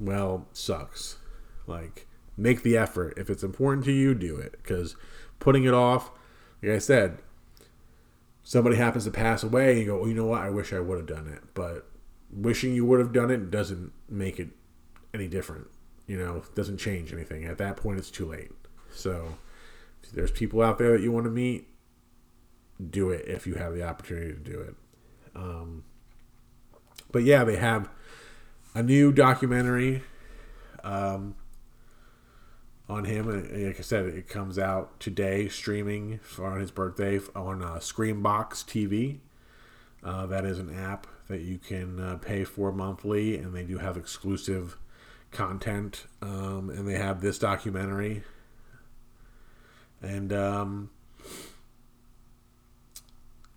[0.00, 1.18] well, sucks.
[1.66, 3.14] Like make the effort.
[3.16, 4.52] If it's important to you, do it.
[4.62, 4.96] Because
[5.38, 6.10] putting it off,
[6.62, 7.18] like I said,
[8.42, 10.42] somebody happens to pass away and you go, well, you know what?
[10.42, 11.42] I wish I would have done it.
[11.54, 11.86] But
[12.30, 14.48] wishing you would have done it doesn't make it
[15.12, 15.68] any different.
[16.06, 17.44] You know, doesn't change anything.
[17.44, 18.50] At that point, it's too late.
[18.92, 19.36] So,
[20.02, 21.66] if there's people out there that you want to meet,
[22.90, 24.74] do it if you have the opportunity to do it.
[25.34, 25.84] Um,
[27.10, 27.88] but yeah, they have
[28.74, 30.02] a new documentary
[30.82, 31.36] um,
[32.88, 33.28] on him.
[33.28, 38.64] And like I said, it comes out today, streaming on his birthday on uh, Screambox
[38.64, 39.18] TV.
[40.02, 43.78] Uh, that is an app that you can uh, pay for monthly, and they do
[43.78, 44.76] have exclusive
[45.30, 46.06] content.
[46.20, 48.22] Um, and they have this documentary,
[50.02, 50.90] and um,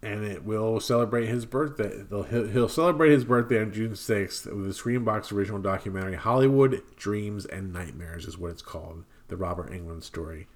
[0.02, 2.06] and it will celebrate his birthday.
[2.10, 7.46] He'll, he'll celebrate his birthday on June 6th with the Screambox original documentary Hollywood Dreams
[7.46, 10.48] and Nightmares is what it's called the Robert Englund story.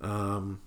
[0.00, 0.60] Um,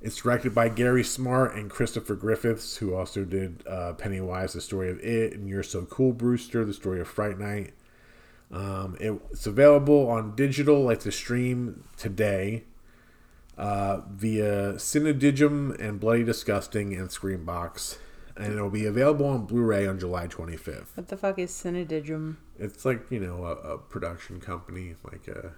[0.00, 4.90] it's directed by Gary Smart and Christopher Griffiths, who also did uh, Pennywise, the story
[4.90, 7.74] of it, and You're So Cool, Brewster, the story of Fright Night.
[8.50, 12.64] Um, it, it's available on digital, like to stream today,
[13.58, 17.98] uh, via Cinedigm and Bloody Disgusting and Screambox
[18.40, 20.96] and it'll be available on Blu-ray on July 25th.
[20.96, 22.36] What the fuck is Cinedigm?
[22.58, 25.52] It's like you know a, a, production company, like a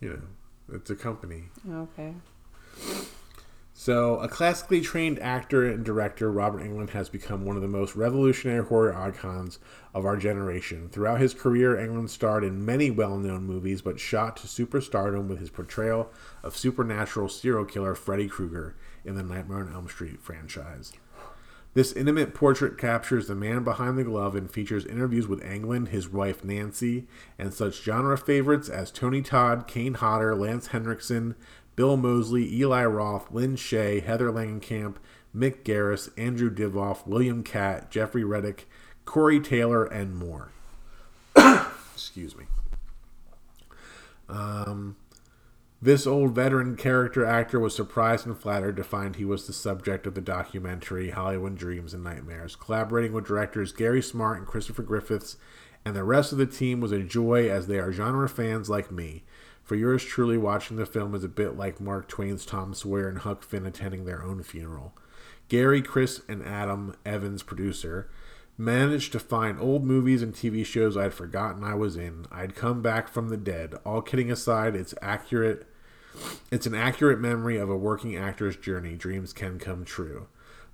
[0.00, 1.44] you know, it's a company.
[1.70, 2.14] Okay.
[3.74, 7.96] So, a classically trained actor and director, Robert Englund has become one of the most
[7.96, 9.58] revolutionary horror icons
[9.94, 10.88] of our generation.
[10.88, 15.40] Throughout his career, Englund starred in many well known movies, but shot to superstardom with
[15.40, 16.10] his portrayal
[16.42, 20.92] of supernatural serial killer Freddy Krueger in the Nightmare on Elm Street franchise.
[21.74, 26.08] This intimate portrait captures the man behind the glove and features interviews with Englund, his
[26.08, 27.06] wife Nancy,
[27.38, 31.34] and such genre favorites as Tony Todd, Kane Hodder, Lance Henriksen,
[31.74, 34.96] Bill Moseley, Eli Roth, Lynn Shaye, Heather Langenkamp,
[35.34, 38.68] Mick Garris, Andrew Divoff, William Katt, Jeffrey Reddick,
[39.06, 40.50] Corey Taylor, and more.
[41.94, 42.44] Excuse me.
[44.28, 44.96] Um,
[45.82, 50.06] this old veteran character actor was surprised and flattered to find he was the subject
[50.06, 52.54] of the documentary Hollywood Dreams and Nightmares.
[52.54, 55.36] Collaborating with directors Gary Smart and Christopher Griffiths
[55.84, 58.92] and the rest of the team was a joy as they are genre fans like
[58.92, 59.24] me.
[59.64, 63.18] For yours truly, watching the film is a bit like Mark Twain's Tom Sawyer and
[63.18, 64.94] Huck Finn attending their own funeral.
[65.48, 68.08] Gary, Chris, and Adam Evans, producer,
[68.56, 72.26] managed to find old movies and TV shows I'd forgotten I was in.
[72.30, 73.74] I'd come back from the dead.
[73.84, 75.66] All kidding aside, it's accurate
[76.50, 78.94] it's an accurate memory of a working actor's journey.
[78.94, 80.28] Dreams can come true.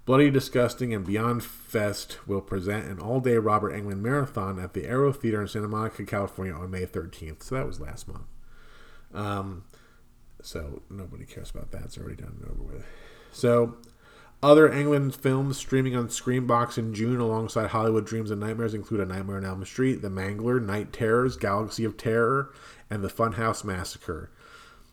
[0.04, 4.86] Bloody Disgusting and Beyond Fest will present an all day Robert Englund marathon at the
[4.86, 7.42] Aero Theater in Santa Monica, California on May 13th.
[7.42, 8.24] So that was last month.
[9.12, 9.64] Um,
[10.40, 11.82] so nobody cares about that.
[11.84, 12.86] It's already done and over with.
[13.32, 13.76] So
[14.42, 19.04] other Englund films streaming on Screambox in June alongside Hollywood Dreams and Nightmares include A
[19.04, 22.52] Nightmare on Elm Street, The Mangler, Night Terrors, Galaxy of Terror,
[22.88, 24.30] and The Funhouse Massacre.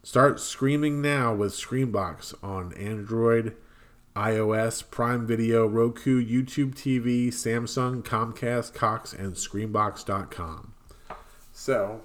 [0.06, 3.56] Start streaming now with Screambox on Android,
[4.16, 10.76] iOS, Prime Video, Roku, YouTube TV, Samsung, Comcast, Cox, and Screambox.com.
[11.52, 12.02] So,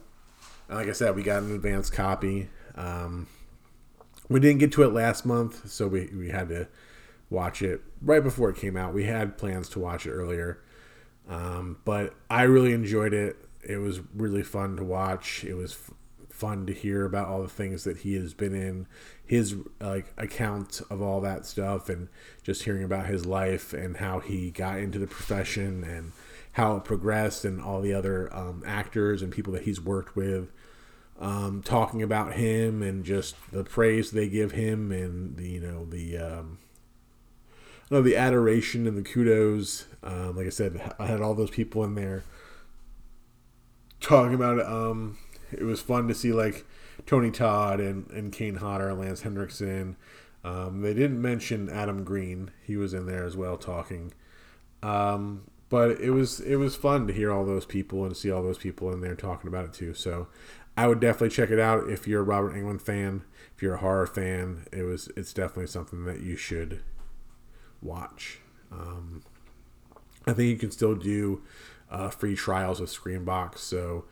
[0.70, 2.48] like I said, we got an advanced copy.
[2.74, 3.27] Um,
[4.31, 6.68] we didn't get to it last month, so we, we had to
[7.28, 8.94] watch it right before it came out.
[8.94, 10.62] We had plans to watch it earlier,
[11.28, 13.36] um, but I really enjoyed it.
[13.62, 15.44] It was really fun to watch.
[15.44, 15.77] It was
[16.40, 18.86] fun to hear about all the things that he has been in,
[19.24, 22.08] his like account of all that stuff, and
[22.42, 26.12] just hearing about his life and how he got into the profession and
[26.52, 30.50] how it progressed, and all the other um, actors and people that he's worked with.
[31.18, 35.84] Um, talking about him and just the praise they give him and the you know
[35.84, 36.58] the um,
[37.90, 39.86] no, the adoration and the kudos.
[40.02, 42.22] Um, like I said, I had all those people in there
[44.00, 44.64] talking about.
[44.64, 45.18] Um,
[45.52, 46.64] it was fun to see like
[47.06, 49.97] Tony Todd and, and Kane Hodder, Lance Henriksen.
[50.43, 52.51] Um, they didn't mention Adam Green.
[52.62, 54.12] He was in there as well talking.
[54.82, 58.43] Um, but it was it was fun to hear all those people and see all
[58.43, 59.94] those people in there talking about it too.
[59.94, 60.28] So
[60.77, 63.22] I would definitely check it out if you're a Robert Englund fan.
[63.55, 66.82] If you're a horror fan, it was it's definitely something that you should
[67.82, 68.40] watch.
[68.72, 69.22] Um,
[70.27, 71.43] I think you can still do
[71.90, 74.05] uh, free trials with Screambox, so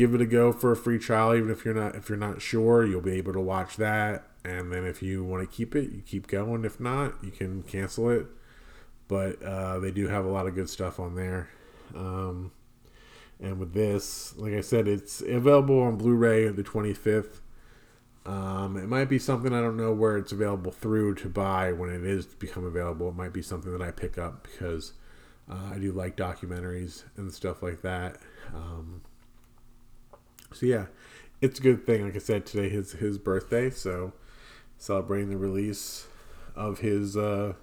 [0.00, 1.34] give it a go for a free trial.
[1.34, 4.24] Even if you're not if you're not sure, you'll be able to watch that.
[4.42, 6.64] And then if you want to keep it, you keep going.
[6.64, 8.26] If not, you can cancel it.
[9.08, 11.50] But uh, they do have a lot of good stuff on there.
[11.94, 12.52] Um,
[13.38, 17.40] and with this, like I said, it's available on Blu-ray the 25th.
[18.24, 21.90] Um, it might be something I don't know where it's available through to buy when
[21.90, 23.08] it is become available.
[23.08, 24.94] It might be something that I pick up because
[25.50, 28.18] uh, I do like documentaries and stuff like that.
[28.54, 29.02] Um,
[30.52, 30.86] so yeah,
[31.40, 32.04] it's a good thing.
[32.04, 34.12] Like I said, today is his birthday, so
[34.78, 36.06] celebrating the release
[36.54, 37.54] of his uh,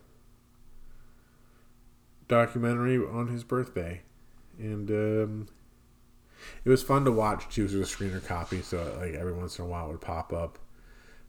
[2.27, 4.01] documentary on his birthday,
[4.57, 5.47] and um,
[6.63, 7.65] it was fun to watch too.
[7.65, 10.33] It was a screener copy, so like every once in a while it would pop
[10.33, 10.59] up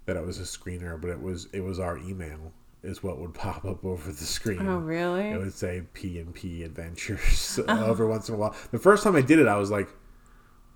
[0.07, 2.53] that it was a screener, but it was it was our email
[2.83, 4.67] is what would pop up over the screen.
[4.67, 5.31] Oh, really?
[5.31, 7.85] It would say P and P Adventures oh.
[7.91, 8.55] every once in a while.
[8.71, 9.89] The first time I did it, I was like,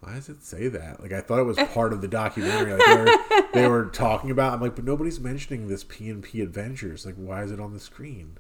[0.02, 2.74] "Why does it say that?" Like I thought it was part of the documentary.
[2.74, 4.52] Like they were, they were talking about.
[4.52, 7.06] I'm like, but nobody's mentioning this P and P Adventures.
[7.06, 8.38] Like, why is it on the screen?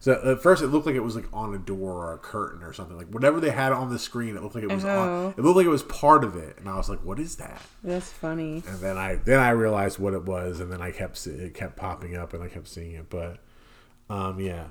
[0.00, 2.62] So at first it looked like it was like on a door or a curtain
[2.62, 2.96] or something.
[2.96, 5.26] Like whatever they had on the screen, it looked like it was oh.
[5.26, 5.34] on.
[5.36, 7.60] It looked like it was part of it, and I was like, "What is that?"
[7.82, 8.62] That's funny.
[8.66, 11.76] And then I then I realized what it was, and then I kept it kept
[11.76, 13.10] popping up, and I kept seeing it.
[13.10, 13.38] But
[14.08, 14.66] um, yeah,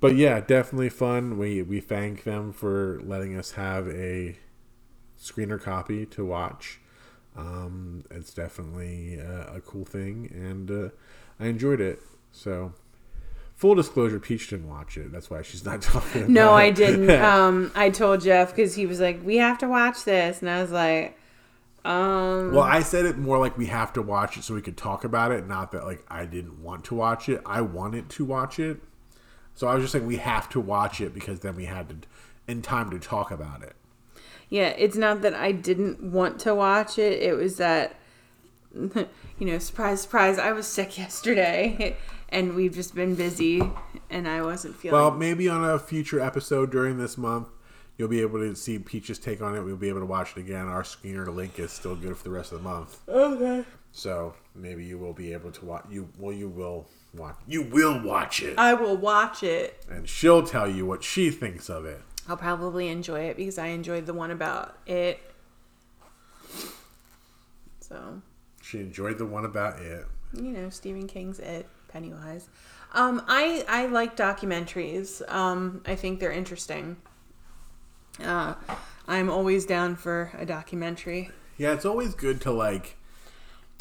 [0.00, 1.38] but yeah, definitely fun.
[1.38, 4.36] We we thank them for letting us have a
[5.20, 6.80] screener copy to watch.
[7.36, 10.88] Um, it's definitely uh, a cool thing, and uh,
[11.38, 12.00] I enjoyed it.
[12.32, 12.72] So
[13.56, 15.10] Full disclosure, Peach didn't watch it.
[15.10, 16.30] That's why she's not talking.
[16.30, 17.10] no, I didn't.
[17.22, 20.60] um, I told Jeff because he was like, "We have to watch this," and I
[20.60, 21.18] was like,
[21.82, 22.52] um.
[22.52, 25.04] Well, I said it more like we have to watch it so we could talk
[25.04, 27.40] about it, not that like I didn't want to watch it.
[27.46, 28.78] I wanted to watch it,
[29.54, 31.96] so I was just saying we have to watch it because then we had to
[32.46, 33.74] in time to talk about it.
[34.48, 37.22] Yeah, it's not that I didn't want to watch it.
[37.22, 37.96] It was that,
[38.74, 39.06] you
[39.40, 41.96] know, surprise, surprise, I was sick yesterday
[42.28, 43.62] and we've just been busy
[44.10, 47.48] and I wasn't feeling Well, maybe on a future episode during this month
[47.98, 49.62] you'll be able to see Peach's take on it.
[49.62, 50.66] We'll be able to watch it again.
[50.66, 53.00] Our screener link is still good for the rest of the month.
[53.08, 53.64] Okay.
[53.92, 58.02] So maybe you will be able to watch you well you will watch you will
[58.02, 58.58] watch it.
[58.58, 59.84] I will watch it.
[59.90, 62.02] And she'll tell you what she thinks of it.
[62.28, 65.20] I'll probably enjoy it because I enjoyed the one about it.
[67.80, 68.20] So
[68.62, 70.06] she enjoyed the one about it.
[70.34, 71.66] You know, Stephen King's It.
[71.88, 72.48] Pennywise.
[72.92, 75.22] Um, I I like documentaries.
[75.32, 76.96] Um, I think they're interesting.
[78.22, 78.54] Uh,
[79.06, 81.30] I'm always down for a documentary.
[81.58, 82.96] Yeah, it's always good to like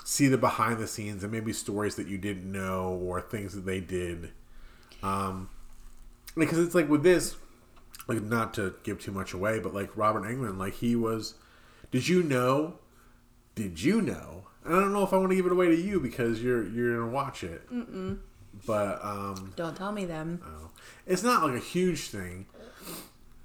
[0.03, 3.65] see the behind the scenes and maybe stories that you didn't know or things that
[3.65, 4.31] they did.
[5.01, 5.49] Um,
[6.37, 7.35] because it's like with this,
[8.07, 11.35] like not to give too much away, but like Robert Englund, like he was.
[11.91, 12.79] Did you know?
[13.53, 15.75] Did you know And I don't know if I want to give it away to
[15.75, 17.69] you because you're you're gonna watch it.
[17.71, 18.19] Mm-mm.
[18.65, 20.41] But um, don't tell me them.
[20.45, 20.69] Oh,
[21.05, 22.45] it's not like a huge thing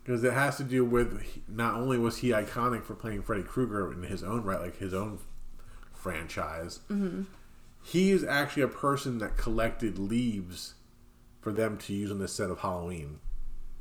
[0.03, 3.93] because it has to do with not only was he iconic for playing Freddy Krueger
[3.93, 5.19] in his own right, like his own
[5.93, 6.81] franchise.
[6.91, 7.23] Mm-hmm.
[7.83, 10.75] He is actually a person that collected leaves
[11.41, 13.21] for them to use on the set of Halloween.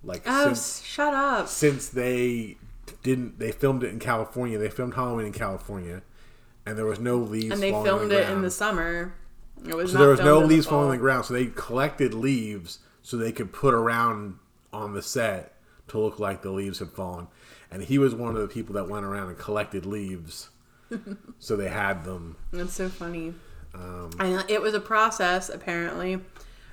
[0.03, 1.47] Like, oh, since, shut up!
[1.47, 2.57] Since they
[3.03, 4.57] didn't, they filmed it in California.
[4.57, 6.01] They filmed Halloween in California
[6.69, 7.51] and there was no leaves.
[7.51, 9.13] and they filmed the it in the summer.
[9.67, 11.34] It was So there was no filmed in the leaves falling on the ground, so
[11.34, 14.38] they collected leaves so they could put around
[14.71, 15.55] on the set
[15.88, 17.27] to look like the leaves had fallen.
[17.71, 20.49] And he was one of the people that went around and collected leaves,
[21.39, 22.35] so they had them.
[22.51, 23.34] That's so funny.
[23.73, 26.21] Um, And it was a process apparently,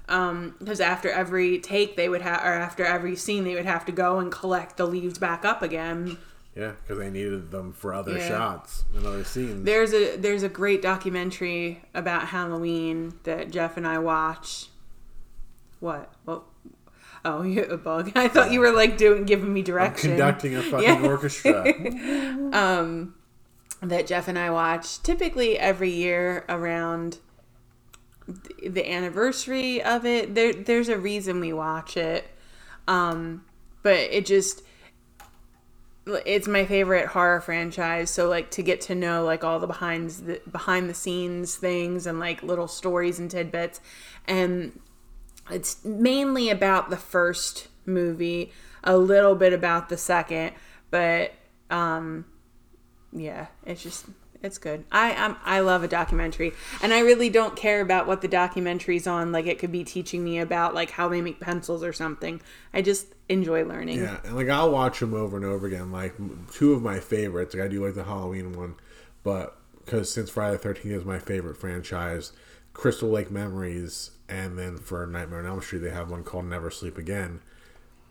[0.07, 3.93] because after every take they would have, or after every scene they would have to
[3.93, 6.16] go and collect the leaves back up again.
[6.55, 8.28] yeah, because they needed them for other Yeah.
[8.28, 9.65] shots and other scenes.
[9.65, 14.69] There's a there's a great documentary about Halloween that Jeff and I watch.
[15.81, 16.12] What?
[16.24, 16.45] What?
[17.24, 18.12] Oh, you a bug.
[18.15, 20.11] I thought you were like doing giving me direction.
[20.11, 21.03] Conducting a fucking Yeah.
[21.07, 21.65] orchestra.
[22.53, 23.15] Um,
[23.83, 27.19] that Jeff and I watch typically every year around
[28.27, 30.35] the anniversary of it.
[30.35, 32.28] There, there's a reason we watch it,
[32.89, 33.44] um,
[33.82, 34.62] but it just
[36.07, 38.11] it's my favorite horror franchise.
[38.11, 42.07] So like to get to know like all the behind the behind the scenes things
[42.07, 43.81] and like little stories and tidbits,
[44.27, 44.81] and
[45.51, 50.53] it's mainly about the first movie, a little bit about the second,
[50.90, 51.32] but
[51.70, 52.24] um
[53.12, 54.07] yeah, it's just
[54.47, 54.85] it's good.
[54.90, 59.06] I um, I love a documentary, and I really don't care about what the documentary's
[59.06, 59.32] on.
[59.32, 62.40] Like it could be teaching me about like how they make pencils or something.
[62.73, 63.98] I just enjoy learning.
[63.98, 65.93] Yeah, and like I'll watch them over and over again.
[65.93, 66.14] Like
[66.52, 67.55] two of my favorites.
[67.55, 68.77] Like I do like the Halloween one,
[69.23, 72.32] but because since Friday the Thirteenth is my favorite franchise,
[72.73, 76.70] Crystal Lake Memories, and then for Nightmare on Elm Street they have one called Never
[76.70, 77.40] Sleep Again.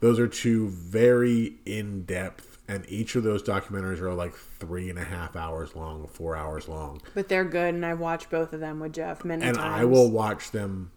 [0.02, 4.98] Those are two very in depth, and each of those documentaries are like three and
[4.98, 8.60] a half hours long, four hours long, But they're good, and I've watched both of
[8.60, 9.74] them with Jeff many and times.
[9.74, 10.92] And I will watch them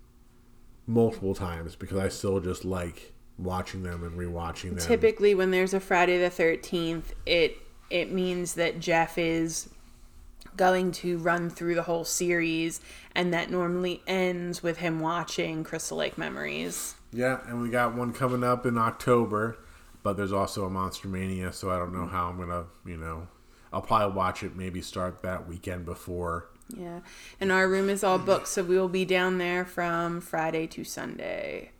[0.87, 4.79] multiple times because I still just like watching them and rewatching them.
[4.79, 7.57] Typically, when there's a Friday the Thirteenth, it
[7.91, 9.69] it means that Jeff is
[10.57, 12.81] going to run through the whole series,
[13.15, 16.95] and that normally ends with him watching Crystal Lake Memories.
[17.13, 19.59] Yeah, and we got one coming up in October,
[20.03, 22.11] but there's also a Monster Mania, so I don't know mm.
[22.11, 23.29] how I'm gonna, you know,
[23.73, 24.57] I'll probably watch it.
[24.57, 26.49] Maybe start that weekend before.
[26.77, 27.01] Yeah,
[27.41, 30.85] and our room is all booked, so we will be down there from Friday to
[30.85, 31.73] Sunday.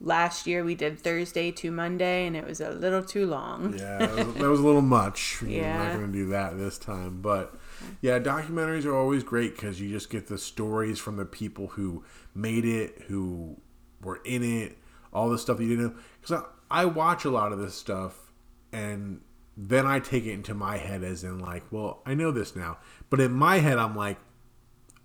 [0.00, 3.76] Last year we did Thursday to Monday, and it was a little too long.
[3.76, 5.38] Yeah, that was, that was a little much.
[5.42, 5.84] We're Yeah.
[5.84, 7.54] not gonna do that this time, but
[8.00, 12.04] yeah, documentaries are always great because you just get the stories from the people who
[12.34, 13.56] made it, who
[14.00, 14.78] were in it,
[15.12, 16.00] all the stuff that you didn't know.
[16.20, 18.32] Because I, watch a lot of this stuff,
[18.72, 19.20] and
[19.56, 22.78] then I take it into my head as in like, well, I know this now,
[23.10, 24.18] but in my head I'm like,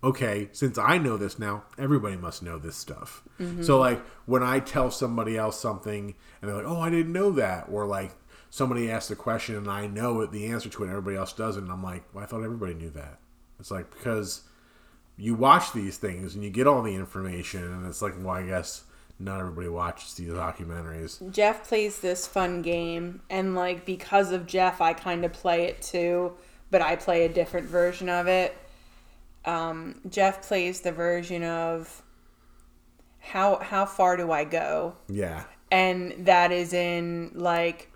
[0.04, 3.22] okay, since I know this now, everybody must know this stuff.
[3.38, 3.72] So mm-hmm.
[3.72, 7.66] like when I tell somebody else something and they're like, "Oh, I didn't know that,"
[7.70, 8.12] or like
[8.50, 11.32] somebody asks a question and I know it, the answer to it, and everybody else
[11.32, 13.18] doesn't, and I'm like, well, I thought everybody knew that.
[13.58, 14.42] It's like because
[15.16, 18.46] you watch these things and you get all the information, and it's like, well, I
[18.46, 18.84] guess
[19.18, 21.30] not everybody watches these documentaries.
[21.32, 25.80] Jeff plays this fun game, and like because of Jeff, I kind of play it
[25.82, 26.32] too,
[26.70, 28.56] but I play a different version of it.
[29.44, 32.02] Um, Jeff plays the version of
[33.20, 37.90] how how far do I go, Yeah, and that is in like,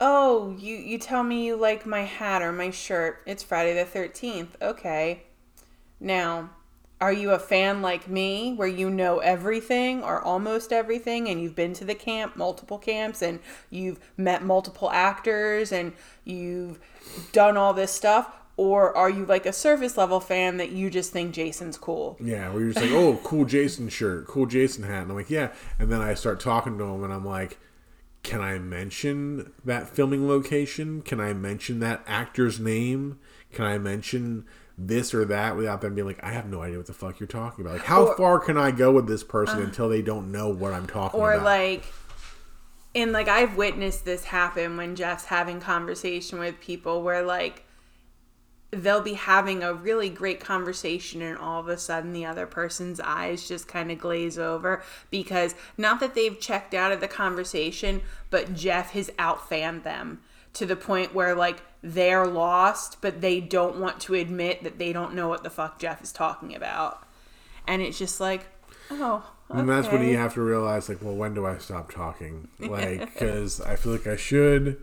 [0.00, 3.22] oh, you you tell me you like my hat or my shirt.
[3.26, 4.56] It's Friday the thirteenth.
[4.60, 5.22] Okay,
[5.98, 6.50] now.
[7.00, 11.54] Are you a fan like me where you know everything or almost everything and you've
[11.54, 15.92] been to the camp, multiple camps, and you've met multiple actors and
[16.24, 16.78] you've
[17.32, 18.30] done all this stuff?
[18.56, 22.16] Or are you like a surface level fan that you just think Jason's cool?
[22.18, 22.50] yeah.
[22.50, 25.52] Where you're just like, oh, cool Jason shirt, cool Jason hat, and I'm like, yeah.
[25.78, 27.58] And then I start talking to him, and I'm like,
[28.22, 31.02] can I mention that filming location?
[31.02, 33.18] Can I mention that actor's name?
[33.52, 34.46] Can I mention
[34.78, 37.26] this or that without them being like, I have no idea what the fuck you're
[37.26, 37.78] talking about?
[37.78, 39.64] Like, how Or- far can I go with this person uh.
[39.64, 41.42] until they don't know what I'm talking or about?
[41.42, 41.84] Or like
[42.94, 47.64] and like I've witnessed this happen when Jeff's having conversation with people where like
[48.70, 52.98] they'll be having a really great conversation and all of a sudden the other person's
[52.98, 58.02] eyes just kind of glaze over because not that they've checked out of the conversation
[58.30, 60.20] but Jeff has outfanned them
[60.56, 64.92] to the point where like they're lost but they don't want to admit that they
[64.92, 67.06] don't know what the fuck Jeff is talking about
[67.66, 68.46] and it's just like
[68.90, 72.48] oh And that's when you have to realize, like, well, when do I stop talking?
[72.58, 74.82] Like, because I feel like I should,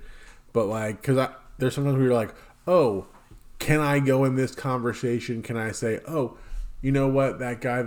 [0.53, 2.33] but like, because I there's sometimes where you're like,
[2.67, 3.07] oh,
[3.59, 5.41] can I go in this conversation?
[5.41, 6.37] Can I say, oh,
[6.81, 7.85] you know what, that guy,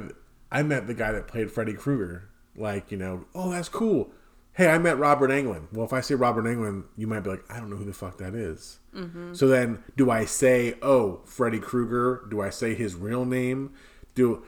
[0.51, 2.29] I met the guy that played Freddy Krueger.
[2.57, 4.11] Like, you know, oh, that's cool.
[4.57, 5.67] Hey, I met Robert Englund.
[5.73, 7.93] Well, if I say Robert Englund, you might be like, I don't know who the
[7.93, 8.79] fuck that is.
[8.95, 9.35] Mm-hmm.
[9.35, 12.27] So then, do I say, oh, Freddy Krueger?
[12.31, 13.73] Do I say his real name?
[14.15, 14.43] Do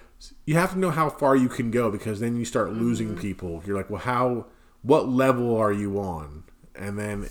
[0.47, 3.21] you have to know how far you can go because then you start losing Mm-hmm.
[3.21, 3.63] people.
[3.67, 4.47] You're like, well, how?
[4.83, 6.45] What level are you on?
[6.75, 7.29] And then.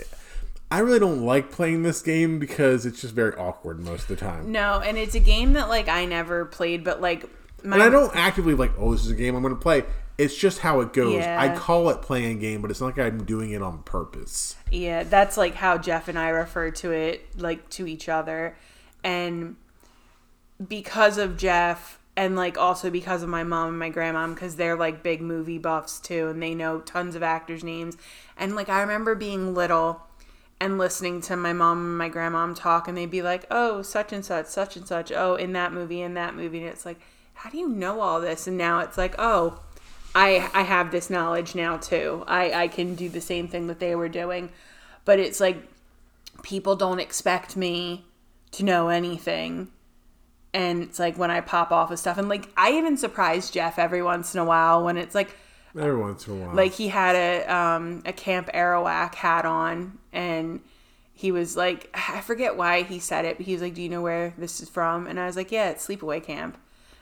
[0.70, 4.16] I really don't like playing this game because it's just very awkward most of the
[4.18, 4.52] time.
[4.52, 7.26] No, and it's a game that like I never played, but like
[7.64, 9.84] my And I don't actively like, oh, this is a game I'm going to play.
[10.18, 11.15] It's just how it goes.
[11.15, 11.39] Yeah.
[11.39, 14.56] I call it playing a game, but it's not like I'm doing it on purpose.
[14.72, 18.56] Yeah, that's like how Jeff and I refer to it, like to each other.
[19.03, 19.57] And
[20.68, 24.76] because of Jeff, and like also because of my mom and my grandmom, because they're
[24.76, 27.95] like big movie buffs too, and they know tons of actors' names.
[28.35, 30.02] And like I remember being little
[30.60, 34.11] and listening to my mom and my grandmom talk, and they'd be like, oh, such
[34.11, 36.57] and such, such and such, oh, in that movie, in that movie.
[36.57, 36.99] And it's like,
[37.35, 38.48] how do you know all this?
[38.48, 39.60] And now it's like, oh,
[40.18, 42.23] I I have this knowledge now too.
[42.27, 44.49] I I can do the same thing that they were doing,
[45.06, 45.57] but it's like
[46.41, 48.06] people don't expect me
[48.52, 49.69] to know anything.
[50.53, 53.77] And it's like when I pop off of stuff, and like I even surprise Jeff
[53.77, 55.35] every once in a while when it's like
[55.77, 56.56] Every once in a while.
[56.56, 60.61] like he had a um a Camp Arawak hat on, and
[61.14, 63.89] he was like I forget why he said it, but he was like, "Do you
[63.89, 66.57] know where this is from?" And I was like, "Yeah, it's Sleepaway Camp."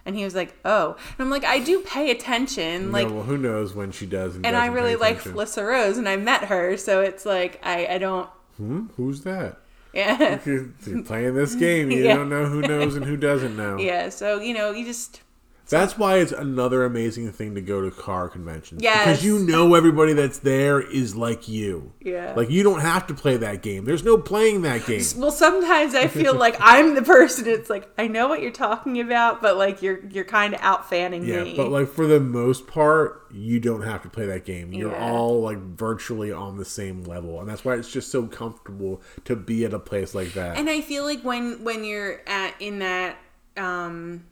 [0.06, 3.24] And he was like, "Oh," and I'm like, "I do pay attention, like." no, well,
[3.24, 5.20] who knows when she does and, and I really like.
[5.20, 8.86] Felissa Rose, and I met her, so it's like I, I don't, Hmm?
[8.98, 9.58] Who's that?
[9.94, 11.90] yeah, You're you're playing this game.
[11.90, 12.16] You Yeah.
[12.18, 13.78] don't know who knows and who doesn't know.
[13.80, 14.10] yeah.
[14.10, 15.22] So you know, you just
[15.70, 18.82] That's why it's another amazing thing to go to car conventions.
[18.84, 19.06] Yes.
[19.06, 21.94] Because you know everybody that's there is like you.
[22.02, 22.34] Yeah.
[22.36, 23.86] Like you don't have to play that game.
[23.86, 25.02] There's no playing that game.
[25.18, 27.48] well, sometimes I feel like I'm the person.
[27.48, 30.90] It's like I know what you're talking about, but like you're you're kind of out
[30.90, 31.56] fanning Yeah, me.
[31.56, 34.72] but like for the most part, you don't have to play that game.
[34.72, 35.12] You're Yeah.
[35.12, 39.36] all like virtually on the same level, and that's why it's just so comfortable to
[39.36, 40.58] be at a place like that.
[40.58, 43.18] And I feel like when when you're at in that
[43.58, 44.26] um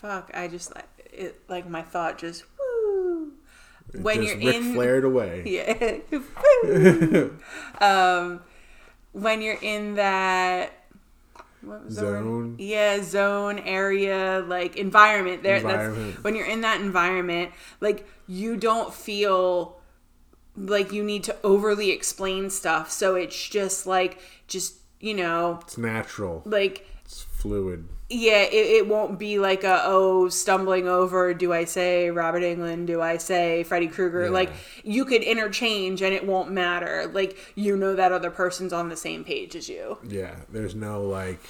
[0.00, 0.72] fuck, I just
[1.12, 3.32] it like my thought just woo
[4.00, 5.42] when just you're Ric in flared away.
[5.46, 7.28] yeah
[7.80, 8.40] um
[9.12, 10.72] when you're in that
[11.62, 12.02] what was the?
[12.02, 12.54] Zone.
[12.58, 16.12] yeah zone area like environment there Environment.
[16.14, 17.50] that's when you're in that environment
[17.80, 19.76] like you don't feel
[20.56, 25.78] like you need to overly explain stuff so it's just like just you know It's
[25.78, 26.42] natural.
[26.44, 27.88] like It's fluid.
[28.10, 32.86] Yeah it, it won't be like a oh stumbling over do i say robert englund
[32.86, 34.30] do i say freddy krueger Yeah.
[34.30, 34.50] like
[34.82, 38.96] you could interchange and it won't matter like you know that other person's on the
[38.96, 41.40] same page as you Yeah, there's no like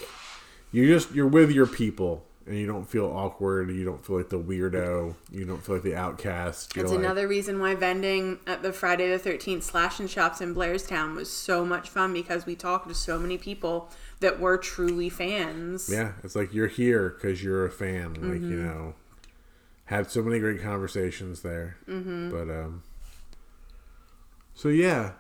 [0.72, 4.30] you just you're with your people and you don't feel awkward, you don't feel like
[4.30, 6.72] the weirdo, you don't feel like the outcast.
[6.74, 10.55] That's like, another reason why vending at the Friday the 13th slash and shops in
[10.55, 13.90] Blairstown was so much fun because we talked to so many people
[14.20, 15.89] that were truly fans.
[15.93, 18.15] Yeah, it's like you're here because you're a fan.
[18.15, 18.51] Like Mm-hmm.
[18.51, 18.95] you know,
[19.86, 21.77] had so many great conversations there.
[21.89, 22.31] Mm-hmm.
[22.31, 22.82] But um,
[24.55, 25.12] so yeah,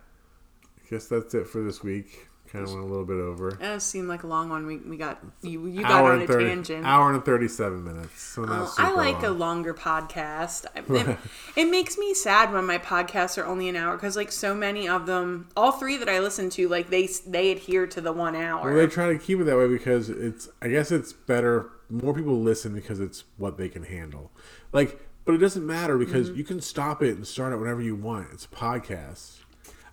[0.64, 2.27] I guess that's it for this week.
[2.52, 3.58] Kind of went a little bit over.
[3.60, 4.64] It seemed like a long one.
[4.66, 6.86] We, we got you you got on a 30, tangent.
[6.86, 8.20] hour and thirty-seven minutes.
[8.22, 10.64] So Oh, super I like a longer podcast.
[10.76, 11.18] It,
[11.56, 14.88] it makes me sad when my podcasts are only an hour because like so many
[14.88, 18.34] of them, all three that I listen to, like they they adhere to the one
[18.34, 18.64] hour.
[18.64, 20.48] Well, they try to keep it that way because it's.
[20.62, 21.70] I guess it's better.
[21.90, 24.30] More people listen because it's what they can handle.
[24.72, 26.38] Like, but it doesn't matter because Mm-hmm.
[26.38, 28.28] you can stop it and start it whenever you want.
[28.32, 29.38] It's a podcast.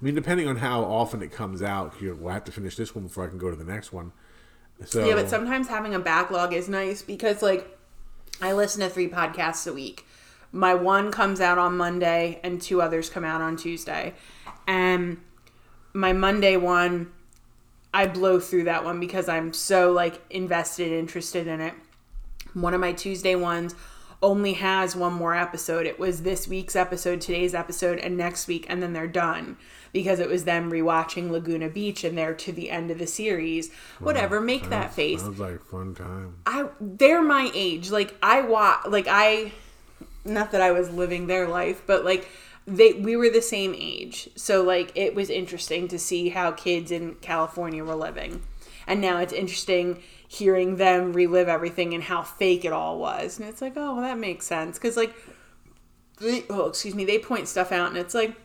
[0.06, 2.94] I mean, depending on how often it comes out, you will have to finish this
[2.94, 4.12] one before I can go to the next one.
[4.86, 7.76] So Yeah, but sometimes having a backlog is nice because like
[8.40, 10.06] I listen to three podcasts a week.
[10.52, 14.14] My one comes out on Monday and two others come out on Tuesday.
[14.68, 15.22] And
[15.92, 17.12] my Monday one
[17.92, 21.74] I blow through that one because I'm so like invested, interested in it.
[22.54, 23.74] One of my Tuesday ones
[24.22, 25.86] only has one more episode.
[25.86, 29.58] It was this week's episode, today's episode, and next week, and then they're done
[29.96, 33.72] because it was them rewatching Laguna Beach and they're to the end of the series.
[34.00, 35.22] Whatever, make that face.
[35.22, 36.36] Sounds like fun time.
[36.46, 37.92] I they're my age.
[37.92, 39.54] Like I watch like I
[40.26, 42.28] not that I was living their life, but like
[42.68, 44.30] they we were the same age.
[44.36, 48.44] So like it was interesting to see how kids in California were living.
[48.88, 50.04] And now it's interesting
[50.36, 53.40] hearing them relive everything and how fake it all was.
[53.40, 54.78] And it's like, oh, well, that makes sense.
[54.78, 55.14] Cuz like
[56.20, 58.36] they, oh, excuse me, they point stuff out and it's like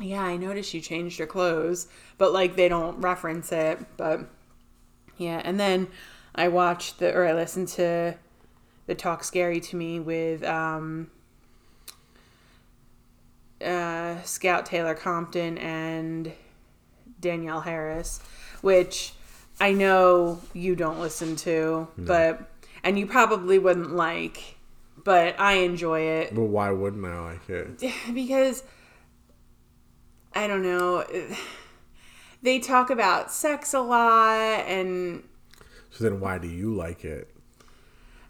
[0.00, 1.86] yeah, I noticed you changed your clothes,
[2.18, 4.20] but like they don't reference it, but
[5.16, 5.88] yeah, and then
[6.34, 8.16] I watched the or I listened to
[8.86, 11.10] the Talk Scary to Me with um
[13.64, 16.32] uh, Scout Taylor Compton and
[17.20, 18.20] Danielle Harris,
[18.60, 19.13] which
[19.60, 22.50] I know you don't listen to, but
[22.82, 24.56] and you probably wouldn't like,
[25.02, 27.82] but I enjoy it Well, why wouldn't I like it?
[28.14, 28.62] because
[30.34, 31.04] I don't know.
[32.42, 35.22] They talk about sex a lot and
[35.90, 37.30] So then, why do you like it?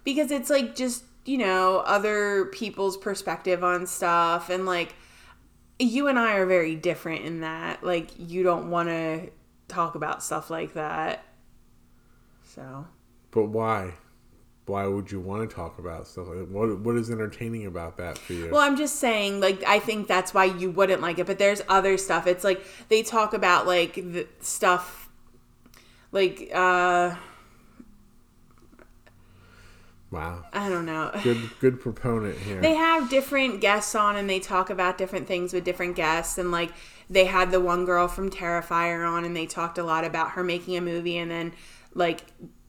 [0.05, 4.95] because it's like just you know other people's perspective on stuff and like
[5.79, 9.31] you and i are very different in that like you don't want to
[9.69, 11.25] talk about stuff like that
[12.45, 12.87] so
[13.31, 13.95] But why?
[14.67, 16.51] Why would you want to talk about stuff like that?
[16.51, 18.49] What What is entertaining about that for you?
[18.51, 21.61] well i'm just saying like i think that's why you wouldn't like it but there's
[21.69, 25.09] other stuff it's like they talk about like the stuff
[26.13, 27.15] like uh
[30.11, 32.61] wow, i don't know good good proponent here.
[32.61, 36.51] they have different guests on and they talk about different things with different guests and
[36.53, 36.71] like
[37.09, 40.43] they had the one girl from terrifier on and they talked a lot about her
[40.45, 41.53] making a movie and then
[41.95, 42.23] like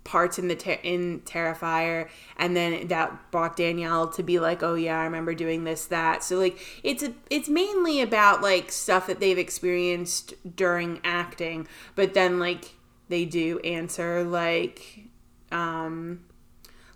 [0.03, 2.07] parts in the ter- in terrifier
[2.37, 6.23] and then that brought danielle to be like oh yeah i remember doing this that.
[6.23, 12.13] So like it's a, it's mainly about like stuff that they've experienced during acting but
[12.13, 12.75] then like
[13.09, 15.05] they do answer like
[15.51, 16.19] um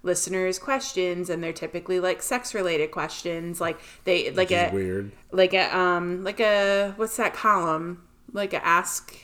[0.01, 5.11] listeners questions and they're typically like sex related questions like they like a weird.
[5.31, 8.07] like a um like a what's that column?
[8.31, 9.15] Like a ask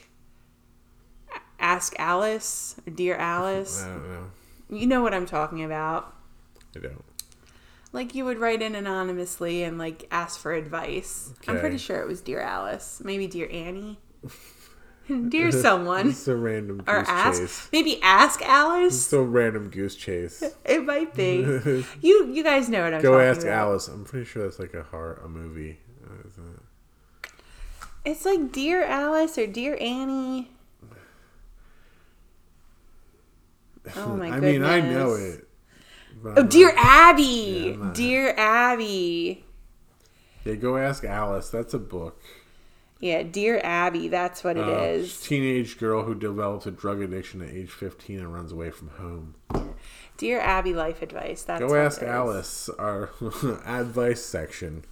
[1.60, 4.32] ask alice or dear alice I don't know.
[4.70, 6.14] you know what i'm talking about.
[6.76, 7.04] I don't.
[7.94, 11.34] like you would write in anonymously and like ask for advice.
[11.48, 13.02] I'm pretty sure it was dear alice.
[13.04, 13.98] Maybe dear annie
[15.30, 17.70] dear someone It's a random goose or ask chase.
[17.72, 20.44] maybe ask alice It's a random goose chase.
[20.66, 23.52] it might be you you guys know what i'm Go ask about.
[23.54, 23.88] Alice.
[23.88, 25.80] I'm pretty sure that's like a heart a movie.
[28.04, 30.52] It's like Dear Alice or Dear Annie.
[33.96, 34.38] Oh my god.
[34.38, 35.48] I mean, I know it.
[36.24, 37.78] Oh, Dear not- Abby.
[37.80, 39.44] Yeah, Dear Abby.
[40.44, 41.50] Yeah, go ask Alice.
[41.50, 42.22] That's a book.
[43.06, 44.08] Yeah, Dear Abby.
[44.08, 45.22] That's what it Uh, is.
[45.22, 49.36] Teenage girl who develops a drug addiction at age 15 and runs away from home.
[50.18, 51.44] Dear Abby life advice.
[51.44, 52.02] That's Go ask.
[52.02, 53.12] Alice, our
[53.68, 54.86] advice section.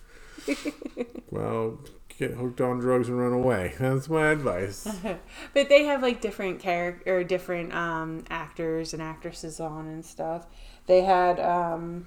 [1.31, 1.79] well,
[2.19, 3.73] get hooked on drugs and run away.
[3.79, 4.87] That's my advice.
[5.55, 10.45] But they have like different character or different um, actors and actresses on and stuff.
[10.85, 12.05] They had um,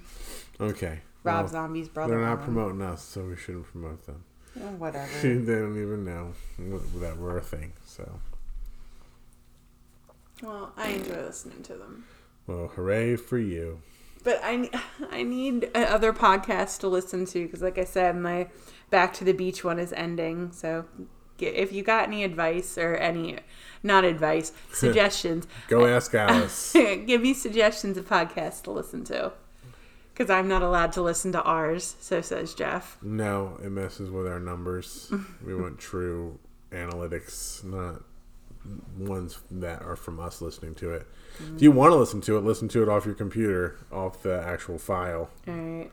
[0.61, 1.01] Okay.
[1.25, 2.15] Rob well, Zombie's brother.
[2.15, 2.45] They're not on.
[2.45, 4.23] promoting us, so we shouldn't promote them.
[4.79, 5.11] Whatever.
[5.23, 6.33] they don't even know
[7.01, 7.73] that we're a thing.
[7.85, 8.21] So,
[10.43, 12.05] well, I enjoy listening to them.
[12.47, 13.81] well, hooray for you.
[14.25, 14.69] But I,
[15.13, 18.49] I need other podcasts to listen to because, like I said, my
[18.91, 20.51] Back to the Beach one is ending.
[20.53, 20.85] So
[21.37, 23.39] get, if you got any advice or any,
[23.83, 26.73] not advice, suggestions, Go uh, ask Alice.
[27.07, 29.33] give me suggestions of podcasts to listen to.
[30.17, 32.97] Because I'm not allowed to listen to ours, so says Jeff.
[33.03, 35.13] no, it messes with our numbers.
[35.45, 36.39] we want true
[36.73, 38.03] analytics, not
[38.99, 41.07] ones that are from us listening to it.
[41.55, 44.43] If you want to listen to it, listen to it off your computer, off the
[44.43, 45.29] actual file.
[45.47, 45.91] All right.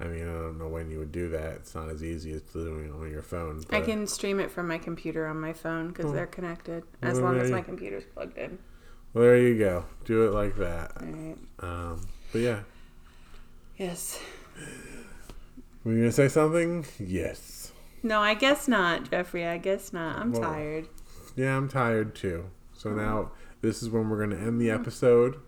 [0.00, 1.52] I mean, I don't know when you would do that.
[1.56, 3.62] It's not as easy as doing it on your phone.
[3.70, 7.24] I can stream it from my computer on my phone because they're connected, as Well,
[7.32, 8.58] long as you- my computer's plugged in.
[9.12, 9.84] Well, there you go.
[10.06, 10.92] Do it like that.
[11.00, 11.36] All right.
[11.60, 12.00] Um,
[12.32, 12.60] but yeah,
[13.76, 14.20] Yes.
[15.82, 16.86] were you gonna say something?
[16.98, 17.72] Yes.
[18.02, 19.46] No, I guess not, Jeffrey.
[19.46, 20.18] I guess not.
[20.18, 20.88] I'm Well, tired.
[21.36, 22.50] Yeah, I'm tired too.
[22.72, 22.94] So oh.
[22.94, 23.30] now
[23.62, 24.74] this is when we're gonna end the oh.
[24.74, 25.40] episode,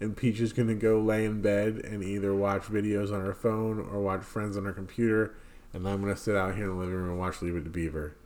[0.00, 3.78] and Peach is gonna go lay in bed and either watch videos on her phone
[3.78, 5.34] or watch Friends on her computer,
[5.72, 7.70] and I'm gonna sit out here in the living room and watch Leave It to
[7.70, 8.16] Beaver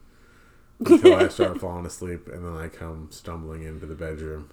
[0.81, 4.51] until I start falling asleep, and then I come stumbling into the bedroom.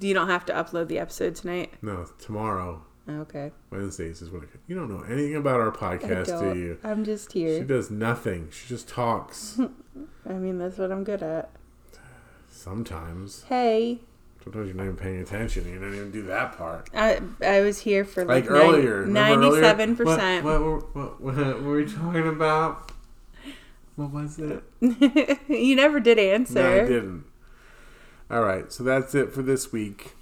[0.00, 1.74] You don't have to upload the episode tonight.
[1.82, 3.50] No, tomorrow, Okay.
[3.70, 6.78] Wednesdays is when it, you don't know anything about our podcast, do you?
[6.84, 7.58] I'm just here.
[7.58, 8.48] She does nothing.
[8.52, 9.58] She just talks.
[10.28, 11.50] I mean, that's what I'm good at.
[12.48, 13.44] Sometimes.
[13.48, 14.00] Hey,
[14.42, 15.68] Sometimes you're not even paying attention.
[15.68, 16.90] You don't even do that part.
[16.94, 19.06] I I was here for Like like, earlier.
[19.06, 20.44] ninety-seven percent.
[20.44, 22.90] What, what, what, what, what were we talking about?
[23.94, 24.64] What was it?
[25.48, 26.18] You never did
[26.50, 27.24] No, I didn't.
[28.30, 30.14] All right, so that's it for this week.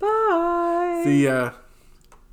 [0.00, 1.02] Bye.
[1.04, 1.52] See ya.